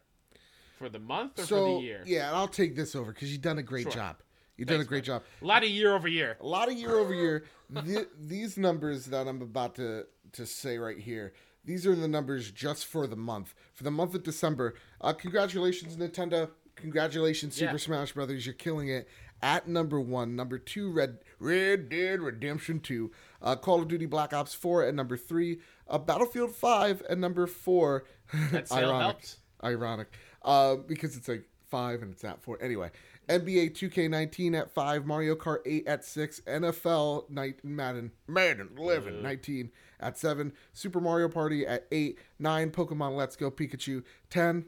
for 0.80 0.88
the 0.90 1.00
month 1.00 1.38
or 1.40 1.44
so 1.44 1.48
for 1.48 1.80
the 1.82 1.86
year. 1.86 2.04
yeah, 2.06 2.28
and 2.30 2.38
I'll 2.38 2.48
take 2.48 2.76
this 2.76 2.96
over 2.96 3.12
because 3.12 3.32
you've 3.32 3.42
done 3.42 3.58
a 3.58 3.64
great 3.64 3.84
Sure. 3.84 3.92
job. 3.92 4.18
You've 4.56 4.68
done 4.70 4.76
a 4.76 4.80
Thanks, 4.80 4.90
great 4.90 5.04
job. 5.04 5.24
A 5.42 5.46
lot 5.46 5.64
of 5.64 5.70
year 5.70 5.94
over 5.94 6.08
year. 6.08 6.38
A 6.40 6.46
lot 6.48 6.70
of 6.72 6.76
year 6.78 6.96
over 6.98 7.14
year. 7.14 7.44
Th- 7.86 8.08
these 8.20 8.58
numbers 8.58 9.06
that 9.08 9.28
I'm 9.28 9.42
about 9.44 9.76
to 9.76 10.08
to 10.34 10.46
say 10.46 10.78
right 10.78 10.98
here. 10.98 11.34
These 11.68 11.86
are 11.86 11.94
the 11.94 12.08
numbers 12.08 12.50
just 12.50 12.86
for 12.86 13.06
the 13.06 13.18
month. 13.18 13.54
For 13.74 13.84
the 13.84 13.92
month 13.92 14.16
of 14.16 14.24
December. 14.24 14.74
Uh, 15.02 15.12
congratulations, 15.14 15.98
Nintendo. 15.98 16.50
Congratulations, 16.78 17.56
Super 17.56 17.74
Yeah. 17.74 17.78
Smash 17.78 18.14
Brothers. 18.14 18.46
You're 18.46 18.56
killing 18.56 18.88
it. 18.88 19.08
At 19.42 19.68
number 19.68 20.00
one, 20.00 20.36
number 20.36 20.58
two, 20.58 20.90
Red 20.92 21.20
Red 21.40 21.90
Dead 21.90 22.22
Redemption 22.22 22.80
Two, 22.80 23.12
uh, 23.40 23.56
Call 23.56 23.82
of 23.82 23.88
Duty 23.88 24.08
Black 24.08 24.34
Ops 24.34 24.56
Four 24.56 24.84
at 24.84 24.96
number 24.96 25.16
three, 25.16 25.60
uh, 25.88 26.00
Battlefield 26.00 26.56
Five 26.56 27.04
at 27.04 27.20
number 27.20 27.46
four. 27.46 28.06
That 28.52 28.72
ironic, 28.72 29.02
helped. 29.02 29.38
ironic, 29.64 30.08
uh, 30.42 30.78
because 30.78 31.16
it's 31.16 31.28
like 31.28 31.48
five 31.70 32.02
and 32.02 32.12
it's 32.14 32.24
at 32.24 32.42
four. 32.42 32.58
Anyway, 32.62 32.90
NBA 33.30 33.74
2K19 33.76 34.60
at 34.60 34.74
five, 34.74 35.06
Mario 35.06 35.36
Kart 35.36 35.60
8 35.66 35.88
at 35.88 36.04
six, 36.04 36.40
NFL 36.42 37.30
night 37.30 37.64
Madden 37.64 38.12
Madden 38.28 38.70
11 38.78 39.22
19 39.22 39.72
at 40.00 40.18
seven, 40.18 40.54
Super 40.74 41.00
Mario 41.00 41.30
Party 41.30 41.66
at 41.66 41.88
eight, 41.92 42.20
nine, 42.40 42.72
Pokemon 42.72 43.16
Let's 43.16 43.36
Go 43.36 43.50
Pikachu 43.52 44.04
10. 44.30 44.66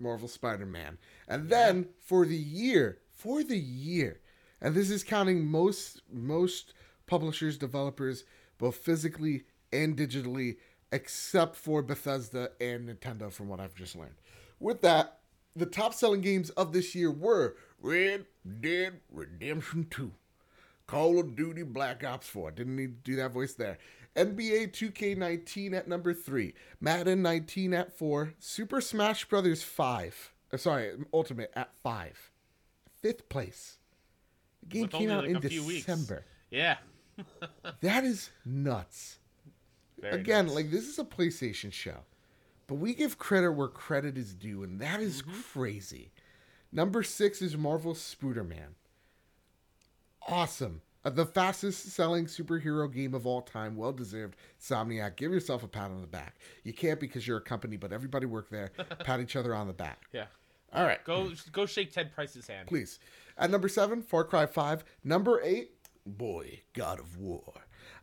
Marvel 0.00 0.28
Spider-Man. 0.28 0.98
And 1.28 1.48
then 1.48 1.88
for 2.00 2.24
the 2.24 2.36
year, 2.36 2.98
for 3.12 3.42
the 3.42 3.58
year, 3.58 4.20
and 4.60 4.74
this 4.74 4.90
is 4.90 5.04
counting 5.04 5.46
most 5.46 6.02
most 6.10 6.74
publishers, 7.06 7.58
developers, 7.58 8.24
both 8.58 8.76
physically 8.76 9.44
and 9.72 9.96
digitally, 9.96 10.56
except 10.92 11.56
for 11.56 11.82
Bethesda 11.82 12.50
and 12.60 12.88
Nintendo, 12.88 13.32
from 13.32 13.48
what 13.48 13.60
I've 13.60 13.74
just 13.74 13.96
learned. 13.96 14.16
With 14.58 14.82
that, 14.82 15.18
the 15.56 15.66
top 15.66 15.94
selling 15.94 16.20
games 16.20 16.50
of 16.50 16.72
this 16.72 16.94
year 16.94 17.10
were 17.10 17.56
Red 17.80 18.26
Dead 18.60 19.00
Redemption 19.10 19.86
2, 19.90 20.12
Call 20.86 21.18
of 21.18 21.36
Duty 21.36 21.62
Black 21.62 22.04
Ops 22.04 22.28
4. 22.28 22.52
Didn't 22.52 22.76
need 22.76 23.04
to 23.04 23.10
do 23.10 23.16
that 23.16 23.32
voice 23.32 23.54
there. 23.54 23.78
NBA 24.16 24.72
2K19 24.72 25.74
at 25.74 25.86
number 25.88 26.12
3, 26.12 26.52
Madden 26.80 27.22
19 27.22 27.72
at 27.74 27.96
4, 27.96 28.34
Super 28.38 28.80
Smash 28.80 29.24
Bros. 29.28 29.62
5. 29.62 30.32
Uh, 30.52 30.56
sorry, 30.56 30.92
Ultimate 31.14 31.50
at 31.54 31.70
5. 31.82 32.30
Fifth 33.00 33.28
place. 33.28 33.78
The 34.62 34.66
game 34.66 34.82
With 34.82 34.90
came 34.92 35.10
out 35.10 35.26
like, 35.26 35.36
in 35.36 35.48
few 35.48 35.64
weeks. 35.64 35.86
December. 35.86 36.24
Yeah. 36.50 36.76
That 37.82 38.04
is 38.04 38.30
nuts. 38.46 39.18
Very 40.00 40.20
Again, 40.20 40.46
nice. 40.46 40.54
like 40.54 40.70
this 40.70 40.88
is 40.88 40.98
a 40.98 41.04
PlayStation 41.04 41.70
show, 41.72 41.98
but 42.66 42.76
we 42.76 42.94
give 42.94 43.18
credit 43.18 43.52
where 43.52 43.68
credit 43.68 44.16
is 44.18 44.34
due, 44.34 44.62
and 44.62 44.80
that 44.80 45.00
is 45.00 45.22
Mm-hmm. 45.22 45.40
crazy. 45.58 46.12
Number 46.72 47.02
six 47.02 47.42
is 47.42 47.56
Marvel 47.56 47.94
Spooderman. 47.94 48.74
Awesome. 50.26 50.82
Uh, 51.04 51.10
the 51.10 51.24
fastest 51.24 51.92
selling 51.92 52.26
superhero 52.26 52.92
game 52.92 53.14
of 53.14 53.26
all 53.26 53.40
time. 53.40 53.76
Well 53.76 53.92
deserved. 53.92 54.36
Somniac, 54.60 55.16
give 55.16 55.32
yourself 55.32 55.62
a 55.62 55.68
pat 55.68 55.90
on 55.90 56.00
the 56.00 56.06
back. 56.06 56.36
You 56.62 56.72
can't 56.72 57.00
because 57.00 57.26
you're 57.26 57.38
a 57.38 57.42
company, 57.42 57.76
but 57.76 57.92
everybody 57.92 58.26
work 58.26 58.50
there. 58.50 58.70
pat 59.04 59.20
each 59.20 59.36
other 59.36 59.54
on 59.54 59.66
the 59.66 59.72
back. 59.72 60.02
yeah. 60.12 60.26
All 60.72 60.84
right. 60.84 61.02
Go 61.04 61.32
go 61.52 61.66
shake 61.66 61.92
Ted 61.92 62.12
Price's 62.14 62.46
hand. 62.46 62.68
Please. 62.68 62.98
At 63.36 63.50
number 63.50 63.68
seven, 63.68 64.02
Far 64.02 64.24
Cry 64.24 64.46
5. 64.46 64.84
Number 65.02 65.40
eight, 65.42 65.72
boy, 66.06 66.60
God 66.74 67.00
of 67.00 67.18
War. 67.18 67.54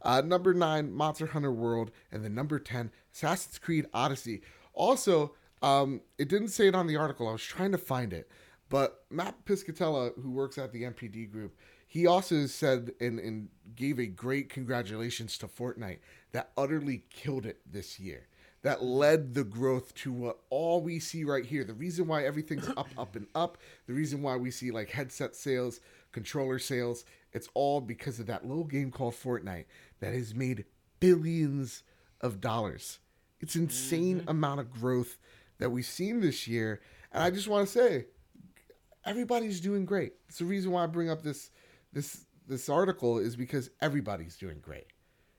Uh, 0.02 0.22
number 0.22 0.54
nine, 0.54 0.92
Monster 0.92 1.28
Hunter 1.28 1.52
World. 1.52 1.92
And 2.12 2.24
then 2.26 2.34
number 2.36 2.60
10, 2.60 2.92
Assassin's 3.14 3.58
Creed 3.60 3.86
Odyssey. 3.94 4.42
Also, 4.74 5.34
um, 5.62 6.02
it 6.18 6.28
didn't 6.28 6.50
say 6.50 6.68
it 6.68 6.76
on 6.76 6.88
the 6.88 6.98
article. 6.98 7.28
I 7.28 7.32
was 7.32 7.44
trying 7.44 7.72
to 7.72 7.78
find 7.78 8.12
it. 8.14 8.30
But 8.70 9.06
Matt 9.10 9.46
Piscatella, 9.46 10.12
who 10.22 10.32
works 10.32 10.58
at 10.58 10.72
the 10.74 10.84
NPD 10.84 11.32
group, 11.32 11.58
he 11.88 12.06
also 12.06 12.46
said 12.46 12.92
and, 13.00 13.18
and 13.18 13.48
gave 13.76 13.98
a 13.98 14.06
great 14.06 14.50
congratulations 14.50 15.38
to 15.38 15.48
Fortnite 15.48 16.00
that 16.34 16.52
utterly 16.58 17.04
killed 17.10 17.46
it 17.46 17.60
this 17.66 18.00
year. 18.00 18.28
That 18.64 18.84
led 18.84 19.34
the 19.34 19.46
growth 19.46 19.96
to 19.96 20.12
what 20.12 20.40
all 20.50 20.82
we 20.82 21.00
see 21.00 21.24
right 21.24 21.46
here. 21.46 21.64
The 21.64 21.74
reason 21.74 22.08
why 22.08 22.26
everything's 22.26 22.68
up, 22.78 22.90
up, 22.98 23.16
and 23.16 23.28
up. 23.34 23.58
The 23.86 23.94
reason 23.94 24.22
why 24.22 24.36
we 24.36 24.52
see 24.52 24.72
like 24.72 24.90
headset 24.90 25.36
sales, 25.36 25.80
controller 26.12 26.60
sales. 26.60 27.06
It's 27.32 27.48
all 27.54 27.80
because 27.80 28.20
of 28.20 28.28
that 28.28 28.46
little 28.46 28.66
game 28.66 28.92
called 28.92 29.14
Fortnite 29.14 29.66
that 30.02 30.14
has 30.14 30.36
made 30.36 30.66
billions 31.00 31.84
of 32.20 32.42
dollars. 32.42 33.00
It's 33.40 33.56
insane 33.56 34.20
mm-hmm. 34.20 34.30
amount 34.30 34.60
of 34.60 34.72
growth 34.72 35.18
that 35.60 35.70
we've 35.70 35.86
seen 35.86 36.20
this 36.20 36.48
year. 36.48 36.82
And 37.14 37.24
I 37.24 37.30
just 37.30 37.48
want 37.48 37.68
to 37.68 37.72
say, 37.72 38.06
everybody's 39.06 39.62
doing 39.62 39.86
great. 39.86 40.14
It's 40.28 40.40
the 40.40 40.46
reason 40.46 40.72
why 40.72 40.84
I 40.84 40.88
bring 40.88 41.10
up 41.10 41.22
this 41.22 41.52
this 41.98 42.26
this 42.48 42.70
article 42.70 43.18
is 43.18 43.36
because 43.36 43.70
everybody's 43.82 44.38
doing 44.38 44.60
great. 44.62 44.86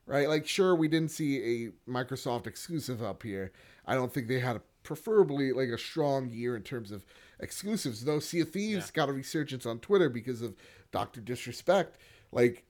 Right? 0.06 0.28
Like 0.28 0.46
sure 0.46 0.74
we 0.74 0.88
didn't 0.88 1.10
see 1.10 1.38
a 1.66 1.90
Microsoft 1.90 2.46
exclusive 2.46 3.02
up 3.02 3.22
here. 3.22 3.52
I 3.86 3.94
don't 3.94 4.12
think 4.12 4.26
they 4.26 4.40
had 4.40 4.56
a 4.56 4.62
preferably 4.82 5.52
like 5.52 5.68
a 5.68 5.78
strong 5.78 6.28
year 6.30 6.56
in 6.56 6.62
terms 6.62 6.90
of 6.90 7.04
exclusives. 7.40 8.04
Though 8.04 8.18
Sea 8.18 8.40
of 8.40 8.50
Thieves 8.50 8.86
Yeah. 8.86 8.92
got 8.94 9.08
a 9.08 9.12
resurgence 9.12 9.66
on 9.66 9.78
Twitter 9.80 10.08
because 10.08 10.42
of 10.42 10.56
Dr. 10.90 11.20
Disrespect. 11.20 11.96
Like 12.32 12.64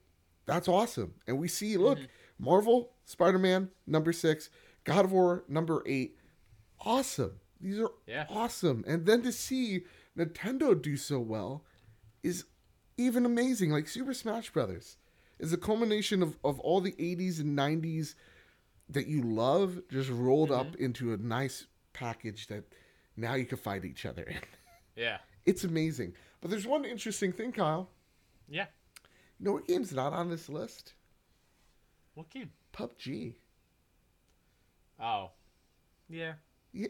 that's 0.45 0.67
awesome. 0.67 1.15
And 1.27 1.39
we 1.39 1.47
see 1.47 1.77
look, 1.77 1.97
mm-hmm. 1.97 2.43
Marvel, 2.45 2.91
Spider-Man 3.05 3.69
number 3.87 4.13
6, 4.13 4.49
God 4.83 5.05
of 5.05 5.11
War 5.11 5.43
number 5.47 5.81
8. 5.85 6.15
Awesome. 6.81 7.39
These 7.59 7.79
are 7.79 7.91
Yeah. 8.05 8.25
awesome. 8.29 8.83
And 8.87 9.05
then 9.05 9.21
to 9.23 9.31
see 9.31 9.85
Nintendo 10.17 10.79
do 10.79 10.95
so 10.97 11.19
well 11.19 11.63
is 12.21 12.45
even 12.99 13.25
amazing. 13.25 13.71
Like 13.71 13.87
Super 13.87 14.13
Smash 14.13 14.51
Brothers 14.51 14.97
is 15.39 15.53
a 15.53 15.57
culmination 15.57 16.21
of, 16.21 16.37
of 16.43 16.59
all 16.59 16.81
the 16.81 16.91
80s 16.91 17.39
and 17.39 17.57
90s 17.57 18.15
that 18.89 19.07
you 19.07 19.21
love 19.21 19.81
just 19.89 20.09
rolled 20.09 20.51
up 20.51 20.67
mm-hmm. 20.67 20.83
into 20.83 21.13
a 21.13 21.17
nice 21.17 21.67
package 21.93 22.47
that 22.47 22.65
now 23.15 23.35
you 23.35 23.45
can 23.45 23.57
fight 23.57 23.85
each 23.85 24.05
other 24.05 24.23
in. 24.23 24.37
Yeah. 24.95 25.19
It's 25.45 25.63
amazing. 25.63 26.13
But 26.41 26.51
there's 26.51 26.67
one 26.67 26.83
interesting 26.83 27.31
thing, 27.31 27.53
Kyle. 27.53 27.89
Yeah. 28.49 28.65
You 29.39 29.45
know 29.45 29.53
what 29.53 29.65
game's 29.65 29.93
not 29.93 30.11
on 30.11 30.29
this 30.29 30.49
list? 30.49 30.91
What 32.15 32.29
game? 32.29 32.51
PUBG. 32.73 33.35
Oh. 34.99 35.31
Yeah. 36.09 36.33
Yeah. 36.73 36.87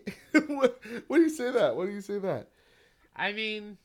what, 0.48 0.82
what 1.08 1.18
do 1.18 1.24
you 1.24 1.30
say 1.30 1.52
that? 1.52 1.76
What 1.76 1.86
do 1.86 1.92
you 1.92 2.02
say 2.02 2.18
that? 2.18 2.50
I 3.16 3.32
mean, 3.32 3.78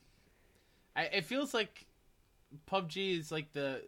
I, 0.95 1.03
it 1.03 1.25
feels 1.25 1.53
like 1.53 1.85
PUBG 2.69 3.19
is 3.19 3.31
like 3.31 3.51
the, 3.53 3.81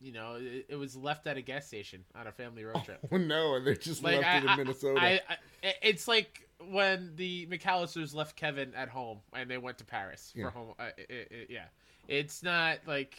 you 0.00 0.12
know, 0.12 0.36
it, 0.38 0.66
it 0.70 0.76
was 0.76 0.96
left 0.96 1.26
at 1.26 1.36
a 1.36 1.42
gas 1.42 1.66
station 1.66 2.04
on 2.14 2.26
a 2.26 2.32
family 2.32 2.64
road 2.64 2.84
trip. 2.84 3.00
Oh 3.12 3.16
no, 3.18 3.54
and 3.54 3.66
they 3.66 3.74
just 3.74 4.02
Like 4.02 4.16
left 4.16 4.28
I, 4.28 4.36
it 4.38 4.42
in 4.44 4.48
I- 4.48 4.56
Minnesota. 4.56 5.00
I, 5.00 5.20
I, 5.28 5.74
it's 5.82 6.06
like 6.08 6.48
when 6.68 7.12
the 7.16 7.46
McCallisters 7.46 8.14
left 8.14 8.36
Kevin 8.36 8.72
at 8.74 8.88
home 8.88 9.18
and 9.32 9.50
they 9.50 9.58
went 9.58 9.78
to 9.78 9.84
Paris 9.84 10.32
Yeah. 10.34 10.44
for 10.44 10.50
home. 10.50 10.74
Uh, 10.78 10.88
it, 10.96 11.28
it, 11.30 11.46
yeah, 11.50 11.64
it's 12.08 12.42
not 12.42 12.78
like 12.86 13.18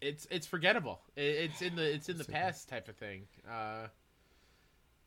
it's 0.00 0.26
it's 0.30 0.46
forgettable. 0.46 1.00
It, 1.16 1.22
it's 1.22 1.62
in 1.62 1.76
the 1.76 1.94
it's 1.94 2.08
in 2.08 2.18
the 2.18 2.24
past 2.24 2.68
type 2.68 2.88
of 2.88 2.96
thing. 2.96 3.22
Uh, 3.50 3.88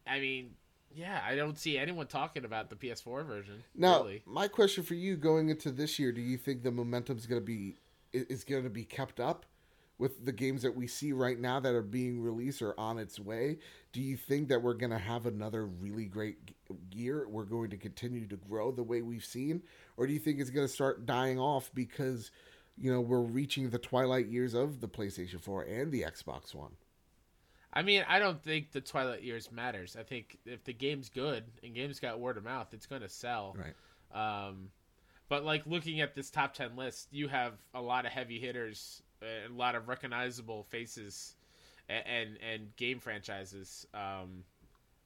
I 0.06 0.20
mean, 0.20 0.52
yeah, 0.94 1.22
I 1.26 1.36
don't 1.36 1.58
see 1.58 1.78
anyone 1.78 2.08
talking 2.08 2.44
about 2.44 2.70
the 2.70 2.76
PS4 2.76 3.26
version. 3.26 3.64
Now, 3.76 4.00
really. 4.02 4.24
my 4.26 4.48
question 4.48 4.84
for 4.84 4.96
you 4.96 5.16
going 5.16 5.50
into 5.50 5.72
this 5.72 5.98
year: 6.00 6.12
Do 6.12 6.22
you 6.22 6.38
think 6.38 6.64
the 6.64 6.72
momentum's 6.72 7.26
going 7.26 7.42
to 7.42 7.46
be 7.46 7.76
is 8.14 8.44
going 8.44 8.64
to 8.64 8.70
be 8.70 8.84
kept 8.84 9.20
up 9.20 9.46
with 9.98 10.26
the 10.26 10.32
games 10.32 10.64
that 10.64 10.76
we 10.76 10.88
see 10.88 11.14
right 11.14 11.40
now 11.40 11.60
that 11.60 11.76
are 11.76 11.84
being 11.84 12.22
released 12.22 12.62
or 12.62 12.78
on 12.80 12.98
its 12.98 13.20
way? 13.20 13.60
Do 13.94 14.02
you 14.02 14.18
think 14.18 14.50
that 14.50 14.62
we're 14.62 14.74
going 14.74 14.92
to 14.92 14.98
have 14.98 15.26
another 15.26 15.66
really 15.66 16.06
great 16.06 16.38
year? 16.92 17.28
We're 17.30 17.44
going 17.44 17.70
to 17.70 17.78
continue 17.78 18.28
to 18.28 18.36
grow 18.36 18.72
the 18.72 18.84
way 18.84 19.02
we've 19.02 19.26
seen, 19.26 19.64
or 19.98 20.08
do 20.08 20.14
you 20.14 20.20
think 20.20 20.40
it's 20.40 20.50
going 20.50 20.68
to 20.68 20.74
start 20.74 21.06
dying 21.06 21.40
off 21.40 21.70
because 21.74 22.32
you 22.78 22.92
know 22.92 23.02
we're 23.02 23.20
reaching 23.20 23.70
the 23.70 23.78
twilight 23.78 24.28
years 24.28 24.54
of 24.54 24.82
the 24.82 24.88
PlayStation 24.88 25.40
4 25.40 25.64
and 25.64 25.92
the 25.92 26.02
Xbox 26.02 26.56
One? 26.56 26.72
I 27.74 27.84
mean, 27.84 28.04
I 28.08 28.20
don't 28.20 28.42
think 28.44 28.72
the 28.72 28.82
Twilight 28.82 29.24
years 29.24 29.52
matters. 29.52 29.96
I 29.98 30.04
think 30.04 30.38
if 30.46 30.64
the 30.64 30.74
game's 30.74 31.10
good 31.10 31.46
and 31.64 31.74
games 31.74 32.00
got 32.00 32.20
word 32.20 32.38
of 32.38 32.44
mouth, 32.44 32.68
it's 32.74 32.86
going 32.86 33.02
to 33.02 33.10
sell. 33.10 33.56
Right. 33.58 34.48
Um, 34.48 34.70
but 35.32 35.46
like 35.46 35.66
looking 35.66 36.02
at 36.02 36.14
this 36.14 36.30
top 36.30 36.54
ten 36.54 36.76
list, 36.76 37.08
you 37.10 37.30
have 37.30 37.54
a 37.74 37.82
lot 37.82 38.06
of 38.06 38.12
heavy 38.12 38.38
hitters, 38.38 39.02
and 39.22 39.56
a 39.56 39.58
lot 39.58 39.76
of 39.76 39.88
recognizable 39.88 40.64
faces, 40.64 41.38
and 41.88 42.04
and, 42.06 42.38
and 42.46 42.76
game 42.76 43.00
franchises. 43.00 43.88
Um, 43.94 44.44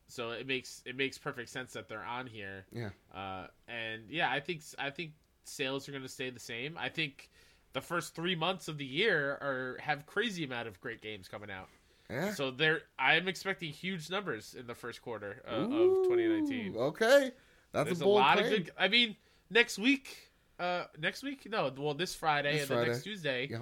so 0.07 0.31
it 0.31 0.47
makes 0.47 0.81
it 0.83 0.97
makes 0.97 1.19
perfect 1.19 1.49
sense 1.49 1.73
that 1.73 1.87
they're 1.87 2.03
on 2.03 2.25
here. 2.25 2.65
Yeah. 2.71 2.89
Uh, 3.13 3.45
and 3.67 4.09
yeah, 4.09 4.31
I 4.31 4.39
think 4.39 4.63
I 4.79 4.89
think 4.89 5.11
sales 5.43 5.87
are 5.87 5.91
going 5.91 6.01
to 6.03 6.09
stay 6.09 6.31
the 6.31 6.39
same. 6.39 6.75
I 6.75 6.89
think 6.89 7.29
the 7.73 7.81
first 7.81 8.15
three 8.15 8.35
months 8.35 8.67
of 8.67 8.79
the 8.79 8.85
year 8.85 9.33
are 9.33 9.77
have 9.79 10.07
crazy 10.07 10.43
amount 10.43 10.67
of 10.67 10.81
great 10.81 11.03
games 11.03 11.27
coming 11.27 11.51
out. 11.51 11.69
Yeah. 12.09 12.33
So 12.33 12.49
there, 12.49 12.81
I 12.97 13.13
am 13.15 13.27
expecting 13.27 13.71
huge 13.71 14.09
numbers 14.09 14.55
in 14.57 14.65
the 14.65 14.75
first 14.75 15.03
quarter 15.03 15.43
uh, 15.47 15.51
of 15.51 15.71
Ooh, 15.71 16.03
2019. 16.05 16.75
Okay, 16.75 17.31
that's 17.71 17.85
There's 17.85 18.01
a 18.01 18.05
a, 18.05 18.07
lot 18.07 18.37
claim. 18.37 18.45
of 18.45 18.51
good. 18.51 18.71
I 18.75 18.87
mean, 18.87 19.15
next 19.49 19.77
week, 19.77 20.31
uh, 20.59 20.85
next 20.99 21.23
week, 21.23 21.49
no, 21.49 21.71
well, 21.77 21.93
this 21.93 22.15
Friday 22.15 22.53
This 22.53 22.61
and 22.61 22.67
Friday. 22.69 22.81
then 22.85 22.91
next 22.93 23.03
Tuesday, 23.03 23.47
Yeah. 23.51 23.59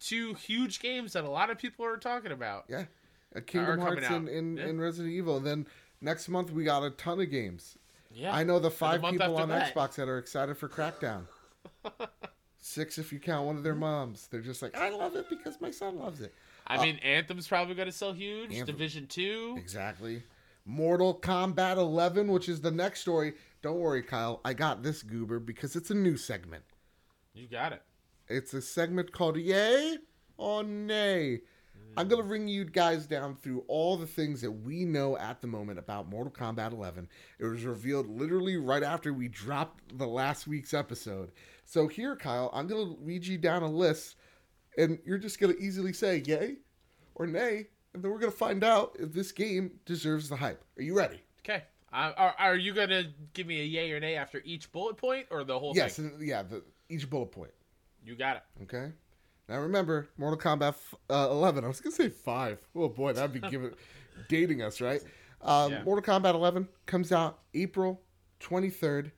two 0.00 0.34
huge 0.34 0.80
games 0.80 1.12
that 1.14 1.24
a 1.24 1.30
lot 1.30 1.50
of 1.50 1.58
people 1.58 1.84
are 1.84 1.96
talking 1.96 2.32
about. 2.32 2.64
Yeah, 2.68 2.84
uh, 3.34 3.40
Kingdom 3.46 3.80
Hearts 3.80 4.06
and, 4.06 4.28
and, 4.28 4.58
Yeah. 4.58 4.64
and 4.66 4.80
Resident 4.80 5.14
Evil. 5.14 5.40
Then 5.40 5.66
next 6.00 6.28
month 6.28 6.50
we 6.50 6.64
got 6.64 6.82
a 6.84 6.90
ton 6.90 7.20
of 7.20 7.30
games. 7.30 7.76
Yeah, 8.12 8.34
I 8.34 8.44
know 8.44 8.58
the 8.58 8.70
For 8.70 8.92
the 8.92 9.00
five 9.00 9.12
people 9.12 9.36
on 9.36 9.48
that. 9.50 9.74
Xbox 9.74 9.94
that 9.96 10.08
are 10.08 10.18
excited 10.18 10.56
for 10.56 10.68
Crackdown. 10.68 11.26
Six 12.58 12.98
if 12.98 13.12
you 13.12 13.20
count 13.20 13.46
one 13.46 13.56
of 13.56 13.62
their 13.62 13.74
moms. 13.74 14.26
They're 14.28 14.40
just 14.40 14.60
like, 14.62 14.76
I 14.76 14.88
love 14.88 15.14
it 15.14 15.28
because 15.28 15.60
my 15.60 15.70
son 15.70 15.98
loves 15.98 16.20
it. 16.20 16.34
I 16.66 16.82
mean, 16.84 16.96
Anthem's 16.96 17.46
probably 17.46 17.74
going 17.76 17.86
to 17.86 17.92
sell 17.92 18.12
huge. 18.12 18.50
Anthem. 18.52 18.66
Division 18.66 19.06
Two. 19.06 19.54
Exactly. 19.56 20.22
Mortal 20.64 21.14
Kombat 21.14 21.76
11, 21.76 22.26
which 22.26 22.48
is 22.48 22.60
the 22.60 22.72
next 22.72 23.00
story. 23.02 23.34
Don't 23.66 23.80
worry, 23.80 24.04
Kyle. 24.04 24.40
I 24.44 24.54
got 24.54 24.84
this 24.84 25.02
goober 25.02 25.40
because 25.40 25.74
it's 25.74 25.90
a 25.90 25.94
new 25.94 26.16
segment. 26.16 26.62
You 27.34 27.48
got 27.48 27.72
it. 27.72 27.82
It's 28.28 28.54
a 28.54 28.62
segment 28.62 29.10
called 29.10 29.36
Yay 29.36 29.96
or 30.36 30.62
Nay. 30.62 31.40
I'm 31.96 32.06
going 32.06 32.22
to 32.22 32.28
bring 32.28 32.46
you 32.46 32.64
guys 32.64 33.08
down 33.08 33.34
through 33.34 33.64
all 33.66 33.96
the 33.96 34.06
things 34.06 34.40
that 34.42 34.52
we 34.52 34.84
know 34.84 35.18
at 35.18 35.40
the 35.40 35.48
moment 35.48 35.80
about 35.80 36.08
Mortal 36.08 36.32
Kombat 36.32 36.70
11. 36.70 37.08
It 37.40 37.44
was 37.44 37.64
revealed 37.64 38.08
literally 38.08 38.56
right 38.56 38.84
after 38.84 39.12
we 39.12 39.26
dropped 39.26 39.98
the 39.98 40.06
last 40.06 40.46
week's 40.46 40.72
episode. 40.72 41.32
So 41.64 41.88
here, 41.88 42.14
Kyle, 42.14 42.52
I'm 42.54 42.68
going 42.68 42.86
to 42.86 42.96
read 43.02 43.26
you 43.26 43.36
down 43.36 43.64
a 43.64 43.68
list, 43.68 44.14
and 44.78 45.00
you're 45.04 45.18
just 45.18 45.40
going 45.40 45.52
to 45.52 45.60
easily 45.60 45.92
say 45.92 46.22
yay 46.24 46.58
or 47.16 47.26
nay, 47.26 47.66
and 47.94 48.00
then 48.00 48.12
we're 48.12 48.20
going 48.20 48.30
to 48.30 48.38
find 48.38 48.62
out 48.62 48.96
if 49.00 49.12
this 49.12 49.32
game 49.32 49.72
deserves 49.86 50.28
the 50.28 50.36
hype. 50.36 50.62
Are 50.78 50.82
you 50.82 50.96
ready? 50.96 51.20
Okay. 51.40 51.64
Uh, 51.92 52.12
are, 52.16 52.34
are 52.38 52.56
you 52.56 52.74
gonna 52.74 53.04
give 53.32 53.46
me 53.46 53.60
a 53.60 53.64
yay 53.64 53.92
or 53.92 54.00
nay 54.00 54.16
after 54.16 54.42
each 54.44 54.70
bullet 54.72 54.96
point, 54.96 55.26
or 55.30 55.44
the 55.44 55.58
whole 55.58 55.72
Yes, 55.74 55.96
thing? 55.96 56.06
and- 56.14 56.26
yeah, 56.26 56.42
the, 56.42 56.62
each 56.88 57.08
bullet 57.08 57.30
point. 57.32 57.52
You 58.04 58.14
got 58.16 58.36
it. 58.36 58.42
Okay. 58.64 58.92
Now 59.48 59.60
remember, 59.60 60.08
Mortal 60.18 60.38
Kombat 60.38 60.68
f- 60.70 60.94
uh, 61.08 61.28
11. 61.30 61.64
I 61.64 61.68
was 61.68 61.80
gonna 61.80 61.94
say 61.94 62.08
five. 62.08 62.58
Oh 62.74 62.88
boy, 62.88 63.12
that'd 63.12 63.32
be 63.32 63.48
giving 63.48 63.72
dating 64.28 64.62
us, 64.62 64.80
right? 64.80 65.00
Um, 65.42 65.72
Yeah. 65.72 65.82
Mortal 65.84 66.02
Kombat 66.20 66.34
11 66.34 66.68
comes 66.86 67.12
out 67.12 67.38
April 67.54 68.00
23rd. 68.40 69.12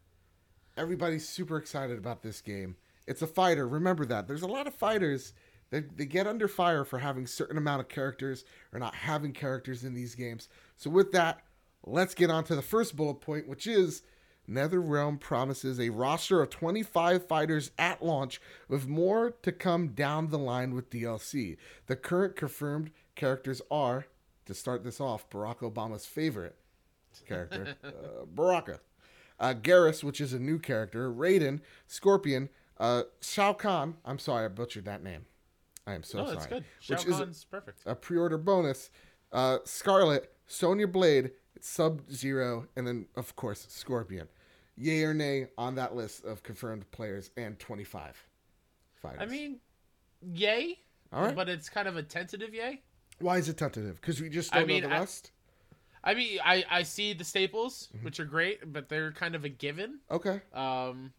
Everybody's 0.76 1.28
super 1.28 1.56
excited 1.56 1.98
about 1.98 2.22
this 2.22 2.40
game. 2.40 2.76
It's 3.06 3.22
a 3.22 3.26
fighter. 3.26 3.66
Remember 3.66 4.04
that. 4.06 4.28
There's 4.28 4.42
a 4.42 4.46
lot 4.46 4.66
of 4.66 4.74
fighters 4.74 5.32
that 5.70 5.96
they 5.96 6.06
get 6.06 6.26
under 6.26 6.46
fire 6.48 6.84
for 6.84 6.98
having 6.98 7.26
certain 7.26 7.56
amount 7.58 7.80
of 7.80 7.88
characters 7.88 8.44
or 8.72 8.78
not 8.78 8.94
having 8.94 9.32
characters 9.32 9.84
in 9.84 9.94
these 9.94 10.14
games. 10.14 10.48
So 10.76 10.88
with 10.90 11.10
that, 11.12 11.40
let's 11.88 12.14
get 12.14 12.30
on 12.30 12.44
to 12.44 12.56
the 12.56 12.62
first 12.62 12.96
bullet 12.96 13.20
point, 13.20 13.48
which 13.48 13.66
is 13.66 14.02
NetherRealm 14.48 15.20
promises 15.20 15.78
a 15.78 15.90
roster 15.90 16.40
of 16.42 16.50
25 16.50 17.26
fighters 17.26 17.70
at 17.78 18.04
launch, 18.04 18.40
with 18.68 18.86
more 18.86 19.30
to 19.42 19.52
come 19.52 19.88
down 19.88 20.28
the 20.28 20.38
line 20.38 20.74
with 20.74 20.90
DLC. 20.90 21.56
The 21.86 21.96
current 21.96 22.36
confirmed 22.36 22.90
characters 23.14 23.60
are, 23.70 24.06
to 24.46 24.54
start 24.54 24.84
this 24.84 25.00
off, 25.00 25.28
Barack 25.28 25.58
Obama's 25.58 26.06
favorite 26.06 26.56
character, 27.26 27.76
uh, 27.84 28.24
Baraka. 28.26 28.80
Uh, 29.40 29.54
Geras, 29.54 30.02
which 30.02 30.20
is 30.20 30.32
a 30.32 30.38
new 30.38 30.58
character, 30.58 31.12
Raiden, 31.12 31.60
Scorpion, 31.86 32.48
uh, 32.78 33.02
Shao 33.20 33.52
Kahn. 33.52 33.94
I'm 34.04 34.18
sorry, 34.18 34.46
I 34.46 34.48
butchered 34.48 34.84
that 34.86 35.02
name. 35.02 35.26
I 35.86 35.94
am 35.94 36.02
so 36.02 36.20
oh, 36.20 36.34
sorry. 36.34 36.46
good. 36.48 36.64
Shao 36.80 36.96
Which 36.96 37.06
is 37.06 37.16
Kahn's 37.16 37.44
perfect. 37.44 37.82
a 37.86 37.94
pre-order 37.94 38.36
bonus. 38.36 38.90
Uh, 39.32 39.58
Skarlet, 39.64 40.24
Sonya 40.46 40.88
Blade, 40.88 41.30
Sub 41.60 42.10
Zero, 42.10 42.66
and 42.76 42.86
then 42.86 43.06
of 43.16 43.34
course 43.36 43.66
Scorpion. 43.68 44.28
Yay 44.76 45.02
or 45.02 45.12
nay 45.14 45.48
on 45.58 45.74
that 45.74 45.96
list 45.96 46.24
of 46.24 46.42
confirmed 46.44 46.88
players 46.92 47.30
and 47.36 47.58
25 47.58 48.24
fighters. 48.94 49.18
I 49.20 49.26
mean, 49.26 49.58
yay. 50.22 50.78
All 51.12 51.24
right. 51.24 51.34
But 51.34 51.48
it's 51.48 51.68
kind 51.68 51.88
of 51.88 51.96
a 51.96 52.02
tentative 52.02 52.54
yay. 52.54 52.82
why 53.20 53.38
is 53.38 53.48
it 53.48 53.56
tentative? 53.56 54.00
Because 54.00 54.20
we 54.20 54.28
just 54.28 54.52
don't 54.52 54.66
mean, 54.68 54.82
know 54.82 54.88
the 54.88 54.94
I- 54.94 54.98
rest. 55.00 55.32
I 56.04 56.14
mean, 56.14 56.38
I 56.44 56.64
I 56.70 56.82
see 56.84 57.12
the 57.12 57.24
staples, 57.24 57.88
Mm-hmm. 57.94 58.04
which 58.04 58.20
are 58.20 58.24
great, 58.24 58.72
but 58.72 58.88
they're 58.88 59.10
kind 59.12 59.34
of 59.34 59.44
a 59.44 59.48
given. 59.48 59.98
Okay. 60.10 60.40
Um, 60.54 61.12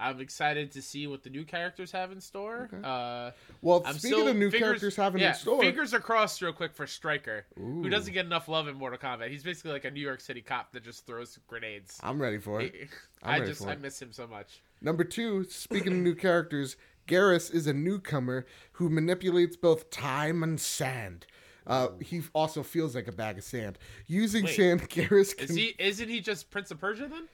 I'm 0.00 0.20
excited 0.20 0.70
to 0.72 0.82
see 0.82 1.06
what 1.08 1.24
the 1.24 1.30
new 1.30 1.44
characters 1.44 1.90
have 1.92 2.12
in 2.12 2.20
store. 2.20 2.70
Okay. 2.72 2.82
Uh, 2.86 3.32
Well, 3.62 3.82
I'm 3.84 3.94
speaking 3.98 4.16
still 4.18 4.28
of 4.28 4.36
new 4.36 4.50
fingers- 4.50 4.60
characters 4.66 4.96
having 4.96 5.20
yeah, 5.20 5.30
in 5.30 5.34
store, 5.34 5.60
Fingers 5.60 5.92
are 5.92 6.00
crossed 6.00 6.40
real 6.40 6.52
quick 6.52 6.72
for 6.74 6.86
Stryker, 6.86 7.46
who 7.56 7.88
doesn't 7.90 8.12
get 8.12 8.24
enough 8.24 8.46
love 8.48 8.68
in 8.68 8.76
Mortal 8.76 8.98
Kombat. 8.98 9.28
He's 9.30 9.42
basically 9.42 9.72
like 9.72 9.84
a 9.84 9.90
New 9.90 10.00
York 10.00 10.20
City 10.20 10.40
cop 10.40 10.72
that 10.72 10.84
just 10.84 11.04
throws 11.06 11.38
grenades. 11.48 11.98
I'm 12.02 12.22
ready 12.22 12.38
for 12.38 12.60
it. 12.60 12.74
Ready 13.26 13.46
just 13.46 13.62
for 13.64 13.70
I 13.70 13.72
it. 13.72 13.80
miss 13.80 14.00
him 14.00 14.12
so 14.12 14.28
much. 14.28 14.60
Number 14.80 15.02
two, 15.02 15.42
speaking 15.50 15.92
of 15.94 15.98
new 15.98 16.14
characters, 16.14 16.76
Geras 17.08 17.52
is 17.52 17.66
a 17.66 17.72
newcomer 17.72 18.46
who 18.72 18.88
manipulates 18.88 19.56
both 19.56 19.90
time 19.90 20.44
and 20.44 20.60
sand. 20.60 21.26
Uh, 21.66 21.88
he 22.00 22.22
also 22.32 22.62
feels 22.62 22.94
like 22.94 23.08
a 23.08 23.12
bag 23.12 23.36
of 23.38 23.42
sand. 23.44 23.76
Using 24.06 24.44
Wait, 24.44 24.54
sand, 24.56 24.82
Geras 24.88 25.36
can 25.36 25.48
Is 25.50 25.56
he? 25.56 25.74
Isn't 25.78 26.08
he 26.08 26.20
just 26.20 26.50
Prince 26.50 26.70
of 26.70 26.78
Persia 26.78 27.08
then? 27.08 27.28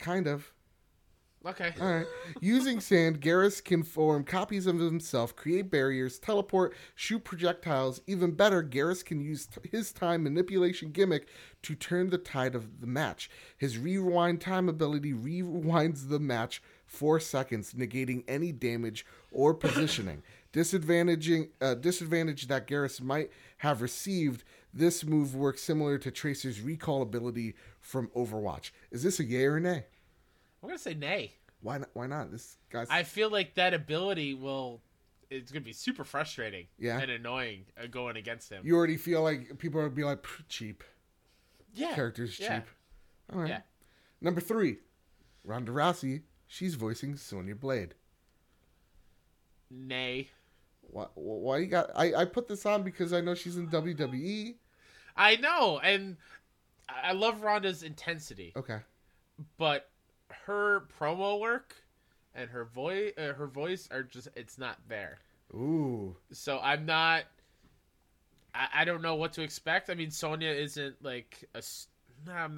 kind 0.00 0.26
of. 0.26 0.52
Okay. 1.48 1.72
All 1.80 1.90
right. 1.90 2.06
Using 2.42 2.78
sand, 2.78 3.22
Geras 3.22 3.64
can 3.64 3.82
form 3.82 4.22
copies 4.22 4.66
of 4.66 4.78
himself, 4.78 5.34
create 5.34 5.70
barriers, 5.70 6.18
teleport, 6.18 6.74
shoot 6.94 7.24
projectiles. 7.24 8.02
Even 8.06 8.32
better, 8.32 8.62
Geras 8.62 9.02
can 9.02 9.20
use 9.22 9.46
t- 9.46 9.68
his 9.70 9.90
time 9.90 10.24
manipulation 10.24 10.90
gimmick 10.90 11.26
to 11.62 11.74
turn 11.74 12.10
the 12.10 12.18
tide 12.18 12.54
of 12.54 12.80
the 12.80 12.86
match. 12.86 13.30
His 13.56 13.78
rewind 13.78 14.42
time 14.42 14.68
ability 14.68 15.14
rewinds 15.14 16.10
the 16.10 16.18
match 16.18 16.62
four 16.84 17.18
seconds, 17.18 17.72
negating 17.72 18.24
any 18.28 18.52
damage 18.52 19.06
or 19.32 19.54
positioning. 19.54 20.22
Disadvantaging 20.52 21.48
uh, 21.60 21.74
disadvantage 21.74 22.48
that 22.48 22.66
Geras 22.66 23.00
might 23.00 23.30
have 23.58 23.80
received. 23.80 24.44
This 24.72 25.04
move 25.04 25.34
works 25.34 25.62
similar 25.62 25.98
to 25.98 26.10
Tracer's 26.10 26.60
recall 26.60 27.00
ability 27.02 27.54
from 27.80 28.08
Overwatch. 28.08 28.70
Is 28.90 29.02
this 29.02 29.20
a 29.20 29.24
yay 29.24 29.44
or 29.44 29.60
nay? 29.60 29.84
I'm 30.62 30.68
gonna 30.68 30.78
say 30.78 30.94
nay. 30.94 31.32
Why 31.60 31.78
not? 31.78 31.90
Why 31.94 32.06
not? 32.06 32.30
This 32.30 32.56
guy's 32.70 32.88
I 32.90 33.02
feel 33.02 33.30
like 33.30 33.54
that 33.54 33.74
ability 33.74 34.34
will. 34.34 34.80
It's 35.30 35.52
gonna 35.52 35.64
be 35.64 35.72
super 35.74 36.04
frustrating 36.04 36.66
Yeah. 36.78 36.98
and 37.00 37.10
annoying 37.10 37.66
uh, 37.82 37.86
going 37.86 38.16
against 38.16 38.50
him. 38.50 38.62
you 38.64 38.74
already 38.76 38.96
feel 38.96 39.22
like 39.22 39.58
people 39.58 39.82
would 39.82 39.94
be 39.94 40.04
like 40.04 40.24
cheap 40.48 40.82
yeah. 41.74 41.94
characters 41.94 42.38
yeah. 42.40 42.60
cheap. 42.60 42.68
All 43.32 43.40
right. 43.40 43.48
Yeah. 43.50 43.60
Number 44.20 44.40
three, 44.40 44.78
Ronda 45.44 45.70
Rousey. 45.72 46.22
She's 46.46 46.76
voicing 46.76 47.16
Sonya 47.16 47.54
Blade. 47.54 47.94
Nay. 49.70 50.28
Why? 50.82 51.06
Why 51.14 51.58
you 51.58 51.66
got? 51.66 51.90
I 51.94 52.14
I 52.14 52.24
put 52.24 52.48
this 52.48 52.64
on 52.64 52.82
because 52.82 53.12
I 53.12 53.20
know 53.20 53.34
she's 53.34 53.56
in 53.58 53.68
WWE. 53.68 54.54
I 55.16 55.36
know, 55.36 55.78
and 55.82 56.16
I 56.88 57.10
I 57.10 57.12
love 57.12 57.42
Ronda's 57.42 57.82
intensity, 57.82 58.52
Okay. 58.56 58.78
but 59.58 59.90
her 60.46 60.86
promo 60.98 61.40
work 61.40 61.74
and 62.34 62.50
her 62.50 62.64
voice, 62.64 63.12
uh, 63.18 63.32
her 63.34 63.46
voice 63.46 63.88
are 63.90 64.02
just—it's 64.02 64.58
not 64.58 64.78
there. 64.88 65.18
Ooh. 65.54 66.14
So 66.32 66.58
I'm 66.62 66.86
not. 66.86 67.24
I, 68.54 68.68
I 68.74 68.84
don't 68.84 69.02
know 69.02 69.14
what 69.14 69.32
to 69.34 69.42
expect. 69.42 69.90
I 69.90 69.94
mean, 69.94 70.10
Sonya 70.10 70.50
isn't 70.50 71.02
like 71.02 71.44
a. 71.54 71.62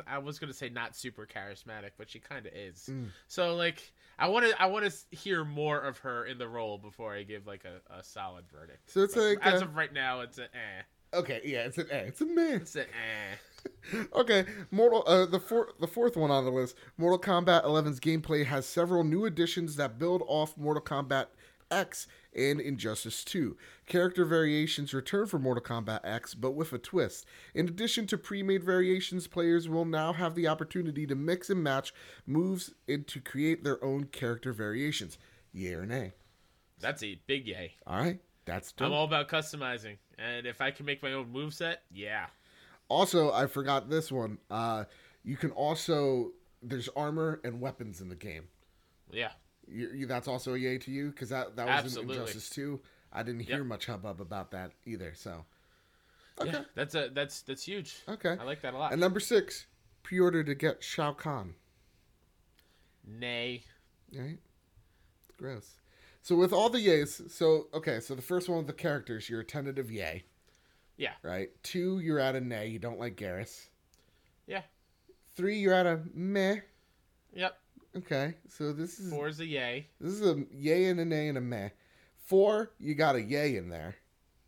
I 0.07 0.19
was 0.19 0.39
gonna 0.39 0.55
say 0.55 0.71
not 0.71 0.97
super 0.97 1.27
charismatic, 1.27 1.91
but 1.99 2.09
she 2.11 2.19
kind 2.19 2.47
of 2.47 2.53
is. 2.55 2.89
Mm. 2.91 3.09
So 3.29 3.55
like, 3.57 3.93
I 4.19 4.29
want 4.29 4.47
to 4.47 4.63
I 4.63 4.67
want 4.67 4.91
to 4.91 5.17
hear 5.17 5.45
more 5.45 5.81
of 5.81 5.99
her 5.99 6.25
in 6.25 6.39
the 6.39 6.49
role 6.49 6.79
before 6.79 7.15
I 7.15 7.23
give 7.25 7.47
like 7.47 7.65
a, 7.65 7.95
a 7.95 8.03
solid 8.03 8.47
verdict. 8.49 8.91
So 8.91 9.03
it's 9.03 9.15
But 9.15 9.25
like 9.25 9.39
as 9.43 9.63
uh, 9.63 9.67
of 9.67 9.77
right 9.77 9.93
now, 9.93 10.21
it's 10.21 10.39
a 10.39 10.45
eh. 10.45 10.83
okay. 11.15 11.41
Yeah, 11.45 11.61
it's 11.61 11.79
an 11.79 11.89
A. 11.91 12.07
It's 12.07 12.21
a 12.21 12.27
man. 12.27 12.55
It's 12.63 12.77
a 12.77 12.83
eh. 12.83 13.37
okay, 14.15 14.45
Mortal. 14.71 15.05
Uh, 15.07 15.27
the 15.27 15.41
fourth, 15.41 15.79
the 15.81 15.87
fourth 15.87 16.17
one 16.17 16.31
on 16.31 16.45
the 16.45 16.51
list, 16.51 16.77
Mortal 16.97 17.19
Kombat 17.19 17.65
11's 17.65 18.01
gameplay 18.01 18.45
has 18.47 18.67
several 18.67 19.05
new 19.05 19.25
additions 19.25 19.77
that 19.77 19.99
build 19.99 20.23
off 20.27 20.57
Mortal 20.57 20.83
Kombat 20.83 21.27
X 21.71 22.07
and 22.35 22.61
Injustice 22.61 23.25
2. 23.25 23.57
Character 23.87 24.25
variations 24.25 24.95
return 24.95 25.27
for 25.27 25.39
Mortal 25.39 25.63
Kombat 25.63 26.01
X, 26.05 26.35
but 26.35 26.53
with 26.53 26.73
a 26.73 26.79
twist. 26.79 27.27
In 27.55 27.69
addition 27.69 28.07
to 28.09 28.19
pre-made 28.19 28.65
variations, 28.65 29.27
players 29.27 29.69
will 29.69 29.85
now 29.85 30.13
have 30.13 30.35
the 30.35 30.49
opportunity 30.49 31.07
to 31.07 31.15
mix 31.15 31.51
and 31.51 31.63
match 31.63 31.93
moves 32.27 32.75
and 32.89 33.07
to 33.09 33.21
create 33.21 33.65
their 33.65 33.83
own 33.85 34.05
character 34.05 34.53
variations. 34.53 35.19
Yay 35.53 35.75
or 35.75 35.87
nay? 35.87 36.13
That's 36.81 37.03
a 37.03 37.21
big 37.27 37.47
yay. 37.47 37.75
All 37.87 37.99
right, 37.99 38.21
that's 38.47 38.73
I'm 38.79 38.93
all 38.93 39.05
about 39.05 39.29
customizing, 39.29 39.99
and 40.19 40.47
if 40.47 40.61
I 40.61 40.71
can 40.71 40.87
make 40.87 41.03
my 41.03 41.13
own 41.13 41.31
move 41.31 41.53
set, 41.53 41.83
yeah. 41.93 42.27
Also, 42.91 43.33
I 43.33 43.47
forgot 43.47 43.89
this 43.89 44.11
one. 44.13 44.39
Uh, 44.51 44.85
you 45.25 45.37
can 45.37 45.51
also 45.53 46.33
there's 46.63 46.89
armor 46.95 47.41
and 47.45 47.61
weapons 47.61 48.01
in 48.03 48.09
the 48.11 48.15
game. 48.17 48.49
Yeah. 49.11 49.31
You, 49.67 49.89
you, 49.95 50.07
that's 50.07 50.29
also 50.29 50.55
a 50.55 50.59
yay 50.59 50.77
to 50.79 50.91
you 50.91 51.11
because 51.11 51.31
that 51.31 51.57
that 51.57 51.67
was 51.67 51.85
Absolutely. 51.85 52.17
in 52.17 52.21
Injustice 52.23 52.51
too. 52.51 52.81
I 53.13 53.23
didn't 53.23 53.41
hear 53.41 53.59
Yep. 53.59 53.67
much 53.67 53.87
hubbub 53.87 54.21
about 54.21 54.51
that 54.51 54.73
either. 54.85 55.13
So 55.15 55.45
okay, 56.41 56.51
Yeah. 56.51 56.63
That's 56.75 56.95
a 56.95 57.09
that's 57.15 57.43
that's 57.43 57.63
huge. 57.63 57.97
okay. 58.09 58.37
I 58.39 58.45
like 58.45 58.61
that 58.63 58.75
a 58.75 58.79
lot. 58.79 58.93
And 58.93 59.01
number 59.01 59.21
six, 59.21 59.67
pre-order 60.03 60.43
to 60.45 60.55
get 60.55 60.83
Shao 60.83 61.13
Kahn. 61.13 61.55
Nay. 63.07 63.65
Right? 64.15 64.39
Gross. 65.39 65.77
So 66.23 66.37
with 66.37 66.53
all 66.53 66.69
the 66.69 66.87
yays, 66.87 67.31
so 67.31 67.69
okay, 67.73 68.01
so 68.01 68.15
the 68.15 68.23
first 68.23 68.49
one 68.49 68.59
with 68.59 68.67
the 68.67 68.73
characters, 68.73 69.31
you're 69.31 69.41
a 69.41 69.45
tentative 69.45 69.91
yay, 69.91 70.25
Yeah. 71.01 71.13
right? 71.23 71.49
Two, 71.63 72.01
you're 72.01 72.19
at 72.19 72.37
a 72.37 72.41
nay. 72.41 72.67
You 72.69 72.79
don't 72.79 73.01
like 73.01 73.17
Geras. 73.17 73.69
Yeah. 74.47 74.61
Three, 75.35 75.59
you're 75.59 75.73
at 75.73 75.87
a 75.87 76.01
meh. 76.15 76.57
Yep. 77.33 77.57
Okay, 77.97 78.35
so 78.49 78.73
this 78.73 79.01
is 79.01 79.11
Four 79.11 79.29
is 79.29 79.41
a 79.41 79.47
yay. 79.47 79.89
this 80.01 80.13
is 80.13 80.21
a 80.23 80.45
yay 80.53 80.85
and 80.87 81.01
a 81.01 81.05
nay 81.05 81.29
and 81.29 81.39
a 81.39 81.41
meh. 81.41 81.71
Four, 82.27 82.71
you 82.79 82.95
got 82.95 83.17
a 83.17 83.23
yay 83.23 83.57
in 83.57 83.69
there. 83.71 83.97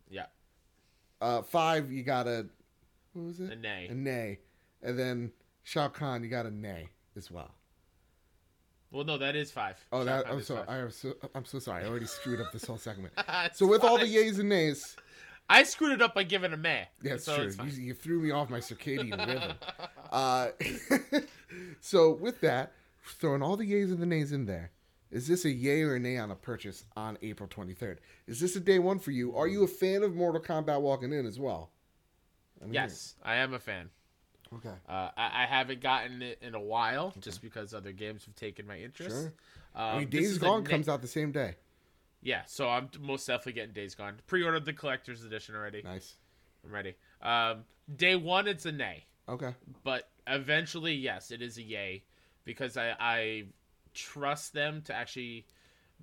Yeah. 0.09 0.27
Uh, 1.19 1.41
five, 1.41 1.91
you 1.91 2.03
got 2.03 2.27
a 2.27 2.45
what 3.13 3.25
was 3.25 3.39
it? 3.39 3.51
A 3.51 3.55
nay. 3.55 3.87
A 3.89 3.95
nay, 3.95 4.39
and 4.81 4.97
then 4.97 5.31
Shao 5.63 5.87
Kahn, 5.87 6.23
you 6.23 6.29
got 6.29 6.45
a 6.45 6.51
nay 6.51 6.87
as 7.17 7.29
well. 7.31 7.51
Well, 8.91 9.03
no, 9.03 9.17
that 9.17 9.35
is 9.35 9.51
five. 9.51 9.75
Oh, 9.91 9.99
Shao 9.99 10.05
that 10.05 10.25
Kahn 10.25 10.33
I'm 10.35 10.41
so 10.43 10.55
five. 10.55 10.69
I'm 10.69 10.91
so 10.91 11.13
I'm 11.35 11.45
so 11.45 11.59
sorry. 11.59 11.83
I 11.83 11.87
already 11.87 12.05
screwed 12.05 12.39
up 12.39 12.51
this 12.53 12.65
whole 12.65 12.77
segment. 12.77 13.13
So 13.53 13.65
with 13.65 13.83
all 13.83 13.97
the 13.97 14.05
yays 14.05 14.39
and 14.39 14.49
nays, 14.49 14.95
I 15.53 15.63
screwed 15.63 15.91
it 15.93 16.01
up 16.01 16.15
by 16.15 16.23
giving 16.23 16.51
a 16.51 16.57
meh. 16.57 16.85
That's 17.01 17.25
so 17.25 17.35
true. 17.35 17.65
You, 17.65 17.71
you 17.83 17.93
threw 17.93 18.19
me 18.19 18.31
off 18.31 18.49
my 18.49 18.59
circadian 18.59 19.25
rhythm. 19.25 19.53
Uh, 20.11 20.51
so 21.81 22.11
with 22.11 22.39
that, 22.41 22.73
throwing 23.03 23.41
all 23.41 23.57
the 23.57 23.65
yays 23.65 23.85
and 23.85 23.97
the 23.97 24.05
nays 24.05 24.31
in 24.31 24.45
there, 24.45 24.69
is 25.09 25.27
this 25.27 25.43
a 25.43 25.49
yay 25.49 25.81
or 25.81 25.95
a 25.95 25.99
nay 25.99 26.19
on 26.19 26.29
a 26.29 26.35
purchase 26.35 26.83
on 26.95 27.17
April 27.23 27.49
23rd? 27.49 27.97
Is 28.27 28.39
this 28.39 28.55
a 28.55 28.59
day 28.59 28.77
one 28.77 28.99
for 28.99 29.09
you? 29.09 29.35
Are 29.35 29.47
you 29.47 29.63
a 29.63 29.67
fan 29.67 30.03
of 30.03 30.13
Mortal 30.13 30.39
Kombat 30.39 30.81
walking 30.81 31.11
in 31.11 31.25
as 31.25 31.39
well? 31.39 31.71
I 32.61 32.65
mean, 32.65 32.75
Yes, 32.75 33.15
I 33.23 33.37
am 33.37 33.55
a 33.55 33.59
fan. 33.59 33.89
Okay. 34.53 34.69
Uh, 34.87 35.09
I, 35.17 35.43
I 35.43 35.45
haven't 35.47 35.81
gotten 35.81 36.21
it 36.21 36.37
in 36.43 36.53
a 36.53 36.61
while, 36.61 37.11
just 37.19 37.41
because 37.41 37.73
other 37.73 37.91
games 37.91 38.25
have 38.25 38.35
taken 38.35 38.67
my 38.67 38.77
interest. 38.77 39.15
Sure. 39.15 39.33
Um, 39.73 39.83
I 39.83 39.99
mean, 39.99 40.09
Days 40.09 40.29
is 40.31 40.37
a 40.37 40.41
Gone 40.41 40.63
comes 40.63 40.87
out 40.87 41.01
the 41.01 41.07
same 41.07 41.31
day. 41.31 41.55
Yeah, 42.23 42.43
so 42.45 42.69
I'm 42.69 42.89
most 43.01 43.27
definitely 43.27 43.53
getting 43.53 43.73
Days 43.73 43.95
Gone. 43.95 44.15
Pre-ordered 44.27 44.65
the 44.65 44.73
collector's 44.73 45.23
edition 45.23 45.55
already. 45.55 45.81
Nice. 45.83 46.15
I'm 46.65 46.71
ready. 46.71 46.95
Um, 47.21 47.65
day 47.93 48.15
one, 48.15 48.47
it's 48.47 48.65
a 48.65 48.71
nay, 48.71 49.05
Okay. 49.27 49.53
but 49.83 50.09
eventually, 50.27 50.93
yes, 50.93 51.31
it 51.31 51.41
is 51.41 51.57
a 51.57 51.61
yay 51.61 52.03
because 52.45 52.77
I 52.77 52.95
I 52.99 53.43
trust 53.93 54.53
them 54.53 54.81
to 54.83 54.93
actually 54.93 55.45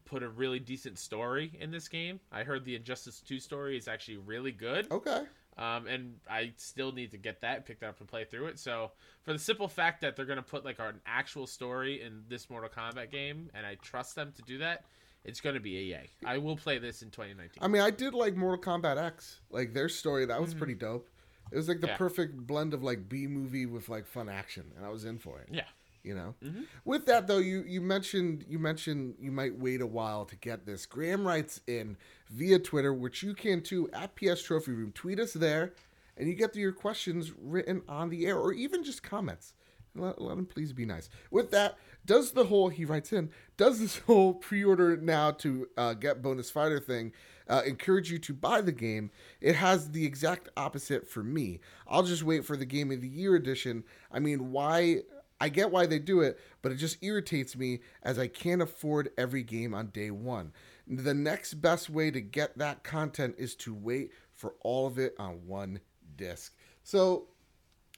put 0.05 0.23
a 0.23 0.29
really 0.29 0.59
decent 0.59 0.99
story 0.99 1.53
in 1.59 1.71
this 1.71 1.89
game. 1.89 2.21
I 2.31 2.43
heard 2.45 2.65
the 2.65 2.77
Injustice 2.77 3.21
2 3.21 3.39
story 3.41 3.77
is 3.77 3.89
actually 3.89 4.19
really 4.19 4.53
good. 4.53 4.91
Okay. 4.91 5.25
Um, 5.59 5.87
and 5.87 6.15
I 6.31 6.53
still 6.57 6.93
need 6.93 7.11
to 7.11 7.19
get 7.19 7.41
that, 7.43 7.67
pick 7.67 7.81
that 7.81 7.89
up 7.91 8.01
and 8.01 8.09
play 8.09 8.25
through 8.25 8.47
it. 8.47 8.59
So 8.59 8.93
for 9.23 9.33
the 9.33 9.39
simple 9.39 9.69
fact 9.69 10.01
that 10.01 10.17
they're 10.17 10.25
gonna 10.25 10.43
put 10.43 10.65
like 10.65 10.79
an 10.79 11.01
actual 11.05 11.47
story 11.47 12.01
in 12.03 12.23
this 12.29 12.49
Mortal 12.49 12.71
Kombat 12.71 13.11
game, 13.11 13.51
and 13.55 13.67
I 13.67 13.75
trust 13.77 14.15
them 14.15 14.33
to 14.37 14.43
do 14.43 14.59
that, 14.59 14.85
it's 15.25 15.41
gonna 15.41 15.61
be 15.61 15.77
a 15.79 15.83
yay. 15.83 16.11
I 16.25 16.39
will 16.39 16.57
play 16.57 16.79
this 16.79 17.03
in 17.03 17.11
2019. 17.11 17.63
I 17.63 17.69
mean, 17.69 17.83
I 17.83 17.91
did 17.91 18.15
like 18.15 18.37
Mortal 18.37 18.63
Kombat 18.63 18.97
X. 18.97 19.41
Like 19.51 19.75
their 19.75 19.89
story, 19.89 20.25
that 20.27 20.41
was 20.41 20.55
pretty 20.55 20.75
dope. 20.75 21.09
It 21.53 21.57
was 21.57 21.69
like 21.69 21.81
the 21.81 21.89
Mm-hmm. 21.89 21.93
Yeah. 21.95 21.97
perfect 21.99 22.37
blend 22.47 22.75
of 22.75 22.83
like 22.83 23.09
B 23.09 23.27
movie 23.27 23.67
with 23.67 23.89
like 23.89 24.07
fun 24.07 24.29
action, 24.29 24.65
and 24.77 24.85
I 24.87 24.89
was 24.89 25.05
in 25.05 25.19
for 25.19 25.41
it. 25.41 25.49
yeah, 25.51 25.65
you 26.03 26.15
know 26.15 26.35
Mm-hmm. 26.45 26.63
with 26.85 27.07
that 27.07 27.27
though 27.27 27.39
you 27.39 27.63
you 27.67 27.81
mentioned 27.81 28.45
you 28.49 28.59
mentioned 28.59 29.17
you 29.21 29.31
might 29.33 29.59
wait 29.59 29.81
a 29.83 29.87
while 29.87 30.25
to 30.25 30.37
get 30.37 30.65
this 30.65 30.87
graham 30.87 31.27
writes 31.27 31.61
in 31.67 31.97
via 32.31 32.59
twitter 32.59 32.95
which 32.95 33.23
you 33.23 33.35
can 33.35 33.61
too 33.61 33.91
at 33.93 34.15
ps 34.17 34.43
trophy 34.43 34.73
room 34.73 34.93
tweet 34.93 35.21
us 35.21 35.35
there 35.35 35.75
and 36.17 36.27
you 36.27 36.35
get 36.35 36.57
your 36.57 36.73
questions 36.73 37.33
written 37.39 37.83
on 37.87 38.09
the 38.09 38.25
air 38.27 38.39
or 38.39 38.55
even 38.55 38.83
just 38.83 39.03
comments 39.03 39.53
let, 39.95 40.21
let 40.21 40.39
him 40.39 40.47
please 40.47 40.73
be 40.73 40.85
nice 40.85 41.09
with 41.31 41.51
that 41.51 41.77
does 42.05 42.33
the 42.33 42.45
whole 42.45 42.69
he 42.69 42.85
writes 42.85 43.13
in 43.13 43.31
does 43.57 43.81
this 43.81 43.99
whole 43.99 44.35
pre-order 44.35 44.97
now 44.97 45.31
to 45.31 45.69
uh, 45.77 45.95
get 45.95 46.23
bonus 46.23 46.51
fighter 46.51 46.81
thing 46.81 47.13
uh, 47.49 47.63
encourage 47.67 48.11
you 48.11 48.19
to 48.19 48.33
buy 48.33 48.61
the 48.61 48.73
game 48.73 49.11
it 49.41 49.57
has 49.57 49.91
the 49.91 50.05
exact 50.05 50.49
opposite 50.57 51.09
for 51.09 51.23
me 51.23 51.61
i'll 51.89 52.03
just 52.03 52.23
wait 52.23 52.45
for 52.45 52.57
the 52.57 52.65
game 52.65 52.91
of 52.91 53.01
the 53.01 53.09
year 53.09 53.35
edition 53.35 53.85
i 54.13 54.19
mean 54.19 54.53
why 54.53 55.01
I 55.41 55.49
get 55.49 55.71
why 55.71 55.87
they 55.87 55.99
do 55.99 56.21
it, 56.21 56.39
but 56.61 56.71
it 56.71 56.77
just 56.77 57.03
irritates 57.03 57.57
me 57.57 57.81
as 58.03 58.19
I 58.19 58.27
can't 58.27 58.61
afford 58.61 59.11
every 59.17 59.43
game 59.43 59.73
on 59.73 59.87
day 59.87 60.11
one. 60.11 60.53
The 60.87 61.15
next 61.15 61.55
best 61.55 61.89
way 61.89 62.11
to 62.11 62.21
get 62.21 62.59
that 62.59 62.85
content 62.85 63.37
is 63.39 63.55
to 63.57 63.73
wait 63.73 64.11
for 64.35 64.55
all 64.61 64.87
of 64.87 64.99
it 64.99 65.15
on 65.19 65.47
one 65.47 65.81
disc. 66.17 66.55
So, 66.83 67.29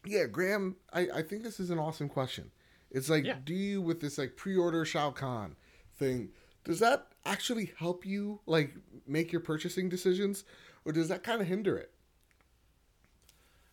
yeah, 0.05 0.27
Graham, 0.27 0.77
I, 0.93 1.09
I 1.15 1.23
think 1.23 1.43
this 1.43 1.61
is 1.61 1.71
an 1.71 1.79
awesome 1.79 2.09
question. 2.09 2.51
It's 2.91 3.09
like, 3.09 3.25
Yeah. 3.25 3.37
do 3.45 3.55
you, 3.55 3.81
with 3.81 4.01
this 4.01 4.19
like 4.19 4.37
pre 4.37 4.57
order 4.57 4.85
Shao 4.85 5.11
Kahn 5.11 5.57
thing, 5.97 6.31
does 6.65 6.79
that 6.81 7.07
actually 7.25 7.73
help 7.79 8.05
you 8.05 8.41
like 8.47 8.75
make 9.07 9.33
your 9.33 9.41
purchasing 9.41 9.89
decisions 9.89 10.45
or 10.85 10.93
does 10.93 11.09
that 11.09 11.23
kind 11.23 11.41
of 11.41 11.47
hinder 11.47 11.77
it? 11.79 11.91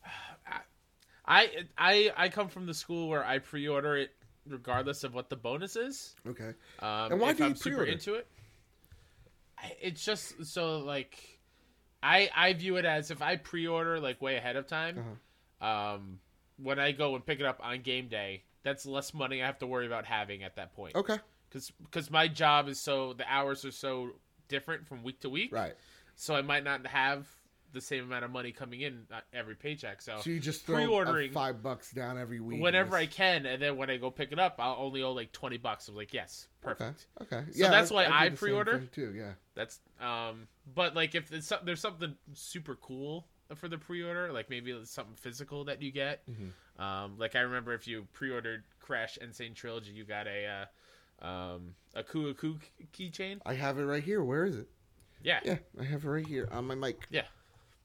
I 1.25 1.65
I 1.77 2.11
I 2.17 2.29
come 2.29 2.47
from 2.47 2.65
the 2.65 2.73
school 2.73 3.07
where 3.09 3.23
I 3.25 3.39
pre-order 3.39 3.95
it 3.97 4.11
regardless 4.47 5.03
of 5.03 5.13
what 5.13 5.29
the 5.29 5.35
bonus 5.35 5.75
is. 5.75 6.15
Okay. 6.27 6.53
Um, 6.79 7.11
And 7.11 7.21
why 7.21 7.33
do 7.33 7.43
you 7.43 7.49
I'm 7.49 7.55
super 7.55 7.75
pre-order? 7.77 7.91
into 7.91 8.15
it, 8.15 8.27
it's 9.81 10.03
just 10.03 10.43
so 10.45 10.79
like 10.79 11.39
I 12.01 12.29
I 12.35 12.53
view 12.53 12.77
it 12.77 12.85
as 12.85 13.11
if 13.11 13.21
I 13.21 13.35
pre-order 13.35 13.99
like 13.99 14.21
way 14.21 14.37
ahead 14.37 14.55
of 14.55 14.65
time. 14.67 14.97
Uh-huh. 14.99 15.09
Um, 15.61 16.19
when 16.57 16.79
I 16.79 16.91
go 16.91 17.15
and 17.15 17.25
pick 17.25 17.39
it 17.39 17.45
up 17.45 17.59
on 17.63 17.81
game 17.81 18.07
day, 18.07 18.43
that's 18.63 18.85
less 18.85 19.13
money 19.13 19.41
I 19.41 19.45
have 19.45 19.59
to 19.59 19.67
worry 19.67 19.85
about 19.87 20.05
having 20.05 20.43
at 20.43 20.55
that 20.57 20.73
point. 20.73 20.95
Okay. 20.95 21.17
Because 21.49 21.71
because 21.83 22.11
my 22.11 22.27
job 22.27 22.67
is 22.67 22.79
so 22.79 23.13
the 23.13 23.25
hours 23.31 23.65
are 23.65 23.71
so 23.71 24.11
different 24.47 24.87
from 24.87 25.03
week 25.03 25.21
to 25.21 25.29
week. 25.29 25.53
Right. 25.53 25.73
So 26.15 26.35
I 26.35 26.41
might 26.41 26.63
not 26.63 26.85
have 26.85 27.27
the 27.71 27.79
same 27.81 28.03
amount 28.03 28.25
of 28.25 28.31
money 28.31 28.51
coming 28.51 28.81
in 28.81 29.03
uh, 29.13 29.19
every 29.31 29.53
paycheck. 29.55 30.01
So, 30.01 30.17
So 30.23 30.29
you 30.31 30.39
just 30.39 30.65
throw 30.65 30.75
Pre-ordering- 30.77 31.31
five 31.31 31.61
bucks 31.61 31.91
down 31.91 32.17
every 32.17 32.39
week. 32.39 32.59
whenever 32.61 32.95
I 32.95 33.05
can, 33.05 33.45
and 33.45 33.61
then 33.61 33.77
when 33.77 33.91
I 33.91 33.97
go 33.97 34.09
pick 34.09 34.31
it 34.31 34.39
up, 34.39 34.55
I'll 34.57 34.75
only 34.79 35.03
owe 35.03 35.11
like 35.11 35.31
twenty 35.31 35.57
bucks. 35.57 35.87
I'm 35.87 35.95
like, 35.95 36.13
yes, 36.13 36.47
perfect. 36.61 37.07
Okay. 37.21 37.37
Okay. 37.37 37.51
So 37.51 37.69
that's 37.69 37.91
why 37.91 38.05
I 38.05 38.29
the 38.29 38.37
pre-order. 38.37 38.79
Too. 38.91 39.13
Yeah. 39.15 39.33
That's 39.55 39.79
um, 40.01 40.47
but 40.75 40.95
like 40.95 41.15
if 41.15 41.29
there's 41.29 41.79
something 41.79 42.15
super 42.33 42.75
cool 42.75 43.27
for 43.55 43.67
the 43.67 43.77
pre-order, 43.77 44.31
like 44.31 44.49
maybe 44.49 44.71
it's 44.71 44.91
something 44.91 45.15
physical 45.15 45.63
that 45.65 45.81
you 45.81 45.91
get. 45.91 46.21
Mm-hmm. 46.29 46.81
Um, 46.81 47.17
like 47.17 47.35
I 47.35 47.39
remember 47.41 47.73
if 47.73 47.87
you 47.87 48.07
pre-ordered 48.13 48.63
Crash 48.79 49.17
N. 49.21 49.33
Sane 49.33 49.53
Trilogy, 49.53 49.91
you 49.91 50.03
got 50.05 50.27
a 50.27 50.67
uh, 51.21 51.25
um, 51.25 51.75
a 51.95 52.03
Ku 52.03 52.33
Ku 52.33 52.57
keychain. 52.93 53.39
I 53.45 53.53
have 53.53 53.77
it 53.79 53.83
right 53.83 54.03
here. 54.03 54.23
Where 54.23 54.45
is 54.45 54.57
it? 54.57 54.67
Yeah. 55.23 55.39
Yeah, 55.43 55.57
I 55.79 55.83
have 55.83 56.05
it 56.05 56.09
right 56.09 56.25
here 56.27 56.47
on 56.51 56.65
my 56.65 56.75
mic. 56.75 57.05
Yeah. 57.09 57.23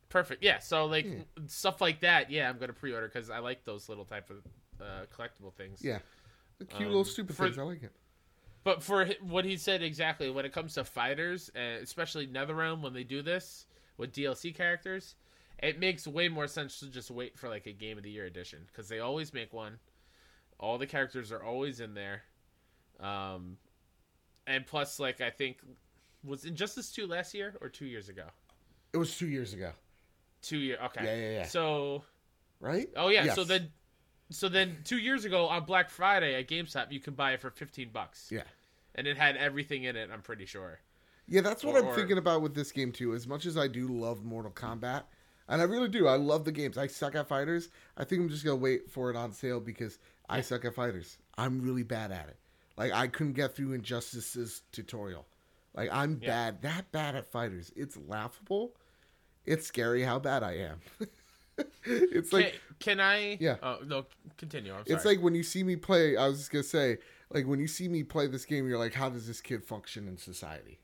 Perfect. 0.09 0.45
Yeah. 0.45 0.59
So 0.61 0.87
like 0.87 1.07
Yeah. 1.07 1.19
stuff 1.47 1.81
like 1.81 2.01
that. 2.01 2.31
Yeah, 2.31 2.49
I'm 2.49 2.59
gonna 2.59 2.73
pre-order 2.73 3.09
because 3.09 3.31
I 3.31 3.39
like 3.39 3.65
those 3.65 3.89
little 3.89 4.05
type 4.05 4.31
of 4.31 4.37
uh, 4.81 5.07
collectible 5.17 5.53
things. 5.55 5.81
Yeah. 5.83 5.99
The 6.59 6.67
cute 6.67 6.83
Um, 6.83 6.87
little 6.89 7.05
stupid 7.05 7.37
for- 7.37 7.47
things. 7.47 7.59
I 7.59 7.63
like 7.63 7.83
it. 7.83 7.93
But 8.63 8.83
for 8.83 9.05
what 9.21 9.45
he 9.45 9.59
said 9.59 9.83
exactly, 9.83 10.31
when 10.31 10.47
it 10.47 10.53
comes 10.53 10.75
to 10.75 10.85
fighters, 10.85 11.51
uh, 11.55 11.81
especially 11.83 12.27
NetherRealm, 12.27 12.81
when 12.81 12.95
they 12.95 13.05
do 13.05 13.21
this 13.21 13.67
with 13.99 14.13
DLC 14.15 14.55
characters, 14.55 15.17
it 15.63 15.79
makes 15.79 16.07
way 16.07 16.29
more 16.29 16.47
sense 16.47 16.81
to 16.81 16.87
just 16.87 17.11
wait 17.11 17.39
for 17.39 17.49
like 17.49 17.67
a 17.67 17.73
Game 17.73 17.97
of 17.97 18.05
the 18.05 18.11
Year 18.11 18.27
edition 18.27 18.61
because 18.67 18.89
they 18.89 19.01
always 19.01 19.33
make 19.33 19.53
one. 19.53 19.79
All 20.59 20.79
the 20.79 20.87
characters 20.87 21.33
are 21.33 21.43
always 21.43 21.81
in 21.81 21.95
there, 21.95 22.23
um, 23.01 23.57
and 24.47 24.67
plus, 24.67 24.99
like 25.01 25.21
I 25.21 25.31
think 25.31 25.59
was 26.25 26.45
Injustice 26.45 26.93
Two 26.93 27.07
last 27.07 27.35
year 27.35 27.55
or 27.61 27.69
two 27.69 27.87
years 27.87 28.09
ago? 28.09 28.25
It 28.93 28.99
was 28.99 29.17
two 29.17 29.27
years 29.27 29.53
ago, 29.53 29.73
Two 30.43 30.59
year. 30.59 30.79
Okay. 30.85 31.05
Yeah, 31.05 31.17
yeah, 31.17 31.31
yeah. 31.41 31.47
So 31.47 32.05
right? 32.61 32.89
Oh 32.97 33.09
yeah, 33.09 33.25
Yes. 33.25 33.35
so 33.35 33.45
then 33.45 33.71
so 34.31 34.49
then 34.49 34.79
2 34.85 34.97
years 34.99 35.25
ago 35.27 35.49
on 35.49 35.65
Black 35.65 35.91
Friday 35.91 36.35
at 36.35 36.49
GameStop 36.49 36.91
you 36.91 36.99
can 36.99 37.15
buy 37.15 37.33
it 37.33 37.41
for 37.41 37.51
15 37.51 37.91
bucks. 37.93 38.31
Yeah. 38.33 38.43
And 38.95 39.07
it 39.07 39.17
had 39.19 39.37
everything 39.37 39.85
in 39.85 39.97
it, 39.97 40.09
I'm 40.13 40.23
pretty 40.23 40.47
sure. 40.47 40.81
Yeah, 41.27 41.41
that's 41.43 41.63
what 41.63 41.75
Or- 41.77 41.89
I'm 41.91 41.95
thinking 41.95 42.17
about 42.19 42.41
with 42.43 42.55
this 42.55 42.73
game 42.73 42.91
too. 42.93 43.15
As 43.15 43.27
much 43.27 43.45
as 43.45 43.57
I 43.59 43.69
do 43.69 43.87
love 43.89 44.25
Mortal 44.25 44.51
Kombat, 44.53 45.05
and 45.49 45.61
I 45.61 45.65
really 45.65 45.89
do, 45.89 46.07
I 46.07 46.17
love 46.17 46.45
the 46.45 46.53
games. 46.53 46.79
I 46.79 46.87
suck 46.87 47.15
at 47.15 47.29
fighters. 47.29 47.69
I 47.97 48.05
think 48.05 48.23
I'm 48.23 48.29
just 48.29 48.45
gonna 48.45 48.57
wait 48.57 48.91
for 48.91 49.11
it 49.11 49.17
on 49.17 49.33
sale 49.33 49.61
because 49.61 49.99
I 50.29 50.41
suck 50.41 50.65
at 50.65 50.75
fighters. 50.75 51.19
I'm 51.37 51.61
really 51.61 51.83
bad 51.83 52.13
at 52.13 52.29
it. 52.29 52.37
Like 52.77 52.93
I 52.93 53.07
couldn't 53.09 53.35
get 53.35 53.55
through 53.55 53.73
Injustice's 53.73 54.63
tutorial. 54.73 55.27
Like 55.75 55.91
I'm 55.93 56.19
Yeah. 56.23 56.29
bad, 56.29 56.63
that 56.63 56.93
bad 56.93 57.15
at 57.17 57.27
fighters. 57.31 57.73
It's 57.77 57.97
laughable. 57.97 58.75
It's 59.45 59.67
scary 59.67 60.03
how 60.03 60.19
bad 60.19 60.43
I 60.43 60.53
am. 60.57 60.81
it's 61.85 62.33
like 62.33 62.53
can, 62.81 62.99
can 62.99 63.01
I 63.01 63.37
Yeah. 63.41 63.57
Oh, 63.63 63.79
no, 63.85 64.07
continue. 64.39 64.73
I'm 64.73 64.87
sorry. 64.87 64.97
It's 64.97 65.05
like 65.05 65.21
when 65.21 65.35
you 65.35 65.43
see 65.43 65.63
me 65.63 65.77
play. 65.77 66.17
I 66.17 66.27
was 66.29 66.39
just 66.39 66.51
gonna 66.51 66.63
say, 66.65 66.99
like 67.31 67.47
when 67.47 67.61
you 67.61 67.67
see 67.67 67.89
me 67.89 68.03
play 68.03 68.27
this 68.27 68.45
game, 68.45 68.67
you're 68.69 68.79
like, 68.79 68.95
how 68.95 69.09
does 69.11 69.27
this 69.27 69.41
kid 69.41 69.65
function 69.65 70.09
in 70.09 70.17
society? 70.17 70.79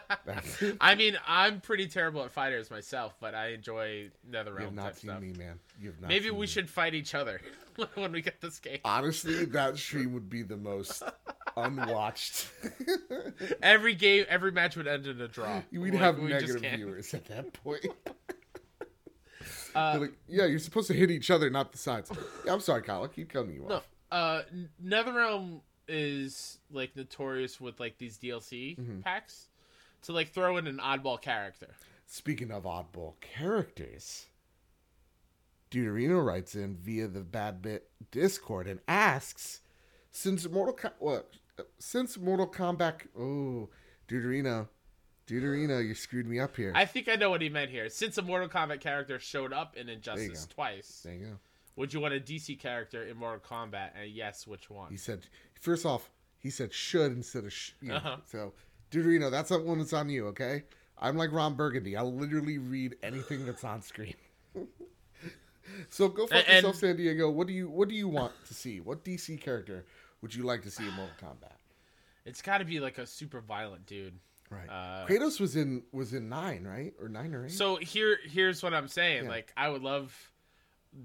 I 0.80 0.94
mean, 0.94 1.16
I'm 1.26 1.60
pretty 1.60 1.86
terrible 1.86 2.22
at 2.24 2.30
fighters 2.30 2.70
myself, 2.70 3.14
but 3.20 3.34
I 3.34 3.48
enjoy 3.48 4.10
NetherRealm. 4.30 4.60
You've 4.62 4.72
not 4.74 4.96
seen 4.96 5.10
stuff. 5.10 5.20
me, 5.22 5.32
man. 5.32 5.58
You 5.80 5.88
have 5.90 6.00
not. 6.00 6.08
Maybe 6.08 6.30
we 6.30 6.40
me. 6.42 6.46
should 6.46 6.68
fight 6.70 6.94
each 6.94 7.14
other 7.14 7.40
when 7.94 8.12
we 8.12 8.22
get 8.22 8.40
this 8.40 8.58
game. 8.58 8.78
Honestly, 8.84 9.44
that 9.46 9.76
stream 9.76 10.12
would 10.14 10.28
be 10.30 10.42
the 10.42 10.56
most 10.56 11.02
unwatched. 11.56 12.48
Every 13.62 13.94
game, 13.94 14.26
every 14.28 14.52
match 14.52 14.76
would 14.76 14.86
end 14.86 15.06
in 15.06 15.20
a 15.20 15.28
draw. 15.28 15.62
We'd 15.72 15.92
Like, 15.94 16.02
have 16.02 16.18
we 16.18 16.30
negative 16.30 16.60
viewers 16.76 17.14
at 17.14 17.24
that 17.26 17.52
point. 17.52 17.86
Uh, 19.74 19.96
like, 20.00 20.12
yeah, 20.28 20.46
you're 20.46 20.58
supposed 20.58 20.86
to 20.86 20.94
hit 20.94 21.10
each 21.10 21.30
other, 21.30 21.50
not 21.50 21.72
the 21.72 21.78
sides. 21.78 22.10
Yeah, 22.46 22.52
I'm 22.52 22.60
sorry, 22.60 22.82
Kyle. 22.82 23.02
I 23.04 23.08
keep 23.08 23.28
cutting 23.32 23.54
you 23.54 23.66
No, 23.68 23.76
off. 23.76 23.88
uh, 24.10 24.42
NetherRealm 24.84 25.60
is 25.88 26.58
like 26.70 26.96
notorious 26.96 27.60
with 27.60 27.78
like 27.80 27.98
these 27.98 28.16
DLC 28.18 28.78
Mm-hmm. 28.78 29.00
packs 29.00 29.48
to 30.04 30.12
like 30.12 30.30
throw 30.32 30.56
in 30.56 30.66
an 30.66 30.78
oddball 30.78 31.20
character. 31.20 31.74
Speaking 32.06 32.50
of 32.50 32.64
oddball 32.64 33.14
characters, 33.20 34.26
Deuterino 35.70 36.24
writes 36.24 36.54
in 36.54 36.76
via 36.76 37.08
the 37.08 37.20
Bad 37.20 37.62
Bit 37.62 37.88
Discord 38.10 38.66
and 38.66 38.80
asks, 38.86 39.60
since 40.10 40.48
Mortal 40.48 40.74
Com- 40.74 40.92
what, 40.98 41.30
since 41.78 42.16
Mortal 42.18 42.46
Kombat, 42.46 43.06
oh, 43.18 43.68
Deuterino, 44.08 44.68
Deuterino, 45.26 45.84
you 45.84 45.94
screwed 45.94 46.26
me 46.26 46.38
up 46.38 46.56
here. 46.56 46.72
I 46.74 46.84
think 46.84 47.08
I 47.08 47.16
know 47.16 47.30
what 47.30 47.40
he 47.42 47.48
meant 47.48 47.70
here. 47.70 47.88
Since 47.88 48.18
a 48.18 48.22
Mortal 48.22 48.48
Kombat 48.48 48.80
character 48.80 49.18
showed 49.18 49.52
up 49.52 49.76
in 49.76 49.88
Injustice 49.88 50.44
go. 50.46 50.54
twice, 50.54 51.00
there 51.04 51.14
you 51.14 51.26
go. 51.26 51.38
would 51.76 51.92
you 51.92 52.00
want 52.00 52.14
a 52.14 52.20
DC 52.20 52.60
character 52.60 53.04
in 53.04 53.16
Mortal 53.16 53.40
Kombat? 53.40 53.90
And 54.00 54.10
yes, 54.10 54.46
which 54.46 54.70
one? 54.70 54.90
He 54.90 54.96
said, 54.98 55.26
first 55.60 55.84
off, 55.86 56.10
he 56.38 56.50
said 56.50 56.72
should 56.74 57.12
instead 57.12 57.44
of 57.44 57.52
sh. 57.52 57.72
You 57.80 57.88
know, 57.88 57.94
Uh-huh. 57.96 58.16
So, 58.30 58.52
Deuterino, 58.94 59.30
that's 59.30 59.48
that 59.48 59.64
one 59.64 59.78
that's 59.78 59.92
on 59.92 60.08
you, 60.08 60.26
okay? 60.28 60.62
I'm 60.98 61.16
like 61.16 61.32
Ron 61.32 61.54
Burgundy. 61.54 61.96
I'll 61.96 62.14
literally 62.14 62.58
read 62.58 62.96
anything 63.02 63.44
that's 63.44 63.64
on 63.64 63.82
screen. 63.82 64.14
so 65.88 66.08
go 66.08 66.26
fuck 66.26 66.44
And- 66.46 66.56
yourself, 66.56 66.76
San 66.76 66.96
Diego. 66.96 67.30
What 67.30 67.46
do 67.46 67.52
you 67.52 67.68
What 67.68 67.88
do 67.88 67.94
you 67.94 68.08
want 68.08 68.32
to 68.46 68.54
see? 68.54 68.80
What 68.80 69.04
DC 69.04 69.40
character 69.40 69.84
would 70.22 70.34
you 70.34 70.44
like 70.44 70.62
to 70.62 70.70
see 70.70 70.84
in 70.86 70.92
Mortal 70.94 71.14
Kombat? 71.22 71.52
It's 72.24 72.40
got 72.40 72.58
to 72.58 72.64
be 72.64 72.80
like 72.80 72.98
a 72.98 73.06
super 73.06 73.40
violent 73.40 73.86
dude. 73.86 74.14
Right. 74.50 74.68
Uh, 74.68 75.06
Kratos 75.06 75.40
was 75.40 75.56
in 75.56 75.82
was 75.92 76.14
in 76.14 76.28
nine, 76.28 76.64
right, 76.64 76.92
or 77.00 77.08
nine 77.08 77.34
or 77.34 77.46
eight? 77.46 77.52
So 77.52 77.76
here, 77.76 78.18
here's 78.24 78.62
what 78.62 78.72
I'm 78.72 78.88
saying. 78.88 79.24
Yeah. 79.24 79.30
Like, 79.30 79.52
I 79.56 79.68
would 79.68 79.82
love 79.82 80.14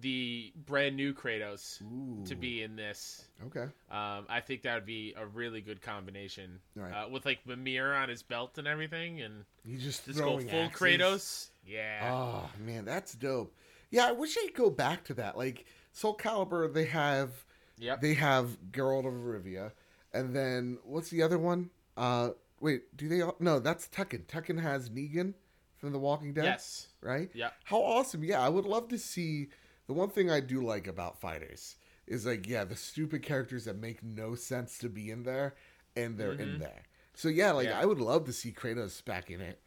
the 0.02 0.54
brand 0.66 0.96
new 0.96 1.14
Kratos 1.14 1.80
to 2.28 2.36
be 2.36 2.62
in 2.62 2.76
this. 2.76 3.26
okay. 3.48 3.64
Um, 3.90 4.26
I 4.30 4.40
think 4.46 4.62
that 4.64 4.76
would 4.76 4.86
be 4.86 5.14
a 5.18 5.26
really 5.26 5.62
good 5.62 5.82
combination 5.82 6.60
Right. 6.76 6.92
uh, 6.92 7.10
with 7.10 7.26
like 7.26 7.40
Mimir 7.48 7.94
on 7.94 8.10
his 8.10 8.22
belt 8.22 8.58
and 8.58 8.68
everything, 8.68 9.22
and 9.22 9.46
He's 9.66 9.84
just 9.84 10.06
just 10.06 10.20
go 10.20 10.40
full 10.40 10.60
axes. 10.62 10.80
Kratos. 10.80 11.50
Yeah. 11.66 12.12
Oh 12.14 12.50
man, 12.64 12.86
that's 12.86 13.14
dope. 13.14 13.56
Yeah, 13.90 14.06
I 14.08 14.12
wish 14.12 14.36
they'd 14.36 14.54
go 14.54 14.70
back 14.70 15.04
to 15.06 15.14
that. 15.16 15.38
Like 15.38 15.66
Soul 15.92 16.16
Calibur, 16.16 16.72
they 16.72 16.86
have 16.86 17.32
yep. 17.80 18.00
they 18.02 18.14
have 18.14 18.58
Geralt 18.72 19.08
of 19.08 19.14
Rivia, 19.14 19.72
and 20.14 20.36
then 20.36 20.78
what's 20.84 21.10
the 21.10 21.24
other 21.24 21.40
one? 21.40 21.72
Uh, 21.98 22.30
wait, 22.60 22.96
do 22.96 23.08
they? 23.10 23.22
all 23.22 23.36
No, 23.40 23.58
that's 23.60 23.88
Tekken. 23.88 24.26
Tekken 24.28 24.62
has 24.62 24.90
Negan 24.90 25.34
from 25.78 25.92
The 25.94 26.00
Walking 26.00 26.34
Dead. 26.34 26.46
yes. 26.46 26.88
Right. 27.02 27.30
Yeah. 27.34 27.50
How 27.64 27.78
awesome! 27.78 28.24
Yeah, 28.24 28.40
I 28.40 28.50
would 28.50 28.66
love 28.66 28.88
to 28.90 28.98
see. 29.00 29.48
The 29.90 29.94
one 29.96 30.10
thing 30.10 30.30
I 30.30 30.40
do 30.40 30.62
like 30.62 30.86
about 30.86 31.20
fighters 31.20 31.76
is 32.06 32.24
like, 32.24 32.48
yeah, 32.48 32.64
the 32.64 32.76
stupid 32.76 33.24
characters 33.24 33.66
that 33.66 33.76
make 33.80 34.04
no 34.04 34.36
sense 34.36 34.78
to 34.78 34.88
be 34.88 35.10
in 35.10 35.24
there, 35.24 35.56
and 35.96 36.16
they're 36.16 36.34
in 36.34 36.58
Mhm. 36.58 36.60
there. 36.60 36.84
So 37.16 37.28
yeah, 37.28 37.50
like 37.54 37.66
Yeah. 37.70 37.80
I 37.80 37.86
would 37.86 37.98
love 38.00 38.26
to 38.26 38.32
see 38.34 38.52
Kratos 38.52 39.04
back 39.04 39.32
in 39.32 39.42
it. 39.42 39.60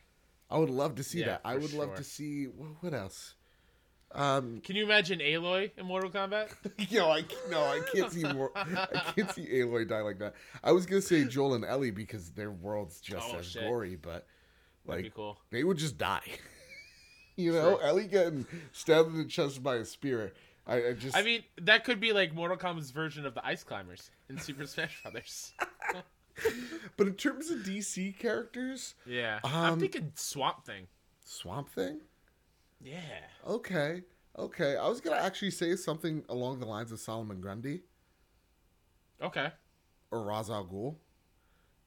I 0.48 0.58
would 0.58 0.70
love 0.70 0.94
to 0.94 1.02
see 1.02 1.18
Yeah, 1.18 1.26
that. 1.26 1.40
I 1.44 1.56
would 1.56 1.72
love 1.72 1.96
to 1.96 2.04
see 2.04 2.44
what, 2.46 2.80
what 2.84 2.94
else. 2.94 3.34
Um, 4.12 4.60
Can 4.60 4.76
you 4.76 4.84
imagine 4.84 5.18
Aloy 5.18 5.72
in 5.76 5.86
Mortal 5.86 6.08
Kombat? 6.10 6.52
yo, 6.92 7.10
I 7.10 7.24
no, 7.50 7.60
I 7.60 7.80
can't 7.92 8.12
see 8.12 8.22
more. 8.32 8.52
I 8.54 9.12
can't 9.16 9.30
see 9.32 9.44
Aloy 9.46 9.88
die 9.88 10.02
like 10.02 10.20
that. 10.20 10.34
I 10.62 10.70
was 10.70 10.86
gonna 10.86 11.02
say 11.02 11.24
Joel 11.24 11.54
and 11.54 11.64
Ellie 11.64 11.90
because 11.90 12.30
their 12.30 12.52
world's 12.52 13.00
just 13.00 13.26
Oh, 13.34 13.38
as 13.38 13.46
shit. 13.46 13.62
gory, 13.64 13.96
but 13.96 14.28
That'd 14.86 15.02
be 15.02 15.08
like 15.08 15.14
cool. 15.16 15.40
they 15.50 15.64
would 15.64 15.78
just 15.78 15.98
die. 15.98 16.22
you 17.36 17.52
know, 17.52 17.76
Sure. 17.78 17.82
Ellie 17.82 18.06
getting 18.06 18.46
stabbed 18.72 19.08
in 19.10 19.18
the 19.18 19.24
chest 19.24 19.62
by 19.62 19.76
a 19.76 19.84
spear. 19.84 20.32
I, 20.66 20.88
I 20.88 20.92
just, 20.92 21.16
I 21.16 21.22
mean, 21.22 21.42
that 21.62 21.84
could 21.84 21.98
be 21.98 22.12
like 22.12 22.34
Mortal 22.34 22.56
Kombat's 22.56 22.90
version 22.90 23.26
of 23.26 23.34
the 23.34 23.44
Ice 23.44 23.64
Climbers 23.64 24.10
in 24.28 24.38
Super 24.38 24.66
Smash 24.66 25.02
Brothers. 25.02 25.52
but 26.96 27.06
in 27.08 27.14
terms 27.14 27.50
of 27.50 27.58
DC 27.60 28.18
characters, 28.18 28.94
Yeah. 29.06 29.40
Um, 29.44 29.52
I'm 29.54 29.80
thinking 29.80 30.12
Swamp 30.14 30.64
Thing. 30.64 30.86
Swamp 31.24 31.68
Thing. 31.68 32.00
Yeah. 32.80 32.98
Okay, 33.46 34.02
okay. 34.38 34.76
I 34.76 34.88
was 34.88 35.00
gonna 35.00 35.16
actually 35.20 35.50
say 35.50 35.74
something 35.76 36.24
along 36.28 36.60
the 36.60 36.66
lines 36.66 36.92
of 36.92 37.00
Solomon 37.00 37.40
Grundy 37.40 37.82
Okay. 39.20 39.50
or 40.10 40.22
Ra's 40.24 40.48
al 40.50 40.66
Ghul. 40.66 40.96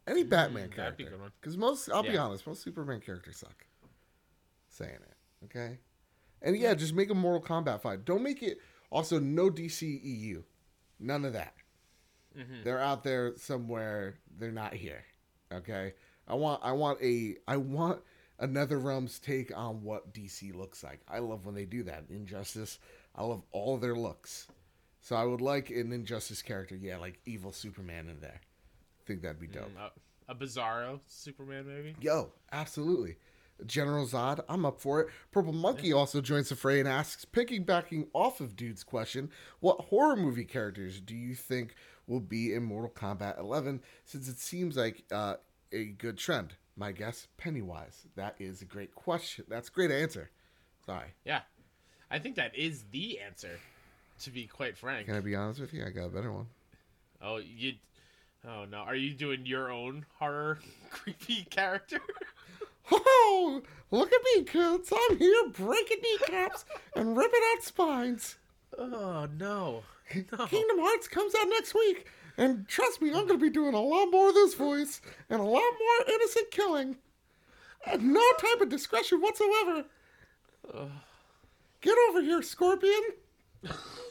Any 0.08 0.24
Batman 0.24 0.70
Mm, 0.70 0.76
that'd 0.76 0.98
be 0.98 1.04
a 1.04 1.08
character. 1.08 1.18
good 1.18 1.22
one. 1.22 1.32
Because 1.42 1.58
most, 1.58 1.90
I'll 1.90 2.04
be 2.04 2.18
honest, 2.18 2.46
most 2.46 2.62
Superman 2.62 3.02
characters 3.02 3.38
suck. 3.38 3.66
Saying 4.70 4.92
it, 4.94 5.15
okay? 5.46 5.80
And 6.42 6.58
yeah, 6.58 6.74
just 6.74 6.94
make 6.94 7.10
a 7.10 7.16
Mortal 7.16 7.42
Kombat 7.42 7.82
fight. 7.82 8.06
Don't 8.06 8.24
make 8.24 8.44
it. 8.44 8.60
Also, 8.92 9.20
no 9.20 9.50
DC 9.50 10.00
EU. 10.04 10.44
None 11.00 11.26
of 11.26 11.34
that. 11.34 11.54
Mhm. 12.38 12.64
They're 12.64 12.80
out 12.80 13.04
there 13.04 13.36
somewhere. 13.38 14.20
They're 14.38 14.52
not 14.52 14.74
here. 14.74 15.04
Okay. 15.52 15.94
I 16.28 16.36
want. 16.36 16.62
I 16.64 16.72
want 16.74 17.02
a. 17.02 17.38
I 17.48 17.58
want 17.58 18.02
NetherRealm's 18.42 19.20
take 19.20 19.56
on 19.56 19.84
what 19.84 20.14
DC 20.14 20.54
looks 20.54 20.84
like. 20.84 21.02
I 21.08 21.20
love 21.20 21.46
when 21.46 21.56
they 21.56 21.66
do 21.66 21.84
that. 21.84 22.06
Injustice. 22.10 22.80
I 23.16 23.24
love 23.24 23.44
all 23.52 23.78
their 23.78 23.96
looks. 23.96 24.48
So 25.02 25.16
I 25.16 25.24
would 25.24 25.42
like 25.42 25.70
an 25.70 25.92
Injustice 25.92 26.42
character. 26.42 26.76
Yeah, 26.76 26.98
like 26.98 27.20
evil 27.26 27.52
Superman 27.52 28.10
in 28.10 28.20
there. 28.20 28.42
I 28.42 29.04
think 29.06 29.22
that'd 29.22 29.40
be 29.40 29.48
dope. 29.48 29.70
Mm, 29.76 29.92
a, 30.28 30.32
a 30.32 30.36
Bizarro 30.36 31.00
Superman, 31.08 31.66
maybe? 31.68 31.96
Yo, 32.02 32.32
absolutely. 32.52 33.18
General 33.66 34.06
Zod, 34.06 34.44
I'm 34.50 34.66
up 34.66 34.82
for 34.82 35.02
it. 35.02 35.08
Purple 35.32 35.54
Monkey 35.54 35.94
also 35.94 36.22
joins 36.22 36.50
the 36.50 36.56
fray 36.56 36.80
and 36.80 36.90
asks, 36.90 37.26
picking 37.26 37.64
backing 37.64 38.08
off 38.14 38.42
of 38.42 38.56
Dude's 38.56 38.84
question, 38.84 39.30
what 39.60 39.80
horror 39.80 40.16
movie 40.16 40.46
characters 40.46 41.00
do 41.00 41.16
you 41.16 41.36
think 41.36 41.76
will 42.08 42.20
be 42.20 42.54
in 42.54 42.64
Mortal 42.64 42.92
Kombat 42.92 43.40
11? 43.40 43.82
Since 44.04 44.28
it 44.28 44.40
seems 44.40 44.76
like 44.76 45.04
uh, 45.12 45.36
a 45.72 45.86
good 45.86 46.18
trend. 46.18 46.56
My 46.78 46.92
guess, 46.92 47.28
Pennywise. 47.38 48.06
That 48.16 48.36
is 48.40 48.62
a 48.62 48.66
great 48.66 48.94
question. 48.94 49.46
That's 49.48 49.70
a 49.70 49.72
great 49.72 49.92
answer. 49.92 50.30
Sorry. 50.86 51.14
Yeah. 51.24 51.42
I 52.12 52.20
think 52.20 52.36
that 52.36 52.56
is 52.56 52.84
the 52.92 53.20
answer, 53.20 53.60
to 54.22 54.30
be 54.30 54.46
quite 54.46 54.78
frank. 54.78 55.08
Can 55.08 55.16
I 55.16 55.22
be 55.22 55.36
honest 55.36 55.62
with 55.62 55.74
you? 55.74 55.86
I 55.86 55.90
got 55.90 56.06
a 56.06 56.10
better 56.10 56.32
one. 56.32 56.48
Oh, 57.22 57.38
you. 57.38 57.74
Oh, 58.48 58.66
no. 58.66 58.78
Are 58.78 58.96
you 58.96 59.14
doing 59.14 59.46
your 59.46 59.72
own 59.72 60.06
horror 60.20 60.60
creepy 60.92 61.46
character? 61.50 62.00
Oh, 62.92 63.62
look 63.92 64.12
at 64.12 64.22
me, 64.36 64.44
kids. 64.44 64.92
I'm 64.94 65.18
here 65.18 65.50
breaking 65.52 65.98
kneecaps 66.02 66.66
and 66.96 67.18
ripping 67.18 67.42
out 67.54 67.64
spines. 67.64 68.38
oh, 68.78 69.28
no. 69.38 69.84
No. 70.14 70.46
Kingdom 70.46 70.78
Hearts 70.80 71.08
comes 71.08 71.34
out 71.34 71.48
next 71.50 71.74
week, 71.74 72.08
and 72.38 72.68
trust 72.68 73.02
me, 73.02 73.10
I'm 73.10 73.26
going 73.26 73.40
to 73.40 73.46
be 73.46 73.50
doing 73.50 73.74
a 73.74 73.82
lot 73.82 74.12
more 74.12 74.30
of 74.30 74.36
this 74.36 74.54
voice 74.54 75.02
and 75.32 75.40
a 75.40 75.44
lot 75.44 75.52
more 75.62 76.14
innocent 76.14 76.52
killing. 76.52 76.96
And 77.88 78.14
no 78.14 78.24
type 78.40 78.62
of 78.62 78.70
discretion 78.70 79.20
whatsoever. 79.20 79.86
Get 81.82 81.98
over 82.10 82.22
here, 82.22 82.42
Scorpion. 82.42 83.02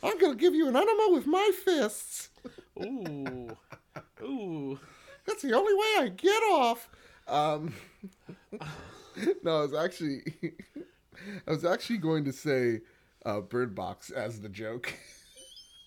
I'm 0.02 0.18
going 0.18 0.32
to 0.32 0.38
give 0.38 0.54
you 0.54 0.68
an 0.68 0.76
enema 0.76 1.08
with 1.10 1.26
my 1.26 1.50
fists. 1.64 2.30
Ooh. 2.82 3.56
Ooh. 4.22 4.78
That's 5.26 5.42
the 5.42 5.52
only 5.54 5.74
way 5.74 6.04
I 6.04 6.08
get 6.14 6.42
off. 6.50 6.88
Um, 7.26 7.72
no, 9.42 9.58
I 9.58 9.62
was 9.62 9.74
actually, 9.74 10.22
I 11.46 11.50
was 11.50 11.64
actually 11.64 11.98
going 11.98 12.24
to 12.24 12.32
say 12.32 12.80
uh, 13.24 13.40
Bird 13.40 13.74
Box 13.74 14.10
as 14.10 14.40
the 14.40 14.48
joke, 14.48 14.92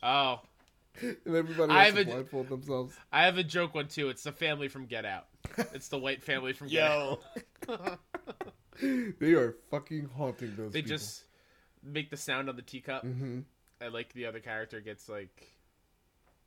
Oh. 0.03 0.41
and 1.01 1.35
everybody 1.35 1.71
I 1.73 1.85
has 1.85 1.93
to 1.93 1.99
have 1.99 2.07
a- 2.07 2.11
blindfold 2.11 2.49
themselves. 2.49 2.95
I 3.11 3.23
have 3.25 3.37
a 3.37 3.43
joke 3.43 3.75
one, 3.75 3.87
too. 3.87 4.09
It's 4.09 4.23
the 4.23 4.31
family 4.31 4.67
from 4.67 4.85
Get 4.85 5.05
Out. 5.05 5.27
It's 5.73 5.87
the 5.89 5.97
white 5.99 6.23
family 6.23 6.53
from 6.53 6.67
Get 6.69 6.83
Out. 6.91 7.21
They 8.79 9.33
are 9.33 9.55
fucking 9.71 10.09
haunting 10.15 10.55
those. 10.55 10.71
They 10.71 10.81
people. 10.81 10.97
just 10.97 11.23
make 11.83 12.09
the 12.11 12.17
sound 12.17 12.47
on 12.49 12.55
the 12.55 12.61
teacup, 12.61 13.03
Mhm. 13.03 13.43
and 13.81 13.93
like 13.93 14.13
the 14.13 14.25
other 14.27 14.39
character 14.39 14.79
gets 14.81 15.09
like, 15.09 15.47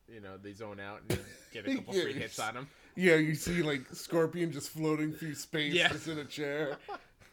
you 0.08 0.20
know, 0.20 0.36
they 0.36 0.52
zone 0.52 0.78
out 0.80 1.00
and 1.08 1.18
get 1.52 1.66
a 1.66 1.74
couple 1.76 1.94
Yeah, 1.94 2.02
free 2.02 2.12
hits 2.12 2.38
on 2.38 2.54
them. 2.54 2.68
Yeah, 3.01 3.16
you 3.16 3.34
see 3.34 3.62
like 3.62 3.86
Scorpion 3.94 4.53
just 4.53 4.68
floating 4.68 5.12
through 5.14 5.34
space, 5.34 5.72
Yeah. 5.72 5.88
just 5.88 6.07
in 6.07 6.18
a 6.18 6.24
chair. 6.26 6.76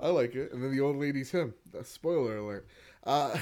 I 0.00 0.08
like 0.08 0.34
it. 0.34 0.52
And 0.52 0.62
then 0.64 0.70
the 0.74 0.80
old 0.80 0.96
lady's 0.96 1.30
him. 1.30 1.52
Spoiler 1.82 2.38
alert. 2.38 2.66
Uh, 3.04 3.36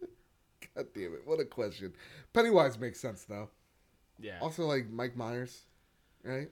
God 0.74 0.86
damn 0.94 1.14
it! 1.14 1.22
What 1.24 1.40
a 1.40 1.46
question. 1.46 1.94
Pennywise 2.34 2.78
makes 2.78 3.00
sense 3.00 3.24
though. 3.24 3.48
Yeah. 4.20 4.38
Also, 4.42 4.66
like 4.66 4.90
Mike 4.90 5.16
Myers, 5.16 5.62
right? 6.22 6.48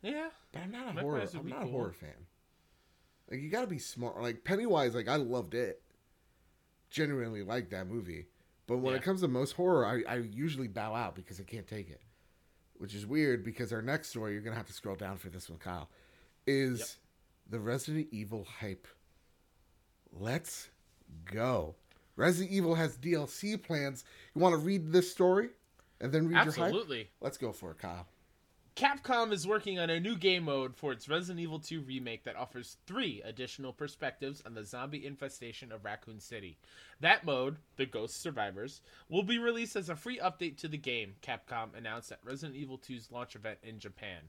Yeah. 0.00 0.28
But 0.52 0.62
I'm 0.62 0.70
not 0.70 0.90
a 0.90 0.92
Mike 0.94 1.02
horror. 1.02 1.26
I'm 1.34 1.48
not 1.48 1.62
a 1.64 1.66
horror 1.66 1.92
fan. 1.92 2.26
Like 3.28 3.40
you 3.40 3.50
got 3.50 3.62
to 3.62 3.66
be 3.66 3.78
smart. 3.80 4.22
Like 4.22 4.44
Pennywise, 4.44 4.94
like 4.94 5.08
I 5.08 5.16
loved 5.16 5.54
it. 5.54 5.82
Genuinely 6.90 7.42
liked 7.42 7.72
that 7.72 7.88
movie, 7.88 8.26
but 8.66 8.78
when 8.78 8.92
Yeah. 8.92 8.98
it 9.00 9.02
comes 9.04 9.20
to 9.22 9.28
most 9.28 9.52
horror, 9.52 9.84
I, 9.86 10.02
I 10.08 10.16
usually 10.16 10.68
bow 10.68 10.94
out 10.94 11.14
because 11.14 11.40
I 11.40 11.44
can't 11.44 11.66
take 11.66 11.90
it. 11.90 12.00
Which 12.76 12.94
is 12.94 13.06
weird 13.06 13.44
because 13.44 13.72
our 13.72 13.82
next 13.82 14.08
story, 14.08 14.32
you're 14.32 14.42
gonna 14.42 14.56
have 14.56 14.66
to 14.66 14.72
scroll 14.72 14.96
down 14.96 15.16
for 15.16 15.28
this 15.30 15.48
one, 15.48 15.58
Kyle, 15.58 15.88
is 16.46 16.78
Yep. 16.80 16.88
the 17.50 17.60
Resident 17.60 18.08
Evil 18.10 18.44
hype. 18.44 18.86
Let's 20.12 20.68
go. 21.24 21.74
Resident 22.16 22.52
Evil 22.52 22.74
has 22.74 22.96
DLC 22.96 23.56
plans. 23.56 24.04
You 24.34 24.40
want 24.40 24.52
to 24.54 24.58
read 24.58 24.92
this 24.92 25.10
story 25.10 25.50
and 26.00 26.12
then 26.12 26.28
read 26.28 26.44
your 26.44 26.52
hype? 26.52 26.64
Absolutely. 26.64 27.10
Let's 27.20 27.38
go 27.38 27.52
for 27.52 27.72
it, 27.72 27.78
Kyle. 27.78 28.06
Capcom 28.76 29.30
is 29.30 29.46
working 29.46 29.78
on 29.78 29.88
a 29.88 30.00
new 30.00 30.16
game 30.16 30.46
mode 30.46 30.74
for 30.74 30.90
its 30.90 31.08
Resident 31.08 31.38
Evil 31.38 31.60
2 31.60 31.82
remake 31.82 32.24
that 32.24 32.34
offers 32.34 32.76
three 32.88 33.22
additional 33.24 33.72
perspectives 33.72 34.42
on 34.44 34.54
the 34.54 34.64
zombie 34.64 35.06
infestation 35.06 35.70
of 35.70 35.84
Raccoon 35.84 36.18
City. 36.18 36.58
That 36.98 37.24
mode, 37.24 37.58
the 37.76 37.86
Ghost 37.86 38.20
Survivors, 38.20 38.80
will 39.08 39.22
be 39.22 39.38
released 39.38 39.76
as 39.76 39.90
a 39.90 39.94
free 39.94 40.18
update 40.18 40.56
to 40.56 40.66
the 40.66 40.76
game, 40.76 41.14
Capcom 41.22 41.68
announced 41.76 42.10
at 42.10 42.18
Resident 42.24 42.56
Evil 42.56 42.76
2's 42.76 43.12
launch 43.12 43.36
event 43.36 43.58
in 43.62 43.78
Japan. 43.78 44.22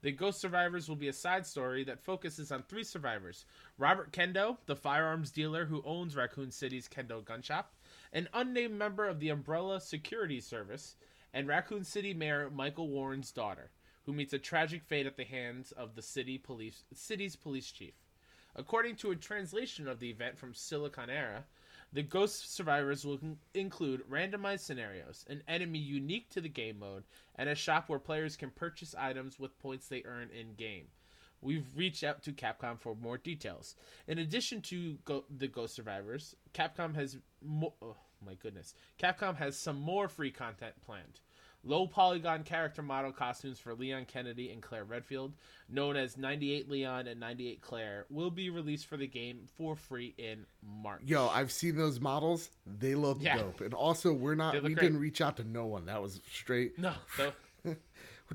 The 0.00 0.12
Ghost 0.12 0.40
Survivors 0.40 0.88
will 0.88 0.96
be 0.96 1.08
a 1.08 1.12
side 1.12 1.46
story 1.46 1.84
that 1.84 2.00
focuses 2.02 2.50
on 2.50 2.62
three 2.62 2.84
survivors 2.84 3.44
Robert 3.76 4.12
Kendo, 4.12 4.56
the 4.64 4.76
firearms 4.76 5.30
dealer 5.30 5.66
who 5.66 5.82
owns 5.84 6.16
Raccoon 6.16 6.52
City's 6.52 6.88
Kendo 6.88 7.22
gun 7.22 7.42
shop, 7.42 7.74
an 8.14 8.30
unnamed 8.32 8.78
member 8.78 9.06
of 9.06 9.20
the 9.20 9.28
Umbrella 9.28 9.78
Security 9.78 10.40
Service, 10.40 10.96
and 11.34 11.46
Raccoon 11.46 11.84
City 11.84 12.14
Mayor 12.14 12.48
Michael 12.48 12.88
Warren's 12.88 13.30
daughter, 13.30 13.70
who 14.06 14.12
meets 14.12 14.32
a 14.32 14.38
tragic 14.38 14.82
fate 14.82 15.06
at 15.06 15.16
the 15.16 15.24
hands 15.24 15.72
of 15.72 15.94
the 15.94 16.02
city 16.02 16.38
police, 16.38 16.84
city's 16.94 17.36
police 17.36 17.70
chief. 17.70 17.94
According 18.56 18.96
to 18.96 19.10
a 19.10 19.16
translation 19.16 19.86
of 19.86 20.00
the 20.00 20.10
event 20.10 20.38
from 20.38 20.54
Siliconera, 20.54 21.44
the 21.92 22.02
Ghost 22.02 22.54
Survivors 22.54 23.04
will 23.04 23.18
include 23.54 24.08
randomized 24.08 24.60
scenarios, 24.60 25.24
an 25.28 25.42
enemy 25.48 25.78
unique 25.78 26.30
to 26.30 26.40
the 26.40 26.48
game 26.48 26.78
mode, 26.78 27.04
and 27.36 27.48
a 27.48 27.54
shop 27.54 27.88
where 27.88 27.98
players 27.98 28.36
can 28.36 28.50
purchase 28.50 28.94
items 28.96 29.38
with 29.38 29.58
points 29.58 29.88
they 29.88 30.02
earn 30.04 30.30
in 30.30 30.54
game. 30.54 30.86
We've 31.42 31.66
reached 31.74 32.04
out 32.04 32.22
to 32.24 32.32
Capcom 32.32 32.78
for 32.78 32.94
more 32.94 33.18
details. 33.18 33.74
In 34.06 34.18
addition 34.18 34.60
to 34.62 34.98
Go- 35.04 35.24
the 35.34 35.48
Ghost 35.48 35.74
Survivors, 35.74 36.36
Capcom 36.54 36.94
has 36.94 37.18
mo- 37.42 37.74
oh 37.82 37.96
my 38.24 38.34
goodness, 38.34 38.74
Capcom 38.98 39.36
has 39.36 39.56
some 39.58 39.80
more 39.80 40.08
free 40.08 40.30
content 40.30 40.74
planned. 40.84 41.20
Low 41.62 41.86
polygon 41.86 42.42
character 42.42 42.82
model 42.82 43.12
costumes 43.12 43.58
for 43.58 43.74
Leon 43.74 44.06
Kennedy 44.06 44.50
and 44.50 44.62
Claire 44.62 44.84
Redfield, 44.84 45.34
known 45.68 45.94
as 45.94 46.16
98 46.16 46.70
Leon 46.70 47.06
and 47.06 47.20
98 47.20 47.60
Claire, 47.60 48.06
will 48.08 48.30
be 48.30 48.48
released 48.48 48.86
for 48.86 48.96
the 48.96 49.06
game 49.06 49.40
for 49.58 49.76
free 49.76 50.14
in 50.16 50.46
March. 50.82 51.02
Yo, 51.04 51.28
I've 51.28 51.52
seen 51.52 51.76
those 51.76 52.00
models. 52.00 52.48
They 52.66 52.94
look 52.94 53.18
Yeah. 53.20 53.36
dope. 53.36 53.60
And 53.60 53.74
also, 53.74 54.12
we're 54.14 54.34
not, 54.34 54.54
we 54.54 54.60
great. 54.74 54.78
didn't 54.78 55.00
reach 55.00 55.20
out 55.20 55.36
to 55.36 55.44
no 55.44 55.66
one. 55.66 55.84
That 55.84 56.00
was 56.00 56.20
straight. 56.32 56.78
No, 56.78 56.94
so 57.16 57.32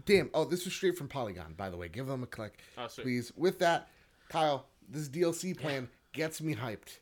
Damn. 0.05 0.29
Oh, 0.33 0.43
this 0.45 0.65
was 0.65 0.73
straight 0.73 0.97
from 0.97 1.07
Polygon. 1.07 1.53
By 1.57 1.69
the 1.69 1.77
way, 1.77 1.87
give 1.87 2.05
them 2.05 2.21
a 2.21 2.27
click, 2.27 2.59
Oh, 2.77 2.87
please. 2.95 3.31
With 3.35 3.57
that, 3.59 3.87
Kyle, 4.29 4.65
this 4.89 5.07
DLC 5.09 5.57
plan 5.57 5.87
gets 6.13 6.41
me 6.41 6.53
hyped. 6.53 6.99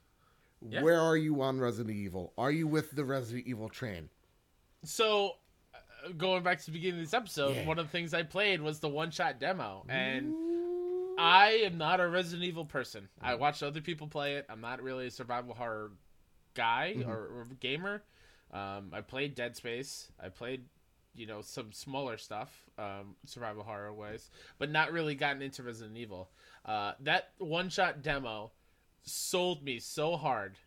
Yeah. 0.61 0.83
Where 0.83 1.01
are 1.01 1.17
you 1.17 1.41
on 1.41 1.59
Resident 1.59 1.95
Evil? 1.97 2.31
Are 2.37 2.51
you 2.51 2.65
with 2.67 2.91
the 2.91 3.03
Resident 3.03 3.45
Evil 3.47 3.67
train? 3.67 4.09
so 4.85 5.33
going 6.17 6.43
back 6.43 6.59
to 6.59 6.65
the 6.65 6.71
beginning 6.71 6.99
of 6.99 7.05
this 7.05 7.13
episode, 7.13 7.55
Yeah. 7.55 7.65
one 7.65 7.79
of 7.79 7.85
the 7.85 7.91
things 7.91 8.13
I 8.13 8.23
played 8.23 8.61
was 8.61 8.79
the 8.79 8.89
one 8.89 9.11
shot 9.11 9.39
demo, 9.39 9.85
and 9.89 10.33
I 11.17 11.61
am 11.65 11.77
not 11.77 11.99
a 11.99 12.07
Resident 12.07 12.43
Evil 12.43 12.65
person. 12.65 13.07
I 13.21 13.35
watched 13.35 13.63
other 13.63 13.81
people 13.81 14.07
play 14.07 14.35
it. 14.35 14.45
I'm 14.49 14.61
not 14.61 14.81
really 14.81 15.07
a 15.07 15.11
survival 15.11 15.53
horror 15.53 15.91
guy 16.55 16.95
or, 17.05 17.13
or 17.15 17.47
gamer. 17.59 18.03
Um, 18.51 18.91
I 18.93 19.01
played 19.01 19.35
Dead 19.35 19.55
Space. 19.55 20.11
I 20.23 20.29
played, 20.29 20.65
you 21.15 21.25
know, 21.25 21.41
some 21.41 21.71
smaller 21.71 22.17
stuff, 22.17 22.51
um, 22.77 23.15
survival 23.25 23.63
horror 23.63 23.93
ways, 23.93 24.29
but 24.59 24.69
not 24.71 24.91
really 24.91 25.15
gotten 25.15 25.41
into 25.41 25.63
Resident 25.63 25.97
Evil. 25.97 26.29
Uh, 26.65 26.93
that 27.01 27.29
one 27.39 27.69
shot 27.69 28.01
demo 28.01 28.51
sold 29.03 29.63
me 29.63 29.79
so 29.79 30.15
hard. 30.17 30.57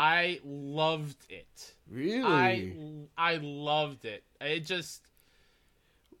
I 0.00 0.38
loved 0.44 1.26
it. 1.28 1.74
Really? 1.90 2.22
I 2.24 3.32
I 3.32 3.36
loved 3.42 4.04
it. 4.04 4.22
It 4.40 4.60
just 4.60 5.02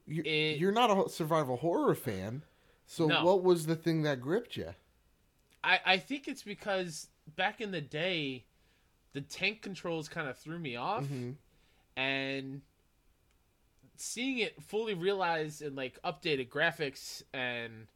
you, 0.06 0.22
it- 0.24 0.58
you're 0.58 0.72
not 0.72 0.90
a 0.90 1.08
survival 1.08 1.56
horror 1.58 1.94
fan. 1.94 2.42
So 2.86 3.06
No. 3.06 3.24
what 3.24 3.44
was 3.44 3.66
the 3.66 3.76
thing 3.76 4.02
that 4.02 4.20
gripped 4.20 4.56
you? 4.56 4.74
I 5.62 5.80
I 5.86 5.98
think 5.98 6.26
it's 6.26 6.42
because 6.42 7.08
back 7.36 7.60
in 7.60 7.70
the 7.70 7.80
day, 7.80 8.44
the 9.12 9.20
tank 9.20 9.62
controls 9.62 10.08
kind 10.08 10.28
of 10.28 10.36
threw 10.36 10.58
me 10.58 10.74
off, 10.74 11.04
Mhm. 11.04 11.36
and 11.96 12.62
seeing 13.96 14.38
it 14.38 14.60
fully 14.62 14.94
realized 14.94 15.60
in 15.62 15.74
like 15.74 16.00
updated 16.02 16.48
graphics 16.48 17.22
and 17.32 17.86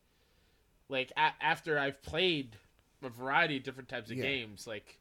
like 0.88 1.10
a- 1.16 1.34
after 1.40 1.78
I've 1.78 2.02
played 2.02 2.56
a 3.02 3.08
variety 3.08 3.56
of 3.56 3.62
different 3.62 3.88
types 3.88 4.10
of 4.10 4.16
Yeah. 4.18 4.24
games, 4.24 4.66
like 4.66 4.98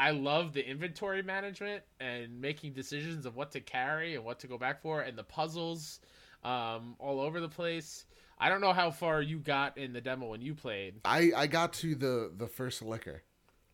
I 0.00 0.12
love 0.12 0.54
the 0.54 0.66
inventory 0.66 1.22
management 1.22 1.82
and 2.00 2.40
making 2.40 2.72
decisions 2.72 3.26
of 3.26 3.36
what 3.36 3.52
to 3.52 3.60
carry 3.60 4.14
and 4.14 4.24
what 4.24 4.38
to 4.38 4.46
go 4.46 4.56
back 4.56 4.80
for, 4.80 5.02
and 5.02 5.16
the 5.16 5.22
puzzles 5.22 6.00
um, 6.42 6.96
all 6.98 7.20
over 7.20 7.38
the 7.38 7.50
place. 7.50 8.06
I 8.38 8.48
don't 8.48 8.62
know 8.62 8.72
how 8.72 8.92
far 8.92 9.20
you 9.20 9.38
got 9.38 9.76
in 9.76 9.92
the 9.92 10.00
demo 10.00 10.28
when 10.28 10.40
you 10.40 10.54
played. 10.54 10.94
I 11.04 11.32
I 11.36 11.46
got 11.46 11.74
to 11.74 11.94
the 11.94 12.32
the 12.34 12.46
first 12.46 12.80
licker. 12.80 13.22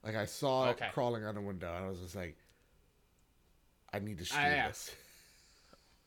Like 0.02 0.16
I 0.16 0.24
saw 0.24 0.70
Okay. 0.70 0.86
it 0.86 0.92
crawling 0.92 1.24
on 1.24 1.36
a 1.36 1.40
window, 1.40 1.72
and 1.72 1.84
I 1.84 1.88
was 1.88 2.00
just 2.00 2.16
like, 2.16 2.36
I 3.92 4.00
need 4.00 4.18
to 4.18 4.24
stream 4.24 4.46
yeah. 4.46 4.66
this. 4.66 4.90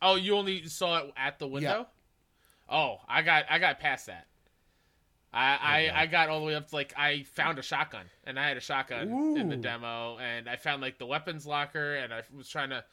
Oh, 0.02 0.16
you 0.16 0.36
only 0.36 0.68
saw 0.68 0.98
it 0.98 1.14
at 1.16 1.40
the 1.40 1.48
window? 1.48 1.88
Oh, 2.68 2.98
I 3.08 3.22
got 3.22 3.46
I 3.50 3.58
got 3.58 3.80
past 3.80 4.08
that. 4.08 4.28
I, 5.32 5.54
Okay. 5.86 5.90
I 5.92 6.02
I 6.02 6.06
got 6.08 6.30
all 6.30 6.40
the 6.40 6.46
way 6.48 6.56
up 6.56 6.70
to 6.70 6.76
like 6.76 6.94
I 6.98 7.24
found 7.34 7.60
a 7.60 7.62
shotgun 7.62 8.06
and 8.24 8.40
I 8.40 8.48
had 8.48 8.58
a 8.58 8.62
shotgun 8.62 9.38
in 9.38 9.50
the 9.50 9.56
demo 9.58 10.18
and 10.18 10.50
I 10.50 10.56
found 10.56 10.82
like 10.82 10.98
the 10.98 11.06
weapons 11.06 11.46
locker 11.46 11.96
and 11.96 12.14
I 12.14 12.24
was 12.36 12.50
trying 12.50 12.72
to 12.72 12.84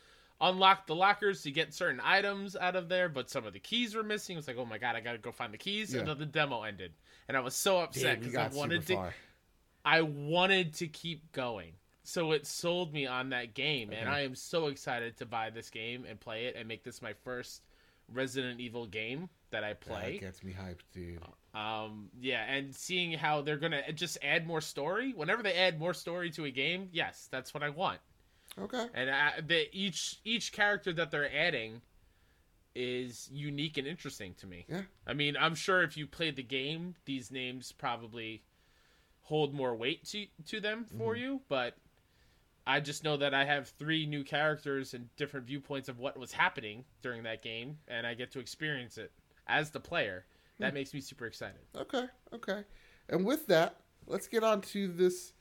unlock 0.41 0.87
the 0.87 0.95
lockers 0.95 1.41
to 1.43 1.51
get 1.51 1.73
certain 1.73 1.99
items 2.05 2.55
out 2.55 2.77
of 2.77 2.91
there, 2.91 3.09
but 3.09 3.31
some 3.31 3.47
of 3.47 3.55
the 3.55 3.59
keys 3.59 3.95
were 3.95 4.03
missing. 4.03 4.37
I 4.37 4.39
was 4.39 4.47
like, 4.49 4.59
oh 4.59 4.67
my 4.67 4.77
god, 4.77 4.95
I 4.95 5.01
gotta 5.01 5.17
go 5.19 5.33
find 5.33 5.53
the 5.53 5.57
keys, 5.59 5.95
Yeah. 5.95 6.01
and 6.01 6.09
then 6.11 6.19
the 6.19 6.27
demo 6.27 6.63
ended, 6.63 6.93
and 7.27 7.37
I 7.39 7.41
was 7.41 7.55
so 7.55 7.79
upset 7.79 8.21
because 8.21 8.35
I 8.37 8.49
wanted 8.49 8.87
to 8.89 8.95
far. 8.97 9.15
I 9.85 10.03
wanted 10.03 10.75
to 10.75 10.89
keep 10.89 11.33
going. 11.33 11.73
So 12.03 12.33
it 12.33 12.47
sold 12.47 12.93
me 12.93 13.07
on 13.07 13.31
that 13.31 13.55
game, 13.55 13.91
and 13.93 14.09
I 14.11 14.21
am 14.21 14.35
so 14.35 14.67
excited 14.67 15.17
to 15.17 15.27
buy 15.27 15.49
this 15.51 15.71
game 15.71 16.05
and 16.09 16.21
play 16.21 16.45
it 16.47 16.55
and 16.57 16.69
make 16.69 16.85
this 16.85 17.01
my 17.01 17.15
first 17.25 17.63
Resident 18.13 18.61
Evil 18.61 18.87
game 18.87 19.29
that 19.51 19.65
I 19.65 19.73
play. 19.73 20.13
That 20.21 20.27
gets 20.27 20.45
me 20.45 20.53
hyped, 20.53 20.83
dude. 20.93 21.21
Um, 21.57 22.11
yeah, 22.21 22.43
and 22.45 22.75
seeing 22.75 23.13
how 23.13 23.41
they're 23.41 23.57
gonna 23.57 23.91
just 23.93 24.19
add 24.23 24.47
more 24.47 24.61
story. 24.61 25.13
Whenever 25.15 25.43
they 25.43 25.55
add 25.55 25.79
more 25.79 25.95
story 25.95 26.31
to 26.33 26.45
a 26.45 26.51
game, 26.51 26.89
yes, 26.93 27.29
that's 27.31 27.55
what 27.55 27.63
I 27.63 27.71
want. 27.71 28.01
Okay. 28.61 28.87
And 28.95 29.11
I, 29.11 29.41
the, 29.47 29.67
each 29.73 30.21
each 30.25 30.53
character 30.53 30.93
that 30.93 31.11
they're 31.11 31.35
adding 31.35 31.81
is 32.75 33.31
unique 33.33 33.79
and 33.79 33.87
interesting 33.87 34.35
to 34.35 34.47
me. 34.47 34.67
Yeah. 34.69 34.83
I 35.07 35.15
mean, 35.15 35.35
I'm 35.39 35.55
sure 35.55 35.83
if 35.83 35.97
you 35.97 36.07
played 36.07 36.37
the 36.37 36.43
game, 36.43 36.95
these 37.07 37.31
names 37.31 37.73
probably 37.73 38.43
hold 39.23 39.55
more 39.55 39.75
weight 39.75 40.05
to 40.07 40.27
to 40.49 40.61
them 40.61 40.85
for 40.99 41.15
Mm-hmm. 41.15 41.23
you, 41.23 41.41
but 41.49 41.75
I 42.67 42.81
just 42.81 43.03
know 43.03 43.17
that 43.17 43.33
I 43.33 43.45
have 43.47 43.69
three 43.79 44.05
new 44.07 44.25
characters 44.25 44.93
and 44.93 45.09
different 45.17 45.47
viewpoints 45.47 45.89
of 45.89 45.99
what 45.99 46.19
was 46.19 46.33
happening 46.33 46.85
during 47.01 47.23
that 47.23 47.43
game, 47.43 47.79
and 47.89 48.07
I 48.07 48.15
get 48.15 48.33
to 48.33 48.41
experience 48.41 48.99
it 48.99 49.13
as 49.47 49.71
the 49.71 49.81
player. 49.81 50.27
That 50.59 50.71
Hmm. 50.71 50.75
makes 50.75 50.95
me 50.95 51.01
super 51.01 51.27
excited. 51.27 51.61
Okay. 51.75 52.07
Okay. 52.33 52.65
And 53.09 53.25
with 53.25 53.47
that, 53.49 53.81
let's 54.07 54.27
get 54.29 54.43
on 54.43 54.61
to 54.63 54.89
this. 54.89 55.33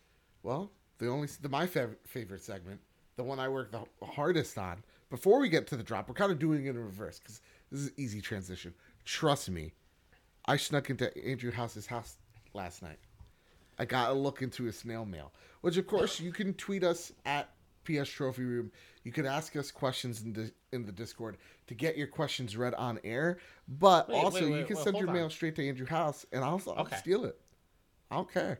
Well, 0.44 0.72
the 0.98 1.08
only 1.08 1.28
the 1.42 1.50
my 1.50 1.66
fav- 1.66 1.98
favorite 2.06 2.44
segment, 2.44 2.82
the 3.16 3.24
one 3.24 3.40
I 3.40 3.50
work 3.50 3.72
the 3.72 3.86
hardest 4.06 4.58
on. 4.58 4.84
Before 5.10 5.40
we 5.40 5.50
get 5.50 5.68
to 5.68 5.78
the 5.78 5.84
drop, 5.84 6.08
we're 6.10 6.16
kind 6.16 6.32
of 6.32 6.40
doing 6.40 6.66
it 6.66 6.70
in 6.72 6.78
reverse 6.84 7.20
because 7.20 7.42
this 7.72 7.82
is 7.82 7.92
easy 7.98 8.22
transition. 8.22 8.74
Trust 9.06 9.50
me, 9.50 9.74
I 10.46 10.58
snuck 10.58 10.90
into 10.90 11.16
Andrew 11.26 11.52
House's 11.52 11.86
house 11.88 12.18
last 12.54 12.82
night. 12.82 12.98
I 13.78 13.86
got 13.86 14.10
a 14.12 14.14
look 14.14 14.42
into 14.42 14.64
his 14.64 14.78
snail 14.78 15.06
mail, 15.06 15.32
which 15.62 15.78
of 15.78 15.86
course 15.88 16.20
you 16.20 16.32
can 16.32 16.54
tweet 16.54 16.84
us 16.84 17.12
at 17.26 17.50
PS 17.84 18.10
Trophy 18.10 18.44
Room. 18.44 18.72
You 19.06 19.12
can 19.12 19.26
ask 19.26 19.56
us 19.56 19.72
questions 19.72 20.24
in 20.24 20.34
the 20.34 20.52
in 20.74 20.86
the 20.86 20.92
Discord 20.92 21.38
to 21.68 21.76
get 21.76 21.96
your 21.96 22.08
questions 22.08 22.58
read 22.58 22.74
on 22.74 23.00
air. 23.04 23.38
But 23.68 24.10
Wait, 24.10 24.16
also 24.18 24.46
wait, 24.46 24.60
you 24.60 24.66
can 24.66 24.76
wait, 24.76 24.84
send 24.84 24.98
your 24.98 25.08
on. 25.08 25.14
mail 25.14 25.30
straight 25.30 25.56
to 25.56 25.68
Andrew 25.68 25.86
House, 25.86 26.26
and 26.34 26.44
I'll, 26.44 26.62
I'll 26.68 26.80
Okay. 26.82 26.98
steal 26.98 27.24
it. 27.26 27.40
I 28.12 28.16
don't 28.16 28.32
care. 28.32 28.60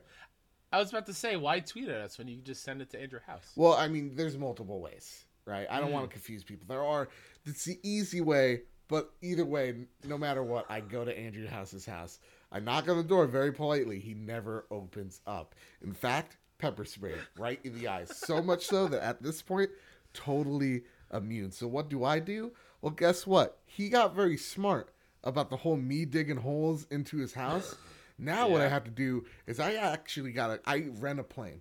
I 0.72 0.78
was 0.78 0.90
about 0.90 1.06
to 1.06 1.14
say, 1.14 1.36
why 1.36 1.60
tweet 1.60 1.88
at 1.88 2.00
us 2.00 2.16
when 2.16 2.28
you 2.28 2.36
can 2.36 2.44
just 2.44 2.62
send 2.62 2.80
it 2.80 2.90
to 2.90 3.00
Andrew 3.00 3.20
House? 3.26 3.52
Well, 3.56 3.74
I 3.74 3.88
mean, 3.88 4.14
there's 4.14 4.36
multiple 4.38 4.80
ways, 4.80 5.24
right? 5.46 5.66
I 5.68 5.78
don't 5.80 5.88
Hmm. 5.88 5.94
want 5.94 6.10
to 6.10 6.12
confuse 6.12 6.44
people. 6.44 6.66
There 6.68 6.82
are. 6.84 7.08
It's 7.44 7.64
the 7.64 7.78
easy 7.82 8.20
way, 8.20 8.62
but 8.88 9.10
either 9.22 9.44
way, 9.44 9.86
no 10.04 10.16
matter 10.16 10.44
what, 10.44 10.66
I 10.70 10.80
go 10.80 11.04
to 11.04 11.16
Andrew 11.18 11.48
House's 11.48 11.86
house. 11.86 12.20
I 12.52 12.60
knock 12.60 12.88
on 12.88 12.96
the 12.96 13.02
door 13.02 13.26
very 13.26 13.52
politely. 13.52 13.98
He 13.98 14.14
never 14.14 14.66
opens 14.70 15.20
up. 15.26 15.56
In 15.82 15.92
fact, 15.92 16.36
pepper 16.58 16.84
spray 16.84 17.14
right 17.36 17.58
in 17.64 17.74
the 17.74 17.88
eyes. 17.88 18.10
So 18.10 18.40
much 18.42 18.64
so 18.66 18.86
that 18.88 19.02
at 19.02 19.22
this 19.22 19.42
point, 19.42 19.70
totally 20.16 20.82
immune. 21.12 21.52
So 21.52 21.66
what 21.68 21.88
do 21.88 22.04
I 22.04 22.18
do? 22.18 22.52
Well, 22.80 22.92
guess 22.92 23.26
what? 23.26 23.58
He 23.66 23.88
got 23.88 24.14
very 24.14 24.36
smart 24.36 24.90
about 25.24 25.50
the 25.50 25.56
whole 25.58 25.76
me 25.76 26.04
digging 26.04 26.38
holes 26.38 26.86
into 26.90 27.18
his 27.18 27.34
house. 27.34 27.76
Now 28.18 28.48
what 28.48 28.62
I 28.62 28.68
have 28.68 28.84
to 28.84 28.90
do 28.90 29.26
is 29.46 29.60
I 29.60 29.74
actually 29.74 30.32
got 30.32 30.46
to 30.46 30.60
I 30.64 30.86
rent 31.00 31.20
a 31.20 31.22
plane, 31.22 31.60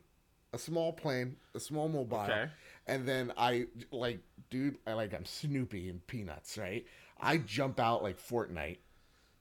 a 0.54 0.58
small 0.58 0.94
plane, 0.94 1.36
a 1.54 1.60
small 1.60 1.90
mobile, 1.90 2.22
Okay. 2.22 2.46
and 2.88 3.06
then 3.06 3.34
I 3.36 3.66
like, 3.92 4.20
dude, 4.50 4.78
I 4.88 4.94
like 4.94 5.14
I'm 5.14 5.26
Snoopy 5.26 5.90
and 5.90 6.08
Peanuts, 6.08 6.58
right? 6.58 6.86
I 7.20 7.40
jump 7.40 7.78
out 7.82 8.04
like 8.04 8.18
Fortnite, 8.18 8.78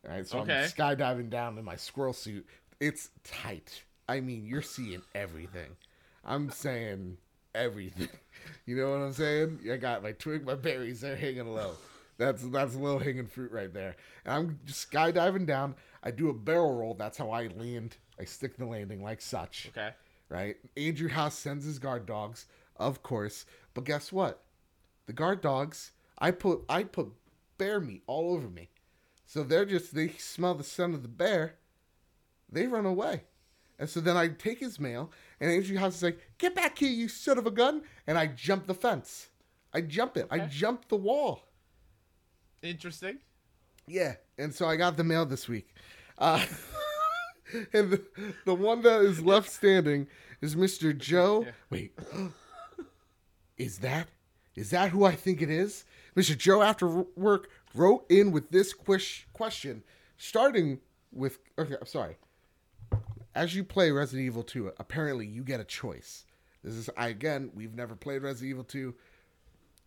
right? 0.02 0.26
So 0.26 0.38
Okay. 0.40 0.52
I'm 0.54 0.58
skydiving 0.68 1.30
down 1.30 1.56
in 1.56 1.64
my 1.64 1.76
squirrel 1.76 2.12
suit. 2.12 2.48
It's 2.80 3.10
tight. 3.22 3.84
I 4.08 4.18
mean, 4.18 4.44
you're 4.44 4.60
seeing 4.60 5.02
everything. 5.14 5.76
I'm 6.24 6.50
saying 6.50 7.18
everything. 7.54 8.08
You 8.66 8.76
know 8.76 8.90
what 8.90 9.00
I'm 9.00 9.12
saying? 9.12 9.60
I 9.70 9.76
got 9.76 10.02
my 10.02 10.12
twig, 10.12 10.44
my 10.44 10.54
berries, 10.54 11.00
they're 11.02 11.16
hanging 11.16 11.46
low. 11.54 11.72
That's 12.16 12.42
that's 12.42 12.74
low 12.74 12.98
hanging 12.98 13.26
fruit 13.26 13.52
right 13.52 13.72
there. 13.72 13.96
And 14.24 14.34
I'm 14.34 14.58
just 14.64 14.90
skydiving 14.90 15.46
down. 15.46 15.74
I 16.02 16.10
do 16.10 16.30
a 16.30 16.34
barrel 16.34 16.74
roll. 16.74 16.94
That's 16.94 17.18
how 17.18 17.30
I 17.30 17.48
land. 17.48 17.96
I 18.18 18.24
stick 18.24 18.56
the 18.56 18.66
landing 18.66 19.02
like 19.02 19.20
such. 19.20 19.70
Okay. 19.70 19.90
Right. 20.28 20.56
Andrew 20.76 21.08
House 21.08 21.38
sends 21.38 21.64
his 21.64 21.78
guard 21.78 22.06
dogs, 22.06 22.46
of 22.76 23.02
course. 23.02 23.44
But 23.74 23.84
guess 23.84 24.12
what? 24.12 24.42
The 25.06 25.12
guard 25.12 25.40
dogs, 25.40 25.92
I 26.18 26.30
put 26.30 26.62
I 26.68 26.84
put 26.84 27.08
bear 27.58 27.80
meat 27.80 28.02
all 28.06 28.34
over 28.34 28.48
me. 28.48 28.70
So 29.26 29.42
they're 29.42 29.66
just 29.66 29.94
they 29.94 30.08
smell 30.08 30.54
the 30.54 30.64
scent 30.64 30.94
of 30.94 31.02
the 31.02 31.08
bear, 31.08 31.56
they 32.50 32.66
run 32.66 32.86
away. 32.86 33.24
And 33.78 33.88
so 33.88 34.00
then 34.00 34.16
I 34.16 34.28
take 34.28 34.60
his 34.60 34.78
mail, 34.78 35.10
and 35.40 35.50
Andrew 35.50 35.76
House 35.76 35.96
is 35.96 36.02
like, 36.02 36.18
"Get 36.38 36.54
back 36.54 36.78
here, 36.78 36.90
you 36.90 37.08
son 37.08 37.38
of 37.38 37.46
a 37.46 37.50
gun!" 37.50 37.82
And 38.06 38.18
I 38.18 38.26
jump 38.26 38.66
the 38.66 38.74
fence. 38.74 39.28
I 39.72 39.80
jump 39.80 40.16
it. 40.16 40.26
I 40.30 40.40
jump 40.40 40.88
the 40.88 40.96
wall. 40.96 41.48
Interesting. 42.62 43.18
Yeah, 43.86 44.14
and 44.38 44.54
so 44.54 44.66
I 44.66 44.76
got 44.76 44.96
the 44.96 45.04
mail 45.04 45.26
this 45.26 45.48
week. 45.48 45.74
Uh, 46.16 46.44
and 47.72 47.90
the, 47.90 48.02
the 48.44 48.54
one 48.54 48.82
that 48.82 49.02
is 49.02 49.20
left 49.20 49.50
standing 49.50 50.06
is 50.40 50.54
Mr. 50.56 50.96
Joe. 50.96 51.44
Yeah. 51.44 51.52
Wait, 51.70 51.98
is 53.58 53.78
that 53.78 54.08
is 54.54 54.70
that 54.70 54.90
who 54.90 55.04
I 55.04 55.14
think 55.14 55.42
it 55.42 55.50
is? 55.50 55.84
Mr. 56.16 56.36
Joe 56.36 56.62
after 56.62 56.86
work 56.86 57.48
wrote 57.74 58.06
in 58.08 58.30
with 58.30 58.50
this 58.50 58.72
ques- 58.72 59.24
question, 59.32 59.82
starting 60.16 60.80
with. 61.12 61.38
Okay, 61.58 61.74
I'm 61.80 61.86
sorry. 61.86 62.16
As 63.34 63.56
you 63.56 63.64
play 63.64 63.90
Resident 63.90 64.26
Evil 64.26 64.44
2, 64.44 64.74
apparently 64.78 65.26
you 65.26 65.42
get 65.42 65.58
a 65.58 65.64
choice. 65.64 66.24
This 66.62 66.74
is 66.74 66.88
I 66.96 67.08
again. 67.08 67.50
We've 67.52 67.74
never 67.74 67.96
played 67.96 68.22
Resident 68.22 68.50
Evil 68.50 68.64
2, 68.64 68.94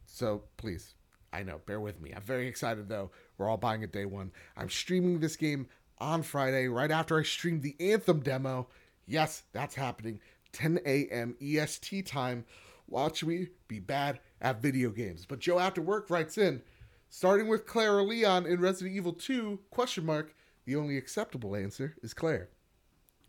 so 0.06 0.44
please, 0.58 0.96
I 1.32 1.44
know, 1.44 1.62
bear 1.66 1.80
with 1.80 2.02
me. 2.02 2.12
I'm 2.14 2.24
very 2.24 2.48
excited 2.48 2.90
though. 2.90 3.10
We're 3.38 3.50
all 3.50 3.56
buying 3.56 3.84
it 3.84 3.94
day 3.94 4.06
one. 4.06 4.32
I'm 4.58 4.70
streaming 4.70 5.22
this 5.22 5.38
game 5.38 5.68
on 5.98 6.24
Friday, 6.24 6.68
right 6.68 6.92
after 6.92 7.18
I 7.18 7.24
streamed 7.24 7.64
the 7.64 7.76
Anthem 7.80 8.20
demo. 8.20 8.68
Yes, 9.06 9.44
that's 9.54 9.76
happening. 9.76 10.20
10 10.52 10.82
a.m. 10.86 11.36
EST 11.42 12.06
time. 12.06 12.44
Watch 12.88 13.24
me 13.24 13.48
be 13.70 13.80
bad 13.80 14.20
at 14.42 14.62
video 14.62 14.90
games. 14.90 15.26
But 15.26 15.40
Joe 15.40 15.60
after 15.60 15.82
work 15.82 16.10
writes 16.10 16.38
in, 16.38 16.62
starting 17.10 17.48
with 17.48 17.66
Claire 17.66 17.98
or 17.98 18.04
Leon 18.04 18.46
in 18.46 18.60
Resident 18.60 18.96
Evil 18.96 19.14
2, 19.14 19.60
question 19.72 20.06
mark, 20.06 20.36
the 20.66 20.76
only 20.76 20.98
acceptable 20.98 21.56
answer 21.56 21.96
is 22.04 22.14
Claire. 22.14 22.50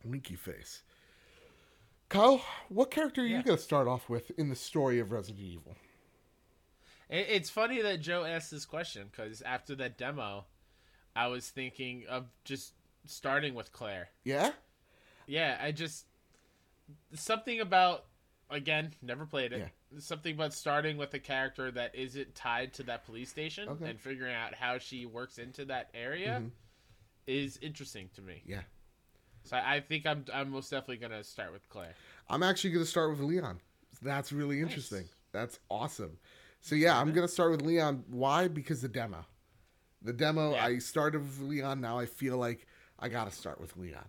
Winky 0.05 0.37
face. 0.37 0.83
Kyle, 2.09 2.43
what 2.69 2.91
character 2.91 3.21
are 3.23 3.27
you 3.27 3.43
going 3.43 3.57
to 3.59 3.63
start 3.63 3.87
off 3.87 4.09
with 4.09 4.31
in 4.39 4.49
the 4.49 4.57
story 4.57 4.99
of 4.99 5.13
Resident 5.13 5.45
Evil? 5.45 5.77
It's 7.11 7.49
funny 7.51 7.81
that 7.83 8.01
Joe 8.01 8.25
asked 8.25 8.51
this 8.51 8.65
question 8.67 9.09
because 9.11 9.41
after 9.43 9.75
that 9.77 9.97
demo, 9.99 10.45
I 11.17 11.27
was 11.29 11.49
thinking 11.49 12.05
of 12.09 12.27
just 12.45 12.73
starting 13.07 13.55
with 13.55 13.73
Claire. 13.73 14.09
Yeah? 14.25 14.51
Yeah, 15.27 15.59
I 15.61 15.73
just 15.73 16.05
something 17.15 17.61
about 17.61 18.05
again 18.51 18.95
never 19.03 19.27
played 19.27 19.53
it. 19.53 19.69
Something 19.99 20.35
about 20.35 20.53
starting 20.55 20.97
with 20.99 21.13
a 21.15 21.19
character 21.19 21.71
that 21.71 21.95
isn't 21.95 22.35
tied 22.35 22.75
to 22.75 22.83
that 22.85 23.05
police 23.07 23.31
station 23.31 23.69
Okay. 23.71 23.91
and 23.91 24.01
figuring 24.01 24.35
out 24.35 24.55
how 24.55 24.79
she 24.79 25.05
works 25.07 25.39
into 25.39 25.65
that 25.67 25.91
area 25.95 26.43
Mhm. 26.43 26.51
is 27.27 27.57
interesting 27.59 28.11
to 28.17 28.23
me. 28.23 28.43
Yeah. 28.47 28.63
So 29.49 29.57
I 29.57 29.81
think 29.81 30.07
I'm 30.07 30.25
I'm 30.33 30.51
most 30.51 30.71
definitely 30.71 30.99
gonna 30.99 31.25
start 31.25 31.53
with 31.53 31.69
Claire. 31.69 31.95
I'm 32.31 32.43
actually 32.43 32.71
going 32.71 32.85
to 32.85 32.91
start 32.91 33.11
with 33.11 33.21
Leon. 33.21 33.61
That's 34.03 34.33
really 34.33 34.61
interesting. 34.61 35.01
Nice. 35.01 35.15
That's 35.33 35.59
awesome. 35.71 36.19
So 36.61 36.75
yeah, 36.75 36.99
I'm 36.99 37.13
going 37.13 37.27
to 37.27 37.33
start 37.33 37.51
with 37.51 37.63
Leon. 37.63 38.05
Why? 38.09 38.49
Because 38.49 38.83
the 38.83 38.89
demo. 38.89 39.25
The 40.03 40.13
demo, 40.13 40.53
Yeah. 40.53 40.65
I 40.65 40.79
started 40.79 41.21
with 41.21 41.41
Leon. 41.41 41.81
Now 41.81 41.99
I 41.99 42.07
feel 42.07 42.37
like 42.37 42.67
I 42.99 43.09
got 43.09 43.31
to 43.31 43.37
start 43.37 43.61
with 43.61 43.77
Leon. 43.77 44.05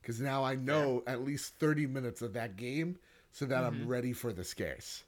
Because 0.00 0.20
now 0.20 0.44
I 0.44 0.54
know 0.54 1.02
at 1.06 1.24
least 1.24 1.54
30 1.58 1.86
minutes 1.86 2.22
of 2.22 2.32
that 2.32 2.56
game 2.56 2.98
so 3.32 3.44
that 3.44 3.64
I'm 3.64 3.74
mm-hmm. 3.74 3.88
ready 3.88 4.12
for 4.12 4.32
the 4.32 4.44
scares. 4.44 5.04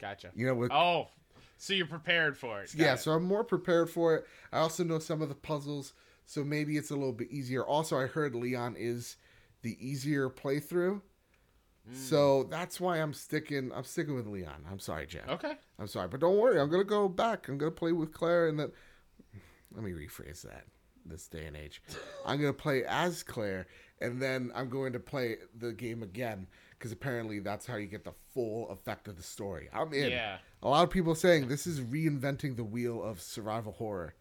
Gotcha. 0.00 0.30
You 0.34 0.46
know, 0.46 0.54
with, 0.54 0.72
Oh, 0.72 1.08
so 1.56 1.72
you're 1.72 1.86
prepared 1.86 2.36
for 2.36 2.60
it? 2.62 2.72
Got 2.76 2.84
yeah, 2.84 2.94
it. 2.94 3.00
so 3.00 3.12
I'm 3.12 3.24
more 3.24 3.44
prepared 3.44 3.90
for 3.90 4.16
it. 4.16 4.26
I 4.52 4.58
also 4.58 4.82
know 4.82 4.98
some 4.98 5.22
of 5.22 5.28
the 5.28 5.34
puzzles, 5.34 5.92
so 6.28 6.44
maybe 6.44 6.76
it's 6.76 6.90
a 6.90 6.94
little 6.94 7.14
bit 7.14 7.30
easier. 7.30 7.64
Also, 7.64 7.98
I 7.98 8.06
heard 8.06 8.34
Leon 8.34 8.76
is 8.78 9.16
the 9.62 9.78
easier 9.80 10.28
playthrough. 10.28 11.00
Mm. 11.90 11.96
So 11.96 12.44
that's 12.44 12.78
why 12.78 12.98
I'm 12.98 13.14
sticking. 13.14 13.72
I'm 13.74 13.84
sticking 13.84 14.14
with 14.14 14.26
Leon. 14.26 14.66
I'm 14.70 14.78
sorry, 14.78 15.06
Jeff. 15.06 15.26
okay. 15.26 15.54
I'm 15.78 15.86
sorry, 15.86 16.08
but 16.08 16.20
don't 16.20 16.36
worry. 16.36 16.60
I'm 16.60 16.70
gonna 16.70 16.84
go 16.84 17.08
back. 17.08 17.48
I'm 17.48 17.56
gonna 17.56 17.70
play 17.70 17.92
with 17.92 18.12
Claire, 18.12 18.48
and 18.48 18.60
then 18.60 18.72
let 19.74 19.82
me 19.82 19.92
rephrase 19.92 20.42
that. 20.42 20.66
This 21.06 21.28
day 21.28 21.46
and 21.46 21.56
age, 21.56 21.80
I'm 22.26 22.38
gonna 22.38 22.52
play 22.52 22.84
as 22.84 23.22
Claire, 23.22 23.66
and 24.02 24.20
then 24.20 24.52
I'm 24.54 24.68
going 24.68 24.92
to 24.92 25.00
play 25.00 25.36
the 25.58 25.72
game 25.72 26.02
again 26.02 26.46
because 26.72 26.92
apparently 26.92 27.38
that's 27.38 27.64
how 27.64 27.76
you 27.76 27.86
get 27.86 28.04
the 28.04 28.12
full 28.34 28.68
effect 28.68 29.08
of 29.08 29.16
the 29.16 29.22
story. 29.22 29.70
I'm 29.72 29.94
in. 29.94 30.10
Yeah. 30.10 30.36
A 30.62 30.68
lot 30.68 30.84
of 30.84 30.90
people 30.90 31.14
saying 31.14 31.48
this 31.48 31.66
is 31.66 31.80
reinventing 31.80 32.56
the 32.56 32.64
wheel 32.64 33.02
of 33.02 33.22
survival 33.22 33.72
horror, 33.72 34.12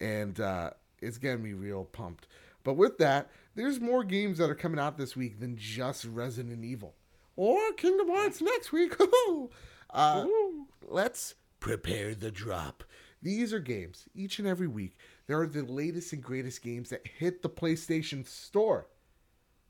and 0.00 0.40
uh, 0.40 0.70
it's 1.04 1.18
getting 1.18 1.42
me 1.42 1.52
real 1.52 1.84
pumped. 1.84 2.26
But 2.62 2.74
with 2.74 2.98
that, 2.98 3.30
there's 3.54 3.80
more 3.80 4.04
games 4.04 4.38
that 4.38 4.50
are 4.50 4.54
coming 4.54 4.80
out 4.80 4.96
this 4.96 5.14
week 5.14 5.38
than 5.38 5.56
just 5.56 6.04
Resident 6.04 6.64
Evil 6.64 6.94
or 7.36 7.72
Kingdom 7.72 8.08
Hearts 8.08 8.40
next 8.40 8.72
week. 8.72 8.96
uh, 9.90 10.26
let's 10.88 11.34
prepare 11.60 12.14
the 12.14 12.30
drop. 12.30 12.84
These 13.22 13.52
are 13.52 13.60
games 13.60 14.06
each 14.14 14.38
and 14.38 14.48
every 14.48 14.66
week. 14.66 14.96
There 15.26 15.40
are 15.40 15.46
the 15.46 15.62
latest 15.62 16.12
and 16.12 16.22
greatest 16.22 16.62
games 16.62 16.90
that 16.90 17.06
hit 17.06 17.42
the 17.42 17.48
PlayStation 17.48 18.26
Store 18.26 18.86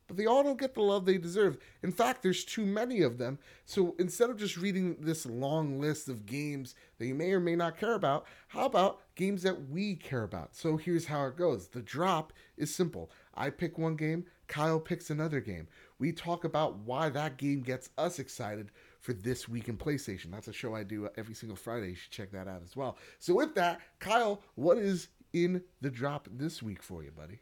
but 0.07 0.17
they 0.17 0.27
all 0.27 0.43
don't 0.43 0.59
get 0.59 0.75
the 0.75 0.83
love 0.83 1.05
they 1.05 1.19
deserve. 1.19 1.59
In 1.83 1.93
fact, 1.93 2.23
there's 2.23 2.45
too 2.45 2.65
many 2.65 3.03
of 3.03 3.19
them. 3.19 3.39
So 3.65 3.95
instead 3.99 4.31
of 4.31 4.37
just 4.37 4.57
reading 4.57 4.97
this 5.01 5.27
long 5.27 5.81
list 5.81 6.09
of 6.09 6.27
games 6.27 6.75
that 6.99 7.07
you 7.07 7.15
may 7.15 7.33
or 7.33 7.41
may 7.41 7.57
not 7.57 7.79
care 7.79 7.95
about, 7.95 8.27
how 8.49 8.67
about 8.67 9.01
games 9.15 9.43
that 9.43 9.69
we 9.69 9.97
care 9.97 10.23
about? 10.23 10.55
So 10.55 10.77
here's 10.77 11.07
how 11.07 11.27
it 11.27 11.37
goes 11.37 11.69
the 11.69 11.83
drop 11.83 12.33
is 12.57 12.75
simple. 12.75 13.11
I 13.35 13.51
pick 13.51 13.79
one 13.79 13.97
game, 13.97 14.27
Kyle 14.47 14.81
picks 14.81 15.11
another 15.11 15.41
game. 15.41 15.69
We 15.99 16.13
talk 16.13 16.45
about 16.45 16.79
why 16.79 17.09
that 17.11 17.37
game 17.37 17.61
gets 17.63 17.91
us 17.97 18.19
excited 18.19 18.71
for 19.01 19.13
this 19.13 19.49
week 19.49 19.69
in 19.69 19.77
PlayStation. 19.77 20.31
That's 20.31 20.49
a 20.49 20.53
show 20.53 20.75
I 20.75 20.83
do 20.83 21.09
every 21.17 21.35
single 21.35 21.57
Friday. 21.57 21.91
You 21.91 21.95
should 21.95 22.11
check 22.11 22.33
that 22.33 22.49
out 22.49 22.63
as 22.63 22.77
well. 22.77 22.97
So 23.19 23.35
with 23.35 23.55
that, 23.55 23.81
Kyle, 23.99 24.43
what 24.55 24.79
is 24.79 25.09
in 25.33 25.63
the 25.81 25.91
drop 25.91 26.29
this 26.31 26.63
week 26.63 26.83
for 26.83 27.03
you, 27.03 27.11
buddy? 27.11 27.41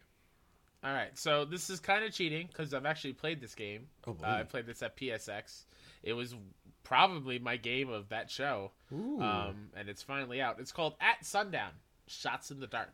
All 0.84 0.92
right, 0.92 1.16
so 1.16 1.44
this 1.44 1.70
is 1.70 1.78
kind 1.78 2.04
of 2.04 2.12
cheating 2.12 2.48
because 2.48 2.74
I've 2.74 2.86
actually 2.86 3.12
played 3.12 3.40
this 3.40 3.54
game. 3.54 3.86
Oh, 4.06 4.14
boy. 4.14 4.26
uh, 4.26 4.38
I 4.40 4.42
played 4.42 4.66
this 4.66 4.82
at 4.82 4.96
PSX. 4.96 5.64
It 6.02 6.14
was 6.14 6.34
probably 6.82 7.38
my 7.38 7.56
game 7.56 7.88
of 7.88 8.08
that 8.08 8.30
show, 8.30 8.72
Ooh. 8.92 9.20
um, 9.22 9.68
and 9.76 9.88
it's 9.88 10.02
finally 10.02 10.40
out. 10.40 10.58
It's 10.58 10.72
called 10.72 10.94
At 11.00 11.24
Sundown: 11.24 11.70
Shots 12.08 12.50
in 12.50 12.58
the 12.58 12.66
Dark. 12.66 12.88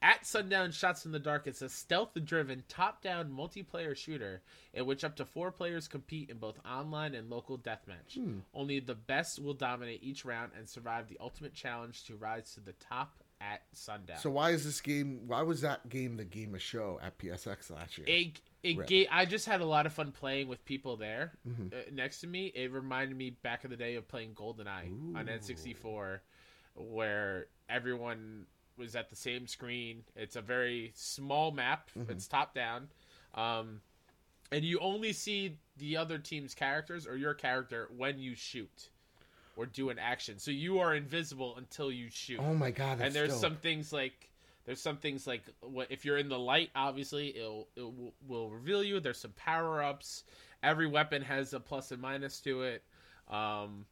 At 0.00 0.26
Sundown 0.26 0.72
Shots 0.72 1.06
in 1.06 1.12
the 1.12 1.20
Dark 1.20 1.46
is 1.46 1.62
a 1.62 1.68
stealth 1.68 2.10
driven, 2.24 2.64
top 2.68 3.02
down 3.02 3.30
multiplayer 3.30 3.96
shooter 3.96 4.42
in 4.74 4.84
which 4.84 5.04
up 5.04 5.14
to 5.16 5.24
four 5.24 5.52
players 5.52 5.86
compete 5.86 6.28
in 6.28 6.38
both 6.38 6.58
online 6.66 7.14
and 7.14 7.30
local 7.30 7.56
deathmatch. 7.56 8.14
Hmm. 8.16 8.38
Only 8.52 8.80
the 8.80 8.96
best 8.96 9.40
will 9.40 9.54
dominate 9.54 10.02
each 10.02 10.24
round 10.24 10.52
and 10.58 10.68
survive 10.68 11.08
the 11.08 11.18
ultimate 11.20 11.54
challenge 11.54 12.04
to 12.06 12.16
rise 12.16 12.52
to 12.54 12.60
the 12.60 12.72
top 12.72 13.21
at 13.50 13.62
sundown. 13.72 14.18
So 14.18 14.30
why 14.30 14.50
is 14.50 14.64
this 14.64 14.80
game? 14.80 15.22
Why 15.26 15.42
was 15.42 15.60
that 15.62 15.88
game 15.88 16.16
the 16.16 16.24
game 16.24 16.54
of 16.54 16.62
show 16.62 17.00
at 17.02 17.18
PSX 17.18 17.70
last 17.70 17.98
year? 17.98 18.06
it 18.08 18.40
it 18.62 19.08
I 19.10 19.24
just 19.24 19.46
had 19.46 19.60
a 19.60 19.64
lot 19.64 19.86
of 19.86 19.92
fun 19.92 20.12
playing 20.12 20.46
with 20.48 20.64
people 20.64 20.96
there 20.96 21.32
Mhm. 21.48 21.72
uh, 21.72 21.76
next 21.92 22.20
to 22.20 22.26
me. 22.28 22.46
It 22.54 22.70
reminded 22.70 23.16
me 23.16 23.30
back 23.30 23.64
in 23.64 23.70
the 23.70 23.76
day 23.76 23.96
of 23.96 24.06
playing 24.06 24.34
GoldenEye 24.34 25.16
on 25.16 25.26
N64, 25.28 26.20
where 26.74 27.46
everyone 27.68 28.46
was 28.76 28.94
at 28.96 29.10
the 29.10 29.16
same 29.16 29.46
screen. 29.46 30.04
It's 30.16 30.36
a 30.36 30.40
very 30.42 30.92
small 30.94 31.50
map. 31.50 31.90
Mhm. 31.96 32.10
It's 32.10 32.26
top 32.28 32.54
down, 32.54 32.88
um, 33.34 33.82
and 34.50 34.64
you 34.64 34.78
only 34.78 35.12
see 35.12 35.58
the 35.76 35.96
other 35.96 36.18
team's 36.18 36.54
characters 36.54 37.06
or 37.06 37.16
your 37.16 37.34
character 37.34 37.88
when 37.96 38.18
you 38.18 38.34
shoot 38.34 38.90
or 39.56 39.66
do 39.66 39.90
an 39.90 39.98
action. 39.98 40.38
So 40.38 40.50
you 40.50 40.78
are 40.80 40.94
invisible 40.94 41.56
until 41.56 41.90
you 41.92 42.08
shoot 42.10 42.40
oh 42.42 42.54
my 42.54 42.70
god! 42.70 42.98
That's 42.98 43.06
and 43.08 43.14
there's 43.14 43.30
dope. 43.32 43.40
some 43.40 43.56
things 43.56 43.92
like 43.92 44.30
there's 44.64 44.80
some 44.80 44.96
things 44.96 45.26
like 45.26 45.42
what 45.60 45.88
if 45.90 46.04
you're 46.04 46.18
in 46.18 46.28
the 46.28 46.38
light 46.38 46.70
obviously 46.76 47.36
it'll 47.36 47.68
it 47.76 47.82
will, 47.82 48.14
will 48.26 48.48
reveal 48.50 48.82
you 48.82 49.00
there's 49.00 49.18
some 49.18 49.32
power 49.32 49.82
ups 49.82 50.22
every 50.62 50.86
weapon 50.86 51.20
has 51.22 51.52
a 51.52 51.58
plus 51.60 51.90
and 51.90 52.00
minus 52.00 52.38
to 52.40 52.62
it 52.62 52.84
um 53.28 53.84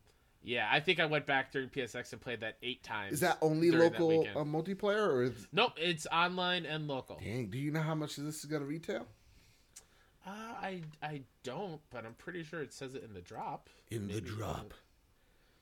yeah 0.44 0.68
i 0.70 0.78
think 0.78 1.00
i 1.00 1.06
went 1.06 1.26
back 1.26 1.50
during 1.50 1.68
psx 1.68 2.12
and 2.12 2.20
played 2.20 2.38
that 2.40 2.56
eight 2.62 2.84
times 2.84 3.14
Is 3.14 3.20
that 3.20 3.36
only 3.42 3.70
during 3.70 3.90
that 3.90 4.00
local 4.00 4.40
uh, 4.40 4.44
multiplayer, 4.44 5.08
or 5.08 5.22
is, 5.24 5.48
nope 5.52 5.72
it's 5.76 6.06
online 6.12 6.64
and 6.66 6.86
local 6.86 7.18
dang? 7.20 7.48
Do 7.50 7.58
you 7.58 7.72
know 7.72 7.82
how 7.82 7.96
much 7.96 8.14
this 8.14 8.38
is 8.38 8.44
gonna 8.44 8.64
retail? 8.64 9.06
uh, 10.26 10.30
i 10.30 10.80
i 11.02 11.20
don't 11.42 11.80
but 11.90 12.04
i'm 12.06 12.14
pretty 12.14 12.44
sure 12.44 12.62
it 12.62 12.72
says 12.72 12.94
it 12.94 13.02
in 13.02 13.12
the 13.12 13.20
drop 13.20 13.68
In 13.90 14.06
the 14.06 14.14
Maybe. 14.14 14.28
drop. 14.30 14.72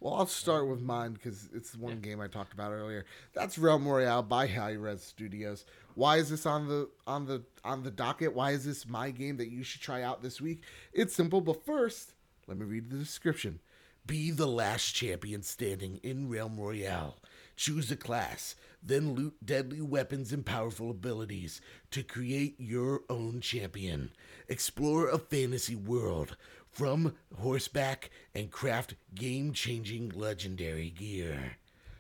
Well, 0.01 0.15
I'll 0.15 0.27
start 0.27 0.69
with 0.69 0.81
mine 0.81 1.15
because 1.15 1.49
it's 1.53 1.73
the 1.73 1.79
one 1.79 1.99
game 1.99 2.21
I 2.21 2.29
talked 2.29 2.53
about 2.53 2.71
earlier. 2.71 3.05
That's 3.33 3.59
Realm 3.59 3.87
Royale 3.87 4.23
by 4.23 4.47
Hi-Rez 4.47 5.03
Studios. 5.03 5.65
Why 5.95 6.19
is 6.19 6.31
this 6.31 6.47
on 6.47 6.69
the 6.69 6.89
on 7.05 7.27
the 7.27 7.43
on 7.65 7.83
the 7.83 7.91
docket? 7.91 8.33
Why 8.33 8.53
is 8.53 8.65
this 8.65 8.87
my 8.87 9.11
game 9.11 9.39
that 9.39 9.51
you 9.51 9.65
should 9.65 9.81
try 9.81 10.03
out 10.03 10.23
this 10.23 10.41
week? 10.41 10.63
It's 10.93 11.17
simple, 11.17 11.41
but 11.41 11.67
first, 11.67 12.13
let 12.47 12.59
me 12.59 12.65
read 12.65 12.91
the 12.91 12.97
description. 12.97 13.59
Be 14.07 14.31
the 14.31 14.47
last 14.47 14.95
champion 14.95 15.43
standing 15.43 15.99
in 16.05 16.31
Realm 16.31 16.59
Royale. 16.61 17.19
Choose 17.57 17.91
a 17.91 17.97
class, 17.97 18.55
then 18.81 19.15
loot 19.15 19.35
deadly 19.45 19.81
weapons 19.81 20.33
and 20.33 20.47
powerful 20.47 20.91
abilities 20.91 21.61
to 21.91 22.05
create 22.05 22.55
your 22.61 23.03
own 23.11 23.41
champion. 23.41 24.13
Explore 24.49 25.09
a 25.09 25.19
fantasy 25.19 25.75
world 25.75 26.37
from 26.79 27.13
horseback 27.41 28.09
and 28.37 28.53
craft 28.53 28.95
game 29.13 29.53
changing 29.53 30.13
legendary 30.15 30.91
gear. 30.91 31.57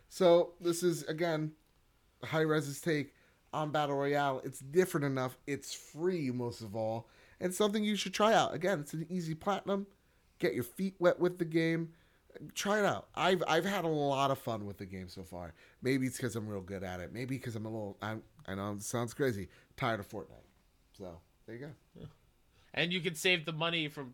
So, 0.08 0.52
this 0.60 0.84
is 0.84 1.02
again 1.02 1.52
Hi-Rez's 2.22 2.80
take 2.80 3.12
on 3.52 3.72
Battle 3.72 3.96
Royale. 3.96 4.40
It's 4.44 4.60
different 4.60 5.04
enough, 5.04 5.36
it's 5.48 5.74
free 5.74 6.30
most 6.30 6.60
of 6.60 6.76
all, 6.76 7.08
and 7.40 7.52
something 7.52 7.82
you 7.82 7.96
should 7.96 8.14
try 8.14 8.32
out. 8.32 8.54
Again, 8.54 8.78
it's 8.78 8.94
an 8.94 9.06
easy 9.10 9.34
platinum. 9.34 9.88
Get 10.38 10.54
your 10.54 10.62
feet 10.62 10.94
wet 11.00 11.18
with 11.18 11.38
the 11.38 11.44
game. 11.44 11.90
Try 12.54 12.78
it 12.78 12.84
out. 12.84 13.08
I've 13.16 13.42
I've 13.48 13.64
had 13.64 13.84
a 13.84 13.88
lot 13.88 14.30
of 14.30 14.38
fun 14.38 14.64
with 14.64 14.78
the 14.78 14.86
game 14.86 15.08
so 15.08 15.24
far. 15.24 15.54
Maybe 15.82 16.06
it's 16.06 16.18
because 16.18 16.36
I'm 16.36 16.46
real 16.46 16.60
good 16.60 16.84
at 16.84 17.00
it. 17.00 17.12
Maybe 17.12 17.36
because 17.36 17.56
I'm 17.56 17.66
a 17.66 17.68
little. 17.68 17.96
I'm, 18.00 18.22
I 18.46 18.54
know 18.54 18.74
it 18.74 18.82
sounds 18.82 19.12
crazy. 19.12 19.48
Tired 19.76 19.98
of 19.98 20.08
Fortnite. 20.08 20.46
So 20.96 21.18
there 21.46 21.56
you 21.56 21.66
go. 21.66 22.06
And 22.74 22.92
you 22.92 23.00
can 23.00 23.16
save 23.16 23.44
the 23.44 23.52
money 23.52 23.88
from, 23.88 24.12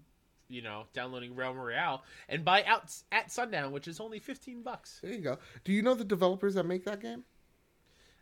you 0.48 0.62
know, 0.62 0.84
downloading 0.92 1.34
Realm 1.34 1.56
Royale 1.56 2.02
and 2.28 2.44
buy 2.44 2.62
out 2.64 2.92
at 3.12 3.30
Sundown, 3.32 3.72
which 3.72 3.88
is 3.88 4.00
only 4.00 4.18
fifteen 4.18 4.62
bucks 4.62 5.00
There 5.02 5.12
you 5.12 5.20
go. 5.20 5.38
Do 5.64 5.72
you 5.72 5.82
know 5.82 5.94
the 5.94 6.04
developers 6.04 6.54
that 6.54 6.64
make 6.64 6.84
that 6.84 7.00
game? 7.00 7.24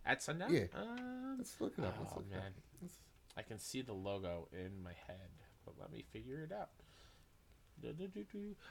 at 0.05 0.21
Sundown. 0.23 0.53
Yeah. 0.53 0.65
Um, 0.75 1.37
Let's 1.39 1.61
look 1.61 1.75
it 1.79 1.85
up. 1.85 1.95
Let's 2.01 2.13
oh 2.13 2.17
look 2.17 2.27
it 2.31 2.35
man, 2.35 2.47
up. 2.47 2.53
Let's- 2.81 2.99
I 3.37 3.43
can 3.43 3.59
see 3.59 3.83
the 3.83 3.93
logo 3.93 4.49
in 4.53 4.83
my 4.83 4.93
head, 5.07 5.31
but 5.65 5.75
let 5.81 5.91
me 5.93 6.05
figure 6.13 6.43
it 6.43 6.53
out. 6.53 6.69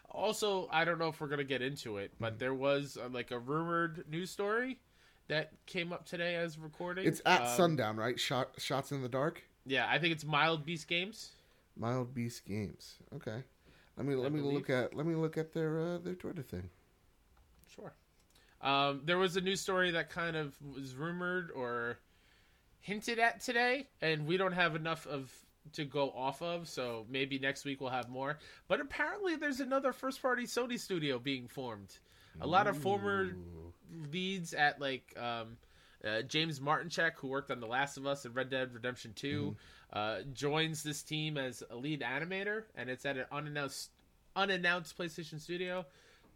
Also, 0.09 0.67
I 0.71 0.85
don't 0.85 0.99
know 0.99 1.07
if 1.07 1.19
we're 1.19 1.27
gonna 1.27 1.43
get 1.43 1.61
into 1.61 1.97
it, 1.97 2.11
Mm-hmm. 2.13 2.23
but 2.23 2.39
there 2.39 2.53
was 2.53 2.97
uh, 3.01 3.09
like 3.09 3.31
a 3.31 3.39
rumored 3.39 4.05
news 4.09 4.29
story 4.29 4.79
that 5.27 5.51
came 5.65 5.91
up 5.93 6.05
today 6.05 6.35
as 6.35 6.57
recording. 6.57 7.07
It's 7.07 7.21
at 7.25 7.41
Um, 7.41 7.47
sundown, 7.57 7.97
right? 7.97 8.19
Shot 8.19 8.51
shots 8.57 8.91
in 8.91 9.01
the 9.01 9.09
dark. 9.09 9.43
Yeah, 9.65 9.85
I 9.89 9.99
think 9.99 10.13
it's 10.13 10.25
Mild 10.25 10.65
Beast 10.65 10.87
Games. 10.87 11.31
Mild 11.75 12.13
Beast 12.13 12.45
Games. 12.45 12.97
Okay. 13.15 13.43
Let 13.97 14.05
me 14.05 14.15
let 14.15 14.31
me 14.31 14.39
believe. 14.39 14.55
look 14.55 14.69
at 14.69 14.95
let 14.95 15.05
me 15.05 15.15
look 15.15 15.37
at 15.37 15.53
their 15.53 15.79
uh, 15.79 15.97
their 15.97 16.15
Twitter 16.15 16.41
thing. 16.41 16.69
Sure. 17.75 17.93
Um, 18.61 19.01
there 19.05 19.17
was 19.17 19.35
a 19.37 19.41
news 19.41 19.59
story 19.59 19.91
that 19.91 20.09
kind 20.09 20.35
of 20.35 20.55
was 20.61 20.95
rumored 20.95 21.51
or 21.51 21.97
hinted 22.79 23.19
at 23.19 23.41
today, 23.41 23.87
and 24.01 24.27
we 24.27 24.37
don't 24.37 24.53
have 24.53 24.75
enough 24.75 25.07
of 25.07 25.31
to 25.73 25.85
go 25.85 26.09
off 26.11 26.41
of, 26.41 26.67
so 26.67 27.05
maybe 27.09 27.37
next 27.37 27.65
week 27.65 27.81
we'll 27.81 27.89
have 27.89 28.09
more. 28.09 28.37
But 28.67 28.81
apparently, 28.81 29.35
there's 29.35 29.59
another 29.59 29.93
first-party 29.93 30.43
Sony 30.43 30.79
studio 30.79 31.19
being 31.19 31.47
formed. 31.47 31.97
A 32.39 32.47
lot 32.47 32.67
of 32.67 32.77
former 32.77 33.31
leads 34.11 34.53
at 34.53 34.79
like 34.79 35.13
um, 35.17 35.57
uh, 36.05 36.21
James 36.23 36.59
Martinchek, 36.59 37.11
who 37.17 37.27
worked 37.27 37.51
on 37.51 37.59
The 37.59 37.67
Last 37.67 37.97
of 37.97 38.07
Us 38.07 38.25
and 38.25 38.35
Red 38.35 38.49
Dead 38.49 38.73
Redemption 38.73 39.13
2, 39.15 39.55
uh, 39.93 40.19
joins 40.33 40.83
this 40.83 41.03
team 41.03 41.37
as 41.37 41.63
a 41.69 41.75
lead 41.75 42.01
animator, 42.01 42.63
and 42.75 42.89
it's 42.89 43.05
at 43.05 43.17
an 43.17 43.25
unannounced 43.31 43.89
unannounced 44.35 44.97
PlayStation 44.97 45.39
studio. 45.39 45.85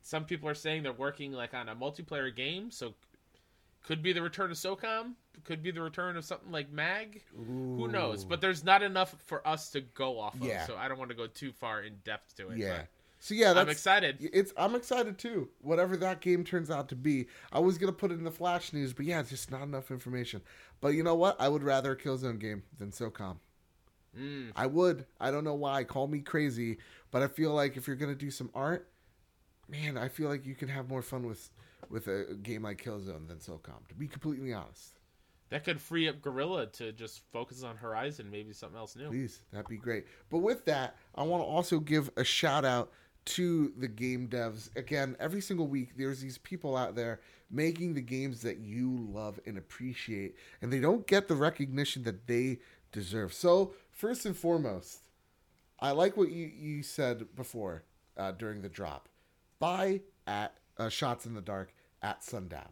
Some 0.02 0.26
people 0.26 0.50
are 0.50 0.56
saying 0.56 0.84
they're 0.84 0.94
working 0.94 1.32
like 1.32 1.54
on 1.54 1.70
a 1.70 1.76
multiplayer 1.76 2.36
game, 2.36 2.70
so 2.70 2.94
could 3.84 4.02
be 4.02 4.14
the 4.14 4.22
return 4.22 4.52
of 4.52 4.58
SOCOM, 4.58 5.14
could 5.44 5.64
be 5.64 5.72
the 5.72 5.82
return 5.82 6.18
of 6.18 6.26
something 6.26 6.52
like 6.52 6.72
Mag. 6.72 7.22
Who 7.36 7.88
knows? 7.88 8.26
But 8.26 8.42
there's 8.42 8.64
not 8.64 8.84
enough 8.84 9.16
for 9.26 9.48
us 9.48 9.70
to 9.72 9.82
go 9.82 10.20
off 10.20 10.36
of, 10.36 10.68
so 10.68 10.76
I 10.76 10.88
don't 10.88 10.98
want 10.98 11.12
to 11.12 11.16
go 11.16 11.28
too 11.28 11.52
far 11.52 11.82
in 11.84 11.96
depth 12.04 12.36
to 12.38 12.50
it. 12.50 12.58
Yeah. 12.58 12.78
but 12.78 12.88
So 13.20 13.34
yeah, 13.34 13.54
that's 13.54 13.66
I'm 13.66 13.70
excited. 13.70 14.18
It's 14.34 14.54
I'm 14.58 14.76
excited 14.76 15.18
too. 15.18 15.50
Whatever 15.62 15.98
that 15.98 16.22
game 16.22 16.44
turns 16.44 16.70
out 16.70 16.90
to 16.90 16.96
be, 16.96 17.28
I 17.52 17.60
was 17.60 17.78
gonna 17.78 17.92
put 17.92 18.12
it 18.12 18.16
in 18.16 18.24
the 18.24 18.32
flash 18.32 18.74
news, 18.74 18.94
but 18.94 19.06
yeah, 19.06 19.20
it's 19.20 19.30
just 19.30 19.50
not 19.50 19.64
enough 19.64 19.90
information. 19.92 20.42
But 20.82 20.90
you 20.90 21.04
know 21.04 21.16
what? 21.16 21.40
I 21.40 21.50
would 21.50 21.64
rather 21.64 21.94
a 21.94 21.98
Killzone 21.98 22.40
game 22.40 22.64
than 22.78 22.92
SOCOM. 22.92 23.38
Mm. 24.18 24.52
I 24.56 24.66
would. 24.68 25.06
I 25.20 25.32
don't 25.32 25.44
know 25.44 25.54
why. 25.56 25.84
Call 25.84 26.08
me 26.08 26.20
crazy, 26.20 26.78
but 27.12 27.22
I 27.22 27.28
feel 27.28 27.52
like 27.54 27.78
if 27.78 27.88
you're 27.88 27.96
gonna 27.96 28.16
do 28.16 28.32
some 28.32 28.50
art, 28.54 28.90
man, 29.68 29.98
I 29.98 30.08
feel 30.08 30.30
like 30.30 30.46
you 30.46 30.56
can 30.56 30.68
have 30.70 30.90
more 30.90 31.02
fun 31.02 31.26
with 31.26 31.50
with 31.90 32.08
a 32.08 32.36
game 32.42 32.64
like 32.64 32.84
Killzone 32.84 33.28
than 33.28 33.38
SOCOM. 33.38 33.88
To 33.90 33.96
be 33.96 34.08
completely 34.08 34.54
honest, 34.54 34.98
That 35.50 35.64
could 35.64 35.80
free 35.80 36.08
up 36.10 36.22
Guerrilla 36.22 36.66
to 36.74 36.92
just 36.92 37.22
focus 37.32 37.62
on 37.64 37.78
Horizon, 37.78 38.30
maybe 38.32 38.54
something 38.54 38.78
else 38.78 38.96
new. 38.96 39.10
please, 39.10 39.42
that'd 39.52 39.68
be 39.68 39.78
great. 39.78 40.06
But 40.32 40.40
with 40.40 40.66
that, 40.66 40.96
I 41.14 41.24
want 41.24 41.44
to 41.44 41.48
also 41.48 41.80
give 41.80 42.10
a 42.18 42.24
shout 42.24 42.66
out 42.66 42.92
to 43.26 43.72
the 43.78 43.88
game 43.88 44.28
devs. 44.28 44.76
Again, 44.76 45.16
every 45.20 45.42
single 45.42 45.68
week, 45.68 45.92
there's 45.98 46.22
these 46.22 46.38
people 46.40 46.76
out 46.76 46.96
there 46.96 47.20
making 47.52 47.94
the 47.94 48.02
games 48.02 48.42
that 48.42 48.58
you 48.58 49.08
love 49.12 49.40
and 49.46 49.58
appreciate, 49.58 50.36
and 50.62 50.74
they 50.74 50.80
don't 50.80 51.06
get 51.06 51.28
the 51.28 51.36
recognition 51.36 52.02
that 52.04 52.26
they 52.28 52.60
deserve. 52.92 53.32
So, 53.34 53.74
first 53.96 54.26
and 54.26 54.38
foremost, 54.38 55.10
I 55.80 55.92
like 55.92 56.16
what 56.16 56.30
you, 56.30 56.46
you 56.46 56.84
said 56.84 57.36
before 57.36 57.84
uh, 58.18 58.34
during 58.34 58.62
the 58.62 58.70
drop. 58.70 59.10
Buy 59.60 60.02
at 60.28 60.54
uh, 60.78 60.90
Shots 60.90 61.26
in 61.26 61.34
the 61.34 61.42
Dark 61.42 61.74
at 62.02 62.24
sundown. 62.24 62.70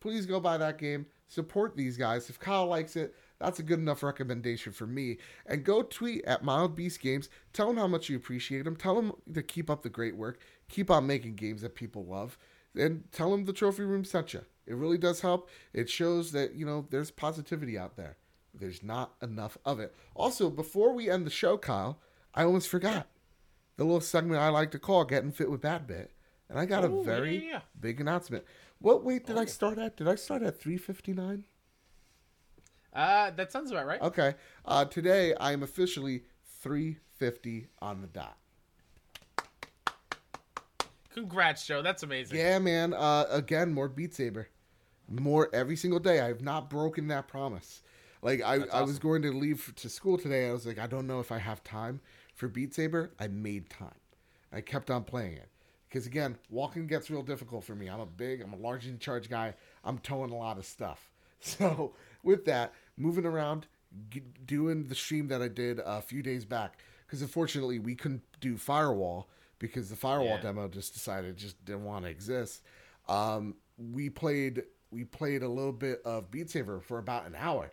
Please 0.00 0.26
go 0.26 0.38
buy 0.40 0.58
that 0.58 0.78
game. 0.78 1.06
Support 1.28 1.76
these 1.76 1.96
guys. 1.96 2.28
If 2.28 2.38
Kyle 2.38 2.66
likes 2.66 2.96
it, 2.96 3.14
that's 3.38 3.58
a 3.58 3.62
good 3.62 3.78
enough 3.78 4.02
recommendation 4.02 4.72
for 4.72 4.86
me. 4.86 5.18
And 5.46 5.64
go 5.64 5.82
tweet 5.82 6.24
at 6.26 6.44
Mild 6.44 6.76
Beast 6.76 7.00
Games. 7.00 7.30
Tell 7.52 7.68
them 7.68 7.78
how 7.78 7.86
much 7.86 8.08
you 8.08 8.16
appreciate 8.16 8.64
them. 8.64 8.76
Tell 8.76 8.94
them 8.94 9.12
to 9.32 9.42
keep 9.42 9.70
up 9.70 9.82
the 9.82 9.88
great 9.88 10.16
work. 10.16 10.40
Keep 10.68 10.90
on 10.90 11.06
making 11.06 11.36
games 11.36 11.62
that 11.62 11.74
people 11.74 12.04
love. 12.04 12.36
And 12.76 13.04
tell 13.12 13.30
them 13.30 13.44
the 13.44 13.52
trophy 13.52 13.82
room 13.84 14.04
sent 14.04 14.34
you. 14.34 14.42
It 14.66 14.74
really 14.74 14.98
does 14.98 15.20
help. 15.20 15.48
It 15.72 15.88
shows 15.88 16.32
that, 16.32 16.54
you 16.54 16.66
know, 16.66 16.86
there's 16.90 17.10
positivity 17.10 17.78
out 17.78 17.96
there. 17.96 18.16
There's 18.54 18.82
not 18.82 19.14
enough 19.20 19.58
of 19.64 19.80
it. 19.80 19.94
Also, 20.14 20.48
before 20.48 20.92
we 20.92 21.10
end 21.10 21.26
the 21.26 21.30
show, 21.30 21.58
Kyle, 21.58 21.98
I 22.34 22.44
almost 22.44 22.68
forgot 22.68 23.08
the 23.76 23.84
little 23.84 24.00
segment 24.00 24.40
I 24.40 24.48
like 24.48 24.70
to 24.72 24.78
call 24.78 25.04
Getting 25.04 25.32
Fit 25.32 25.50
with 25.50 25.60
Bad 25.60 25.86
Bit. 25.86 26.12
And 26.48 26.58
I 26.58 26.66
got 26.66 26.84
Oh, 26.84 27.00
a 27.00 27.04
very 27.04 27.36
yeah, 27.44 27.50
yeah, 27.50 27.60
big 27.80 28.00
announcement. 28.00 28.44
What 28.78 29.02
weight 29.02 29.26
did 29.26 29.36
I 29.38 29.42
Oh. 29.42 29.46
start 29.46 29.78
at? 29.78 29.96
Did 29.96 30.06
I 30.08 30.14
start 30.14 30.42
at 30.42 30.60
359? 30.60 31.44
Uh, 32.92 33.30
that 33.32 33.50
sounds 33.50 33.70
about 33.72 33.86
right. 33.86 34.00
Okay. 34.00 34.34
Uh, 34.64 34.84
today 34.84 35.34
I 35.34 35.52
am 35.52 35.62
officially 35.64 36.24
350 36.44 37.66
on 37.80 38.02
the 38.02 38.06
dot. 38.06 38.38
Congrats, 41.12 41.66
Joe. 41.66 41.82
That's 41.82 42.02
amazing. 42.02 42.36
Yeah, 42.38 42.58
man. 42.58 42.92
Uh, 42.92 43.26
again, 43.30 43.72
more 43.72 43.88
Beat 43.88 44.14
Saber. 44.14 44.48
More 45.08 45.48
every 45.52 45.76
single 45.76 46.00
day. 46.00 46.20
I 46.20 46.26
have 46.28 46.40
not 46.42 46.68
broken 46.70 47.08
that 47.08 47.28
promise. 47.28 47.82
Like 48.24 48.42
I, 48.42 48.58
That's 48.58 48.74
I 48.74 48.82
was 48.82 48.98
going 48.98 49.22
to 49.22 49.32
leave 49.32 49.72
to 49.76 49.88
school 49.88 50.18
today. 50.18 50.48
I 50.48 50.52
was 50.52 50.66
like, 50.66 50.80
I 50.80 50.88
don't 50.88 51.06
know 51.06 51.20
if 51.20 51.30
I 51.30 51.38
have 51.38 51.62
time 51.62 52.00
for 52.34 52.48
Beat 52.48 52.74
Saber. 52.74 53.12
I 53.20 53.28
made 53.28 53.70
time. 53.70 53.94
I 54.52 54.60
kept 54.62 54.90
on 54.90 55.04
playing 55.04 55.34
it 55.34 55.48
because 55.88 56.06
again, 56.06 56.38
walking 56.50 56.88
gets 56.88 57.10
real 57.10 57.22
difficult 57.22 57.64
for 57.64 57.76
me. 57.76 57.88
I'm 57.88 58.00
a 58.00 58.06
big, 58.06 58.40
I'm 58.42 58.52
a 58.52 58.56
large 58.56 58.86
in 58.88 58.98
charge 58.98 59.30
guy. 59.30 59.54
I'm 59.84 59.98
towing 59.98 60.32
a 60.32 60.36
lot 60.36 60.58
of 60.58 60.66
stuff. 60.66 61.10
So 61.46 61.92
with 62.22 62.46
that, 62.46 62.72
moving 62.96 63.26
around, 63.26 63.66
g- 64.08 64.22
doing 64.46 64.88
the 64.88 64.94
stream 64.94 65.28
that 65.28 65.42
I 65.42 65.48
did 65.48 65.78
a 65.84 66.00
few 66.00 66.22
days 66.22 66.46
back 66.46 66.78
because 67.06 67.20
unfortunately 67.20 67.78
we 67.78 67.94
couldn't 67.94 68.22
do 68.40 68.56
Firewall 68.56 69.28
because 69.58 69.90
the 69.90 69.96
Firewall 69.96 70.36
Yeah. 70.36 70.40
demo 70.40 70.68
just 70.68 70.94
decided 70.94 71.28
it 71.32 71.36
just 71.36 71.62
didn't 71.66 71.84
want 71.84 72.06
to 72.06 72.10
exist. 72.10 72.62
Um, 73.10 73.56
we 73.76 74.08
played 74.08 74.62
we 74.90 75.04
played 75.04 75.42
a 75.42 75.48
little 75.48 75.72
bit 75.72 76.00
of 76.06 76.30
Beat 76.30 76.48
Saber 76.48 76.80
for 76.80 76.98
about 76.98 77.26
an 77.26 77.34
hour, 77.36 77.70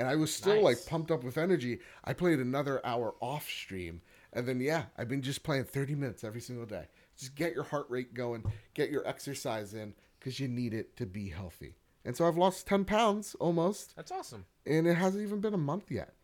and 0.00 0.08
I 0.08 0.16
was 0.16 0.34
still 0.34 0.62
like 0.62 0.86
pumped 0.86 1.10
up 1.10 1.22
with 1.22 1.36
energy. 1.36 1.78
I 2.02 2.14
played 2.14 2.38
another 2.40 2.80
hour 2.86 3.14
off 3.20 3.46
stream, 3.46 4.00
and 4.32 4.48
then 4.48 4.58
yeah, 4.58 4.84
I've 4.96 5.08
been 5.10 5.20
just 5.20 5.42
playing 5.42 5.64
thirty 5.64 5.94
minutes 5.94 6.24
every 6.24 6.40
single 6.40 6.64
day. 6.64 6.86
Just 7.18 7.34
get 7.34 7.54
your 7.54 7.64
heart 7.64 7.84
rate 7.90 8.14
going, 8.14 8.42
get 8.72 8.90
your 8.90 9.06
exercise 9.06 9.74
in, 9.74 9.92
because 10.18 10.40
you 10.40 10.48
need 10.48 10.72
it 10.72 10.96
to 10.96 11.04
be 11.04 11.28
healthy. 11.28 11.74
And 12.06 12.16
so 12.16 12.26
I've 12.26 12.38
lost 12.38 12.66
ten 12.66 12.86
pounds 12.86 13.36
almost, 13.38 13.94
That's 13.94 14.10
awesome. 14.10 14.46
and 14.64 14.86
it 14.86 14.94
hasn't 14.94 15.22
even 15.22 15.40
been 15.40 15.52
a 15.52 15.58
month 15.58 15.90
yet. 15.90 16.14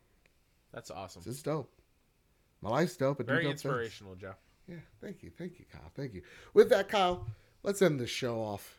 That's 0.73 0.91
awesome. 0.91 1.23
It's 1.27 1.43
dope. 1.43 1.71
My 2.63 2.71
life's 2.71 2.97
dope. 2.97 3.21
I 3.21 3.25
Very 3.25 3.43
dope 3.43 3.51
things. 3.53 3.65
inspirational, 3.67 4.15
Joe. 4.15 4.37
Yeah, 4.67 4.77
thank 5.03 5.23
you, 5.23 5.31
thank 5.37 5.59
you, 5.59 5.67
Kyle. 5.71 5.93
Thank 5.95 6.15
you. 6.15 6.23
With 6.55 6.71
that, 6.71 6.89
Kyle, 6.89 7.27
let's 7.63 7.83
end 7.83 8.01
the 8.01 8.07
show 8.07 8.41
off. 8.41 8.79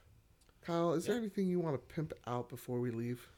Kyle, 0.66 0.93
is 0.93 1.06
there 1.06 1.16
anything 1.16 1.48
you 1.48 1.60
want 1.60 1.76
to 1.76 1.93
pimp 1.95 2.14
out 2.26 2.50
before 2.50 2.80
we 2.80 2.89
leave? 2.89 3.30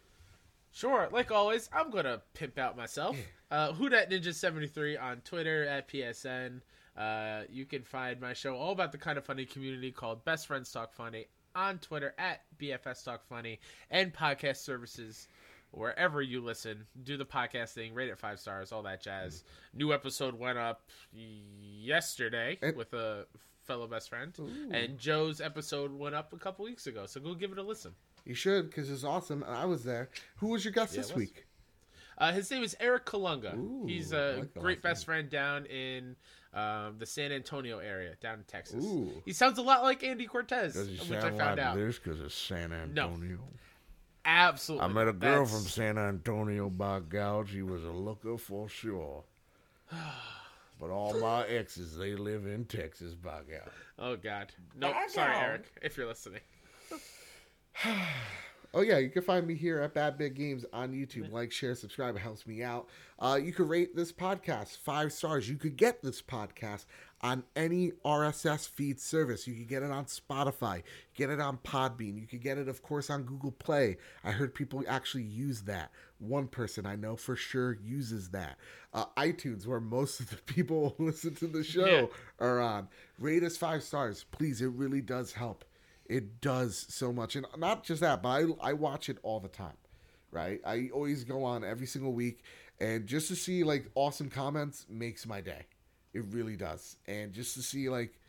Sure, 0.71 1.09
like 1.11 1.31
always, 1.31 1.69
I'm 1.73 1.89
gonna 1.89 2.21
pimp 2.33 2.57
out 2.57 2.77
myself. 2.77 3.17
Uh, 3.51 3.73
Who 3.73 3.89
Dat 3.89 4.09
Ninja 4.11 4.33
73 4.33 4.97
on 4.97 5.21
Twitter 5.21 5.65
at 5.65 5.87
PSN. 5.89 6.61
Uh, 6.95 7.41
you 7.49 7.65
can 7.65 7.81
find 7.83 8.19
my 8.21 8.33
show 8.33 8.55
all 8.55 8.71
about 8.71 8.91
the 8.91 8.97
kind 8.97 9.17
of 9.17 9.25
funny 9.25 9.45
community 9.45 9.91
called 9.91 10.23
Best 10.25 10.45
Friends 10.47 10.71
Talk 10.71 10.93
Funny 10.93 11.25
on 11.55 11.79
Twitter 11.79 12.13
at 12.19 12.41
BFS 12.59 13.03
Talk 13.03 13.25
Funny 13.27 13.59
and 13.89 14.13
podcast 14.13 14.57
services 14.57 15.27
wherever 15.71 16.21
you 16.21 16.41
listen. 16.41 16.85
Do 17.03 17.17
the 17.17 17.25
podcast 17.25 17.69
thing, 17.73 17.93
rate 17.93 18.09
it 18.09 18.19
five 18.19 18.39
stars, 18.39 18.71
all 18.71 18.83
that 18.83 19.01
jazz. 19.01 19.43
New 19.73 19.93
episode 19.93 20.37
went 20.37 20.57
up 20.57 20.81
yesterday 21.13 22.57
And- 22.61 22.75
with 22.75 22.93
a 22.93 23.25
fellow 23.63 23.87
best 23.87 24.09
friend, 24.09 24.33
and 24.71 24.97
Joe's 24.97 25.41
episode 25.41 25.91
went 25.91 26.15
up 26.15 26.33
a 26.33 26.37
couple 26.37 26.65
weeks 26.65 26.87
ago. 26.87 27.05
So 27.05 27.19
go 27.19 27.33
give 27.35 27.51
it 27.51 27.57
a 27.59 27.63
listen. 27.63 27.93
You 28.25 28.33
should, 28.35 28.69
because 28.69 28.89
it's 28.91 29.03
awesome, 29.03 29.43
I 29.47 29.65
was 29.65 29.83
there. 29.83 30.09
Who 30.37 30.47
was 30.49 30.63
your 30.63 30.71
guest 30.73 30.93
Yeah, 30.95 31.01
this 31.01 31.15
week? 31.15 31.45
Uh, 32.17 32.31
his 32.33 32.51
name 32.51 32.63
is 32.63 32.75
Eric 32.79 33.05
Kalunga. 33.05 33.55
Ooh, 33.57 33.85
He's 33.87 34.11
a 34.11 34.37
like 34.39 34.53
great 34.55 34.77
last 34.83 34.93
best 34.93 35.05
friend 35.05 35.29
down 35.29 35.65
in 35.67 36.15
um, 36.53 36.95
the 36.99 37.05
San 37.05 37.31
Antonio 37.31 37.79
area, 37.79 38.15
down 38.21 38.39
in 38.39 38.43
Texas. 38.43 38.83
Ooh. 38.83 39.09
He 39.25 39.31
sounds 39.31 39.57
a 39.57 39.61
lot 39.61 39.83
like 39.83 40.03
Andy 40.03 40.25
Cortez, 40.25 40.73
Does 40.73 40.87
he 40.87 40.93
which 40.97 41.03
sound 41.07 41.15
I 41.23 41.29
found 41.29 41.39
like 41.39 41.59
out. 41.59 41.75
this 41.77 41.97
because 41.97 42.19
it's 42.19 42.35
San 42.35 42.73
Antonio? 42.73 43.39
Absolutely. 44.25 44.85
I 44.85 44.87
met 44.89 45.07
a 45.07 45.13
girl 45.13 45.45
That's- 45.45 45.51
from 45.51 45.61
San 45.69 45.97
Antonio, 45.97 46.69
by 46.69 46.99
God. 46.99 47.47
She 47.49 47.61
was 47.61 47.83
a 47.85 47.91
looker 47.91 48.37
for 48.37 48.67
sure. 48.69 49.23
But 50.79 50.91
all 50.91 51.19
my 51.19 51.45
exes, 51.45 51.97
they 51.97 52.15
live 52.15 52.45
in 52.47 52.63
Texas, 52.63 53.13
by 53.13 53.39
God. 53.51 53.69
Oh 53.97 54.15
God. 54.15 54.53
No, 54.77 54.91
Back 54.91 55.09
sorry. 55.09 55.35
Eric, 55.35 55.65
if 55.81 55.97
you're 55.97 56.07
listening. 56.07 56.39
Oh 58.71 58.81
yeah, 58.81 58.99
you 58.99 59.09
can 59.09 59.23
find 59.23 59.47
me 59.47 59.55
here 59.55 59.79
at 59.81 59.95
Bad 59.95 60.15
Big 60.15 60.35
Games 60.35 60.63
on 60.71 60.91
YouTube. 60.91 61.31
Like, 61.31 61.51
share, 61.51 61.73
subscribe. 61.73 62.15
It 62.15 62.19
helps 62.19 62.45
me 62.45 62.61
out. 62.61 62.87
Uh, 63.17 63.39
you 63.41 63.51
could 63.51 63.67
rate 63.67 63.95
this 63.95 64.11
podcast 64.11 64.77
five 64.77 65.11
stars. 65.11 65.49
You 65.49 65.55
could 65.55 65.75
get 65.75 66.03
this 66.03 66.21
podcast 66.21 66.85
on 67.21 67.41
any 67.55 67.93
RSS 68.05 68.69
feed 68.69 68.99
service. 68.99 69.47
You 69.47 69.55
could 69.55 69.67
get 69.67 69.81
it 69.81 69.89
on 69.89 70.05
Spotify. 70.05 70.83
Get 71.15 71.31
it 71.31 71.39
on 71.39 71.57
Podbean. 71.63 72.15
You 72.21 72.27
could 72.27 72.43
get 72.43 72.59
it, 72.59 72.67
of 72.67 72.83
course, 72.83 73.09
on 73.09 73.23
Google 73.23 73.53
Play. 73.53 73.97
I 74.23 74.29
heard 74.29 74.53
people 74.53 74.83
actually 74.87 75.23
use 75.23 75.61
that. 75.61 75.89
One 76.19 76.47
person 76.47 76.85
I 76.85 76.95
know 76.95 77.15
for 77.15 77.35
sure 77.35 77.75
uses 77.83 78.29
that. 78.29 78.59
Uh, 78.93 79.05
iTunes, 79.17 79.65
where 79.65 79.79
most 79.79 80.19
of 80.19 80.29
the 80.29 80.35
people 80.45 80.93
listen 80.99 81.33
to 81.37 81.47
the 81.47 81.63
show 81.63 81.87
Yeah. 81.87 82.05
are 82.39 82.59
on. 82.59 82.87
Rate 83.17 83.41
us 83.41 83.57
five 83.57 83.81
stars, 83.81 84.25
please. 84.29 84.61
It 84.61 84.67
really 84.67 85.01
does 85.01 85.33
help. 85.33 85.65
It 86.09 86.41
does 86.41 86.87
so 86.89 87.13
much, 87.13 87.35
and 87.35 87.45
not 87.55 87.83
just 87.83 88.01
that, 88.01 88.23
but 88.23 88.29
I 88.29 88.45
I 88.59 88.73
watch 88.73 89.09
it 89.09 89.19
all 89.21 89.39
the 89.39 89.47
time, 89.47 89.77
right? 90.31 90.59
I 90.65 90.89
always 90.91 91.23
go 91.23 91.43
on 91.43 91.63
every 91.63 91.85
single 91.85 92.13
week, 92.13 92.43
and 92.79 93.05
just 93.05 93.27
to 93.27 93.35
see 93.35 93.63
like 93.63 93.89
awesome 93.93 94.29
comments 94.29 94.87
makes 94.89 95.27
my 95.27 95.39
day. 95.39 95.67
It 96.13 96.25
really 96.31 96.55
does, 96.55 96.97
and 97.05 97.31
just 97.31 97.53
to 97.53 97.61
see 97.61 97.89
like 97.89 98.19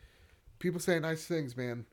people 0.59 0.78
say 0.78 0.99
nice 1.01 1.26
things, 1.26 1.57
man. 1.57 1.87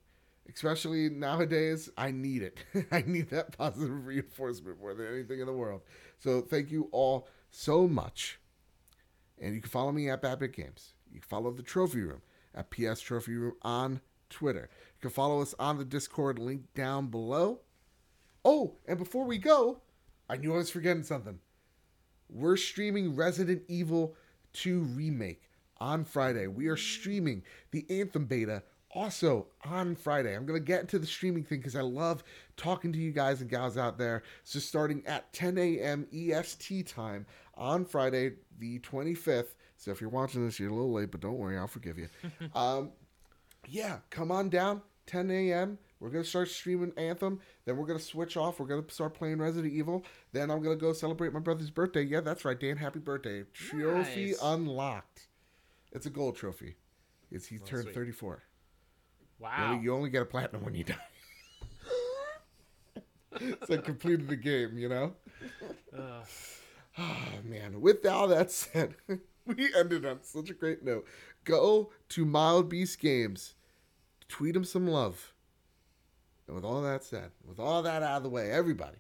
Especially 0.54 1.10
nowadays, 1.10 1.90
I 1.98 2.12
need 2.12 2.42
it. 2.42 2.60
I 2.92 3.04
need 3.06 3.30
that 3.32 3.58
positive 3.58 4.06
reinforcement 4.06 4.80
more 4.80 4.94
than 4.94 5.08
anything 5.08 5.42
in 5.42 5.46
the 5.46 5.54
world. 5.54 5.82
So 6.20 6.42
thank 6.42 6.72
you 6.72 6.88
all 6.92 7.28
so 7.50 7.86
much. 7.86 8.40
And 9.40 9.54
you 9.54 9.60
can 9.62 9.70
follow 9.70 9.92
me 9.92 10.10
at 10.10 10.22
Bad 10.22 10.40
Big 10.40 10.54
Games. 10.54 10.94
You 11.12 11.20
can 11.20 11.28
follow 11.28 11.52
the 11.52 11.64
Trophy 11.64 12.00
Room 12.00 12.22
at 12.56 12.72
PS 12.72 13.02
Trophy 13.02 13.36
Room 13.36 13.56
on 13.62 14.00
Twitter. 14.30 14.70
You 14.96 15.02
can 15.02 15.10
follow 15.10 15.42
us 15.42 15.56
on 15.60 15.78
the 15.78 15.86
Discord 15.86 16.40
link 16.40 16.74
down 16.74 17.08
below. 17.08 17.62
Oh, 18.44 18.76
and 18.88 18.98
before 18.98 19.26
we 19.26 19.38
go, 19.38 19.82
I 20.30 20.38
knew 20.38 20.54
I 20.54 20.58
was 20.58 20.70
forgetting 20.70 21.04
something. 21.04 21.40
We're 22.30 22.58
streaming 22.58 23.16
Resident 23.16 23.64
Evil 23.68 24.16
2 24.54 24.82
Remake 24.82 25.44
on 25.78 26.04
Friday. 26.04 26.48
We 26.48 26.68
are 26.68 26.78
streaming 26.78 27.44
the 27.72 27.86
Anthem 27.90 28.26
beta 28.26 28.64
also 28.92 29.48
on 29.64 29.96
Friday. 29.96 30.36
I'm 30.36 30.46
going 30.46 30.60
to 30.60 30.66
get 30.66 30.82
into 30.82 31.00
the 31.00 31.08
streaming 31.08 31.44
thing 31.44 31.60
because 31.60 31.76
I 31.76 31.82
love 31.82 32.24
talking 32.56 32.92
to 32.94 33.00
you 33.00 33.12
guys 33.12 33.42
and 33.42 33.50
gals 33.50 33.78
out 33.78 33.98
there. 33.98 34.24
So, 34.44 34.60
starting 34.60 35.06
at 35.06 35.32
10 35.34 35.58
a.m. 35.58 36.08
EST 36.12 36.88
time 36.88 37.26
on 37.56 37.86
Friday, 37.86 38.34
the 38.60 38.80
25th. 38.80 39.56
So, 39.78 39.92
if 39.92 40.02
you're 40.02 40.10
watching 40.10 40.44
this, 40.44 40.60
you're 40.60 40.72
a 40.72 40.74
little 40.74 40.94
late, 40.94 41.12
but 41.12 41.22
don't 41.22 41.38
worry, 41.38 41.58
I'll 41.58 41.68
forgive 41.68 41.98
you. 41.98 42.08
um, 42.56 42.92
yeah, 43.68 43.98
come 44.10 44.32
on 44.32 44.50
down, 44.50 44.82
10 45.08 45.30
a.m. 45.32 45.78
We're 46.00 46.10
gonna 46.10 46.24
start 46.24 46.50
streaming 46.50 46.94
Anthem. 46.96 47.40
Then 47.66 47.78
we're 47.78 47.88
gonna 47.88 48.00
switch 48.00 48.38
off. 48.38 48.60
We're 48.60 48.68
gonna 48.68 48.84
start 48.90 49.16
playing 49.16 49.40
Resident 49.40 49.74
Evil. 49.74 50.06
Then 50.32 50.52
I'm 50.52 50.62
gonna 50.62 50.76
go 50.76 50.94
celebrate 50.94 51.34
my 51.34 51.40
brother's 51.40 51.72
birthday. 51.72 52.04
Yeah, 52.04 52.22
that's 52.22 52.46
right, 52.46 52.60
Dan. 52.60 52.78
Happy 52.78 53.00
birthday! 53.00 53.44
Trophy 53.54 54.28
Nice. 54.28 54.40
unlocked. 54.42 55.28
It's 55.92 56.06
a 56.06 56.12
gold 56.12 56.36
trophy. 56.36 56.76
It's 57.32 57.48
he 57.48 57.58
oh, 57.62 57.66
turned 57.66 57.84
sweet. 57.84 57.96
34. 57.96 58.44
Wow. 59.40 59.74
You, 59.74 59.82
you 59.82 59.94
only 59.94 60.10
get 60.10 60.22
a 60.22 60.26
platinum 60.26 60.64
when 60.64 60.76
you 60.76 60.84
die. 60.84 60.96
so 63.68 63.74
I 63.74 63.78
completed 63.78 64.28
the 64.28 64.36
game, 64.36 64.78
you 64.78 64.90
know. 64.90 65.14
Ugh. 65.98 66.28
Oh 67.00 67.28
man, 67.44 67.80
with 67.82 68.06
all 68.06 68.28
that 68.30 68.52
said, 68.52 68.96
we 69.46 69.70
ended 69.76 70.06
on 70.06 70.20
such 70.24 70.50
a 70.50 70.54
great 70.54 70.84
note. 70.84 71.06
Go 71.44 71.92
to 72.10 72.26
Mild 72.26 72.70
Beast 72.70 73.00
Games, 73.00 73.54
tweet 74.30 74.56
him 74.56 74.64
some 74.64 74.88
love. 74.88 75.34
And 76.48 76.56
with 76.56 76.66
all 76.66 76.82
that 76.82 77.04
said, 77.04 77.32
with 77.46 77.60
all 77.60 77.84
that 77.84 78.04
out 78.04 78.18
of 78.18 78.24
the 78.24 78.30
way, 78.30 78.52
everybody, 78.52 78.98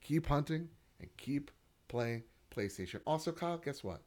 keep 0.00 0.26
hunting 0.26 0.68
and 0.98 1.08
keep 1.16 1.50
playing 1.88 2.22
PlayStation. 2.54 3.00
Also, 3.06 3.32
Kyle, 3.32 3.58
guess 3.58 3.84
what? 3.84 4.02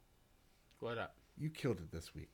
what 0.80 0.98
up? 0.98 1.14
You 1.38 1.48
killed 1.50 1.78
it 1.78 1.90
this 1.90 2.14
week. 2.14 2.32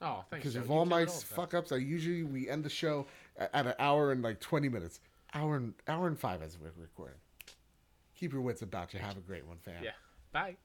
Oh, 0.00 0.24
thanks. 0.30 0.44
Because 0.44 0.56
of 0.56 0.70
all 0.70 0.86
my 0.86 1.06
fuck 1.06 1.54
ups, 1.54 1.72
I 1.72 1.76
usually 1.76 2.22
we 2.22 2.48
end 2.48 2.64
the 2.64 2.70
show 2.70 3.06
at, 3.36 3.50
at 3.52 3.66
an 3.66 3.74
hour 3.78 4.12
and 4.12 4.22
like 4.22 4.40
twenty 4.40 4.68
minutes, 4.68 5.00
hour 5.34 5.56
and 5.56 5.74
hour 5.86 6.06
and 6.06 6.18
five 6.18 6.40
as 6.40 6.56
we're 6.58 6.70
recording. 6.80 7.18
Keep 8.14 8.32
your 8.32 8.42
wits 8.42 8.62
about 8.62 8.94
you. 8.94 9.00
Have 9.00 9.16
a 9.16 9.20
great 9.20 9.46
one, 9.46 9.58
fam. 9.58 9.82
Yeah. 9.82 9.90
Bye. 10.32 10.56